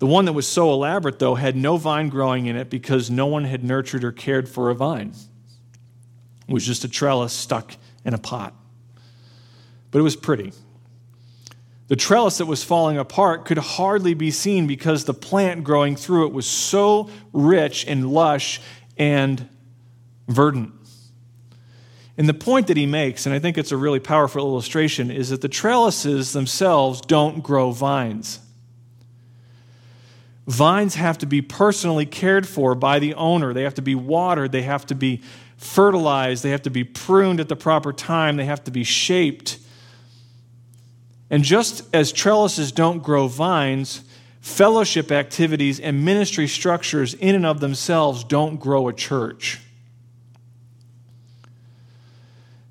The 0.00 0.06
one 0.06 0.26
that 0.26 0.34
was 0.34 0.46
so 0.46 0.70
elaborate, 0.70 1.18
though, 1.18 1.34
had 1.34 1.56
no 1.56 1.78
vine 1.78 2.10
growing 2.10 2.46
in 2.46 2.56
it 2.56 2.68
because 2.68 3.10
no 3.10 3.26
one 3.26 3.44
had 3.44 3.64
nurtured 3.64 4.04
or 4.04 4.12
cared 4.12 4.50
for 4.50 4.68
a 4.68 4.74
vine. 4.74 5.14
It 6.46 6.52
was 6.52 6.66
just 6.66 6.84
a 6.84 6.88
trellis 6.88 7.32
stuck 7.32 7.74
in 8.04 8.12
a 8.12 8.18
pot. 8.18 8.54
But 9.90 10.00
it 10.00 10.02
was 10.02 10.14
pretty. 10.14 10.52
The 11.88 11.96
trellis 11.96 12.38
that 12.38 12.46
was 12.46 12.62
falling 12.62 12.98
apart 12.98 13.46
could 13.46 13.58
hardly 13.58 14.14
be 14.14 14.30
seen 14.30 14.66
because 14.66 15.04
the 15.04 15.14
plant 15.14 15.64
growing 15.64 15.96
through 15.96 16.26
it 16.26 16.32
was 16.32 16.46
so 16.46 17.10
rich 17.32 17.86
and 17.86 18.10
lush 18.10 18.60
and 18.98 19.48
verdant. 20.28 20.74
And 22.18 22.28
the 22.28 22.34
point 22.34 22.66
that 22.66 22.76
he 22.76 22.84
makes, 22.84 23.26
and 23.26 23.34
I 23.34 23.38
think 23.38 23.56
it's 23.56 23.72
a 23.72 23.76
really 23.76 24.00
powerful 24.00 24.42
illustration, 24.42 25.10
is 25.10 25.30
that 25.30 25.40
the 25.40 25.48
trellises 25.48 26.32
themselves 26.32 27.00
don't 27.00 27.42
grow 27.42 27.70
vines. 27.70 28.40
Vines 30.48 30.96
have 30.96 31.16
to 31.18 31.26
be 31.26 31.40
personally 31.40 32.06
cared 32.06 32.46
for 32.46 32.74
by 32.74 32.98
the 32.98 33.14
owner. 33.14 33.54
They 33.54 33.62
have 33.62 33.74
to 33.74 33.82
be 33.82 33.94
watered, 33.94 34.50
they 34.50 34.62
have 34.62 34.84
to 34.86 34.94
be 34.94 35.22
fertilized, 35.56 36.42
they 36.42 36.50
have 36.50 36.62
to 36.62 36.70
be 36.70 36.84
pruned 36.84 37.38
at 37.38 37.48
the 37.48 37.56
proper 37.56 37.92
time, 37.92 38.36
they 38.36 38.46
have 38.46 38.64
to 38.64 38.70
be 38.70 38.82
shaped. 38.82 39.58
And 41.30 41.44
just 41.44 41.84
as 41.94 42.12
trellises 42.12 42.72
don't 42.72 43.02
grow 43.02 43.28
vines, 43.28 44.02
fellowship 44.40 45.12
activities 45.12 45.78
and 45.78 46.04
ministry 46.04 46.48
structures 46.48 47.14
in 47.14 47.34
and 47.34 47.44
of 47.44 47.60
themselves 47.60 48.24
don't 48.24 48.56
grow 48.56 48.88
a 48.88 48.92
church. 48.92 49.60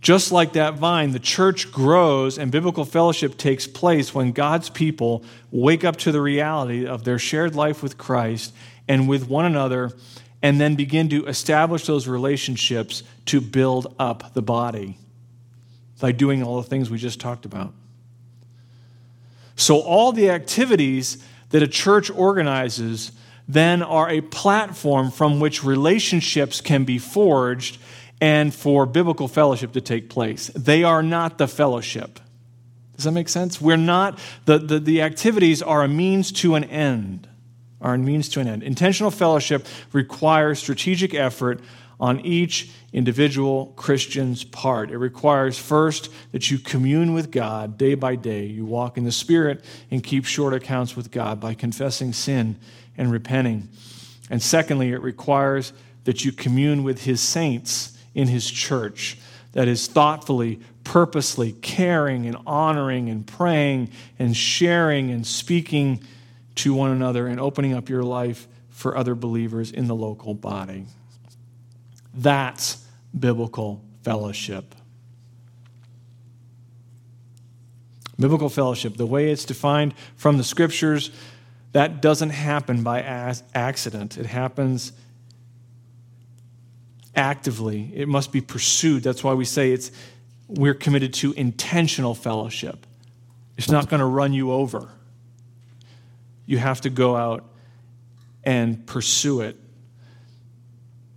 Just 0.01 0.31
like 0.31 0.53
that 0.53 0.75
vine, 0.75 1.11
the 1.11 1.19
church 1.19 1.71
grows 1.71 2.37
and 2.37 2.51
biblical 2.51 2.85
fellowship 2.85 3.37
takes 3.37 3.67
place 3.67 4.15
when 4.15 4.31
God's 4.31 4.69
people 4.69 5.23
wake 5.51 5.83
up 5.83 5.97
to 5.97 6.11
the 6.11 6.21
reality 6.21 6.85
of 6.85 7.03
their 7.03 7.19
shared 7.19 7.55
life 7.55 7.83
with 7.83 7.97
Christ 7.97 8.53
and 8.87 9.09
with 9.09 9.27
one 9.27 9.43
another, 9.43 9.91
and 10.41 10.61
then 10.61 10.75
begin 10.75 11.09
to 11.09 11.25
establish 11.25 11.85
those 11.85 12.07
relationships 12.07 13.03
to 13.25 13.41
build 13.41 13.93
up 13.99 14.33
the 14.33 14.41
body 14.41 14.97
by 15.99 16.13
doing 16.13 16.41
all 16.41 16.61
the 16.61 16.69
things 16.69 16.89
we 16.89 16.97
just 16.97 17.19
talked 17.19 17.43
about. 17.43 17.73
So, 19.57 19.79
all 19.79 20.13
the 20.13 20.29
activities 20.29 21.21
that 21.49 21.61
a 21.61 21.67
church 21.67 22.09
organizes 22.09 23.11
then 23.47 23.81
are 23.81 24.09
a 24.09 24.21
platform 24.21 25.11
from 25.11 25.39
which 25.39 25.63
relationships 25.63 26.61
can 26.61 26.83
be 26.83 26.97
forged 26.97 27.79
and 28.21 28.53
for 28.53 28.85
biblical 28.85 29.27
fellowship 29.27 29.73
to 29.73 29.81
take 29.81 30.09
place. 30.09 30.47
They 30.55 30.83
are 30.83 31.03
not 31.03 31.37
the 31.37 31.47
fellowship. 31.47 32.19
Does 32.95 33.05
that 33.05 33.11
make 33.11 33.29
sense? 33.29 33.61
We're 33.61 33.77
not, 33.77 34.19
the, 34.45 34.57
the, 34.57 34.79
the 34.79 35.01
activities 35.01 35.61
are 35.61 35.83
a 35.83 35.87
means 35.87 36.31
to 36.33 36.55
an 36.55 36.63
end. 36.65 37.27
Are 37.79 37.93
a 37.93 37.97
means 37.97 38.27
to 38.29 38.39
an 38.39 38.47
end. 38.47 38.63
Intentional 38.63 39.11
fellowship 39.11 39.65
requires 39.93 40.59
strategic 40.59 41.13
effort 41.13 41.61
on 41.99 42.19
each 42.21 42.69
individual 42.93 43.73
Christian's 43.75 44.43
part. 44.43 44.91
It 44.91 44.97
requires 44.97 45.57
first 45.57 46.11
that 46.31 46.51
you 46.51 46.59
commune 46.59 47.13
with 47.13 47.31
God 47.31 47.77
day 47.77 47.95
by 47.95 48.15
day. 48.15 48.45
You 48.45 48.65
walk 48.65 48.97
in 48.97 49.03
the 49.03 49.11
Spirit 49.11 49.63
and 49.89 50.03
keep 50.03 50.25
short 50.25 50.53
accounts 50.53 50.95
with 50.95 51.11
God 51.11 51.39
by 51.39 51.53
confessing 51.53 52.13
sin 52.13 52.57
and 52.97 53.11
repenting. 53.11 53.69
And 54.29 54.41
secondly, 54.41 54.91
it 54.91 55.01
requires 55.01 55.73
that 56.03 56.23
you 56.23 56.31
commune 56.31 56.83
with 56.83 57.03
His 57.03 57.21
saints 57.21 57.97
in 58.13 58.27
His 58.27 58.49
church. 58.49 59.17
That 59.53 59.67
is 59.67 59.87
thoughtfully, 59.87 60.59
purposely 60.83 61.53
caring 61.53 62.27
and 62.27 62.37
honoring 62.45 63.09
and 63.09 63.25
praying 63.25 63.89
and 64.19 64.37
sharing 64.37 65.09
and 65.11 65.25
speaking 65.25 66.03
to 66.55 66.73
one 66.73 66.91
another 66.91 67.27
and 67.27 67.39
opening 67.39 67.73
up 67.73 67.89
your 67.89 68.03
life 68.03 68.47
for 68.69 68.95
other 68.95 69.15
believers 69.15 69.71
in 69.71 69.87
the 69.87 69.95
local 69.95 70.33
body. 70.33 70.85
That's 72.17 72.83
biblical 73.17 73.83
fellowship. 74.01 74.73
Biblical 78.19 78.49
fellowship, 78.49 78.97
the 78.97 79.05
way 79.05 79.29
it's 79.29 79.45
defined 79.45 79.93
from 80.15 80.37
the 80.37 80.43
scriptures, 80.43 81.11
that 81.73 82.01
doesn't 82.01 82.31
happen 82.31 82.81
by 82.81 83.01
accident. 83.53 84.17
It 84.17 84.25
happens 84.25 84.91
actively. 87.15 87.91
It 87.93 88.07
must 88.07 88.31
be 88.31 88.41
pursued. 88.41 89.03
That's 89.03 89.23
why 89.23 89.35
we 89.35 89.45
say 89.45 89.71
it's 89.71 89.91
we're 90.47 90.73
committed 90.73 91.13
to 91.15 91.33
intentional 91.33 92.15
fellowship. 92.15 92.87
It's 93.57 93.69
not 93.69 93.89
going 93.89 93.99
to 93.99 94.05
run 94.05 94.33
you 94.33 94.51
over. 94.51 94.89
You 96.47 96.57
have 96.57 96.81
to 96.81 96.89
go 96.89 97.15
out 97.15 97.43
and 98.43 98.87
pursue 98.87 99.41
it 99.41 99.57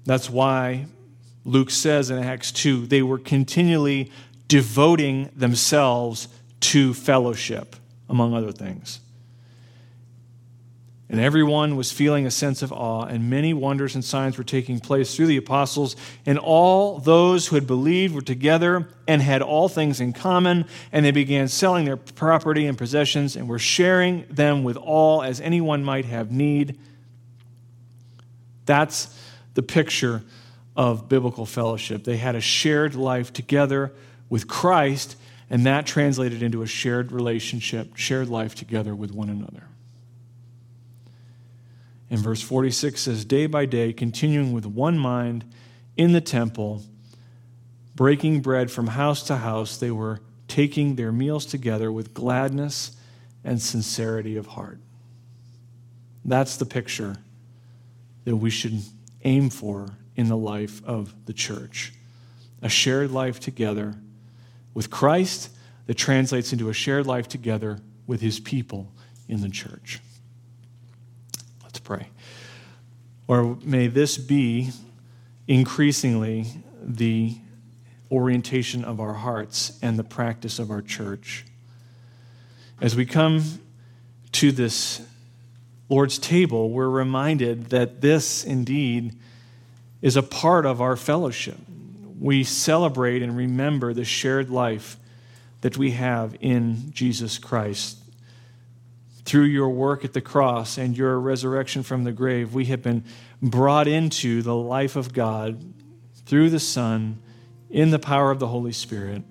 that's 0.04 0.30
why 0.30 0.86
Luke 1.44 1.70
says 1.70 2.10
in 2.10 2.18
Acts 2.18 2.52
2 2.52 2.86
they 2.86 3.02
were 3.02 3.18
continually 3.18 4.10
devoting 4.48 5.30
themselves 5.36 6.28
to 6.60 6.92
fellowship, 6.92 7.76
among 8.08 8.34
other 8.34 8.52
things. 8.52 9.00
And 11.10 11.18
everyone 11.18 11.74
was 11.74 11.90
feeling 11.90 12.24
a 12.24 12.30
sense 12.30 12.62
of 12.62 12.72
awe, 12.72 13.02
and 13.02 13.28
many 13.28 13.52
wonders 13.52 13.96
and 13.96 14.04
signs 14.04 14.38
were 14.38 14.44
taking 14.44 14.78
place 14.78 15.16
through 15.16 15.26
the 15.26 15.38
apostles. 15.38 15.96
And 16.24 16.38
all 16.38 17.00
those 17.00 17.48
who 17.48 17.56
had 17.56 17.66
believed 17.66 18.14
were 18.14 18.20
together 18.20 18.88
and 19.08 19.20
had 19.20 19.42
all 19.42 19.68
things 19.68 20.00
in 20.00 20.12
common, 20.12 20.66
and 20.92 21.04
they 21.04 21.10
began 21.10 21.48
selling 21.48 21.84
their 21.84 21.96
property 21.96 22.64
and 22.66 22.78
possessions 22.78 23.34
and 23.34 23.48
were 23.48 23.58
sharing 23.58 24.24
them 24.30 24.62
with 24.62 24.76
all 24.76 25.24
as 25.24 25.40
anyone 25.40 25.82
might 25.82 26.04
have 26.04 26.30
need. 26.30 26.78
That's 28.66 29.12
the 29.54 29.62
picture 29.62 30.22
of 30.76 31.08
biblical 31.08 31.46
fellowship. 31.46 32.04
They 32.04 32.16
had 32.16 32.34
a 32.34 32.40
shared 32.40 32.94
life 32.94 33.32
together 33.32 33.92
with 34.28 34.46
Christ, 34.46 35.16
and 35.48 35.66
that 35.66 35.86
translated 35.86 36.42
into 36.42 36.62
a 36.62 36.66
shared 36.66 37.12
relationship, 37.12 37.96
shared 37.96 38.28
life 38.28 38.54
together 38.54 38.94
with 38.94 39.12
one 39.12 39.28
another. 39.28 39.64
And 42.08 42.18
verse 42.18 42.42
46 42.42 43.00
says, 43.00 43.24
Day 43.24 43.46
by 43.46 43.66
day, 43.66 43.92
continuing 43.92 44.52
with 44.52 44.66
one 44.66 44.98
mind 44.98 45.44
in 45.96 46.12
the 46.12 46.20
temple, 46.20 46.82
breaking 47.94 48.40
bread 48.40 48.70
from 48.70 48.88
house 48.88 49.22
to 49.24 49.36
house, 49.36 49.76
they 49.76 49.90
were 49.90 50.20
taking 50.48 50.96
their 50.96 51.12
meals 51.12 51.46
together 51.46 51.92
with 51.92 52.12
gladness 52.12 52.96
and 53.44 53.62
sincerity 53.62 54.36
of 54.36 54.46
heart. 54.48 54.80
That's 56.24 56.56
the 56.56 56.66
picture 56.66 57.16
that 58.24 58.36
we 58.36 58.50
should 58.50 58.82
aim 59.24 59.50
for 59.50 59.88
in 60.16 60.28
the 60.28 60.36
life 60.36 60.84
of 60.84 61.14
the 61.26 61.32
church 61.32 61.92
a 62.62 62.68
shared 62.68 63.10
life 63.10 63.40
together 63.40 63.94
with 64.74 64.90
Christ 64.90 65.50
that 65.86 65.94
translates 65.94 66.52
into 66.52 66.68
a 66.68 66.72
shared 66.72 67.06
life 67.06 67.28
together 67.28 67.78
with 68.06 68.20
his 68.20 68.38
people 68.38 68.92
in 69.28 69.40
the 69.40 69.48
church. 69.48 70.00
Let's 71.62 71.78
pray. 71.78 72.08
Or 73.26 73.56
may 73.62 73.86
this 73.86 74.18
be 74.18 74.70
increasingly 75.48 76.46
the 76.82 77.36
orientation 78.10 78.84
of 78.84 79.00
our 79.00 79.14
hearts 79.14 79.78
and 79.82 79.98
the 79.98 80.04
practice 80.04 80.58
of 80.58 80.70
our 80.70 80.82
church. 80.82 81.44
As 82.80 82.96
we 82.96 83.06
come 83.06 83.60
to 84.32 84.52
this 84.52 85.00
Lord's 85.90 86.18
table, 86.18 86.70
we're 86.70 86.88
reminded 86.88 87.66
that 87.70 88.00
this 88.00 88.44
indeed 88.44 89.18
is 90.00 90.16
a 90.16 90.22
part 90.22 90.64
of 90.64 90.80
our 90.80 90.96
fellowship. 90.96 91.58
We 92.18 92.44
celebrate 92.44 93.22
and 93.22 93.36
remember 93.36 93.92
the 93.92 94.04
shared 94.04 94.50
life 94.50 94.96
that 95.62 95.76
we 95.76 95.90
have 95.90 96.36
in 96.40 96.92
Jesus 96.92 97.38
Christ. 97.38 97.98
Through 99.24 99.44
your 99.44 99.68
work 99.68 100.04
at 100.04 100.12
the 100.12 100.20
cross 100.20 100.78
and 100.78 100.96
your 100.96 101.18
resurrection 101.18 101.82
from 101.82 102.04
the 102.04 102.12
grave, 102.12 102.54
we 102.54 102.66
have 102.66 102.82
been 102.82 103.04
brought 103.42 103.88
into 103.88 104.42
the 104.42 104.54
life 104.54 104.96
of 104.96 105.12
God 105.12 105.62
through 106.24 106.50
the 106.50 106.60
Son 106.60 107.18
in 107.68 107.90
the 107.90 107.98
power 107.98 108.30
of 108.30 108.38
the 108.38 108.48
Holy 108.48 108.72
Spirit. 108.72 109.22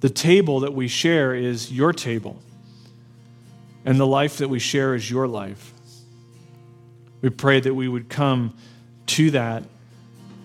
The 0.00 0.10
table 0.10 0.60
that 0.60 0.74
we 0.74 0.88
share 0.88 1.34
is 1.34 1.72
your 1.72 1.92
table, 1.92 2.42
and 3.84 3.98
the 3.98 4.06
life 4.06 4.38
that 4.38 4.48
we 4.48 4.58
share 4.58 4.94
is 4.94 5.10
your 5.10 5.26
life. 5.26 5.72
We 7.20 7.30
pray 7.30 7.60
that 7.60 7.74
we 7.74 7.88
would 7.88 8.08
come 8.08 8.56
to 9.06 9.30
that 9.32 9.64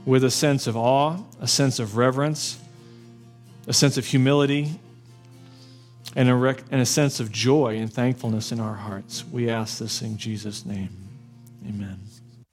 with 0.05 0.23
a 0.23 0.31
sense 0.31 0.67
of 0.67 0.75
awe, 0.75 1.17
a 1.39 1.47
sense 1.47 1.79
of 1.79 1.97
reverence, 1.97 2.59
a 3.67 3.73
sense 3.73 3.97
of 3.97 4.05
humility, 4.05 4.79
and 6.15 6.29
a, 6.29 6.35
rec- 6.35 6.63
and 6.71 6.81
a 6.81 6.85
sense 6.85 7.19
of 7.19 7.31
joy 7.31 7.77
and 7.77 7.91
thankfulness 7.91 8.51
in 8.51 8.59
our 8.59 8.75
hearts. 8.75 9.23
We 9.25 9.49
ask 9.49 9.79
this 9.79 10.01
in 10.01 10.17
Jesus' 10.17 10.65
name. 10.65 10.89
Amen. 11.67 11.99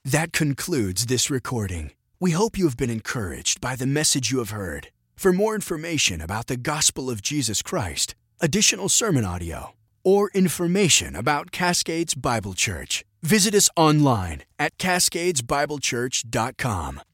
That 0.05 0.32
concludes 0.32 1.07
this 1.07 1.30
recording. 1.30 1.93
We 2.20 2.32
hope 2.32 2.59
you 2.59 2.64
have 2.66 2.76
been 2.76 2.91
encouraged 2.91 3.61
by 3.61 3.76
the 3.76 3.87
message 3.87 4.30
you 4.30 4.39
have 4.39 4.51
heard. 4.51 4.89
For 5.16 5.32
more 5.32 5.55
information 5.55 6.20
about 6.20 6.47
the 6.47 6.57
gospel 6.57 7.11
of 7.11 7.22
Jesus 7.22 7.62
Christ, 7.62 8.14
additional 8.41 8.89
sermon 8.89 9.24
audio, 9.24 9.72
or 10.07 10.30
information 10.34 11.16
about 11.16 11.50
Cascades 11.50 12.14
Bible 12.14 12.54
Church, 12.54 13.04
visit 13.22 13.54
us 13.54 13.68
online 13.76 14.44
at 14.59 14.78
cascadesbiblechurch.com. 14.78 17.00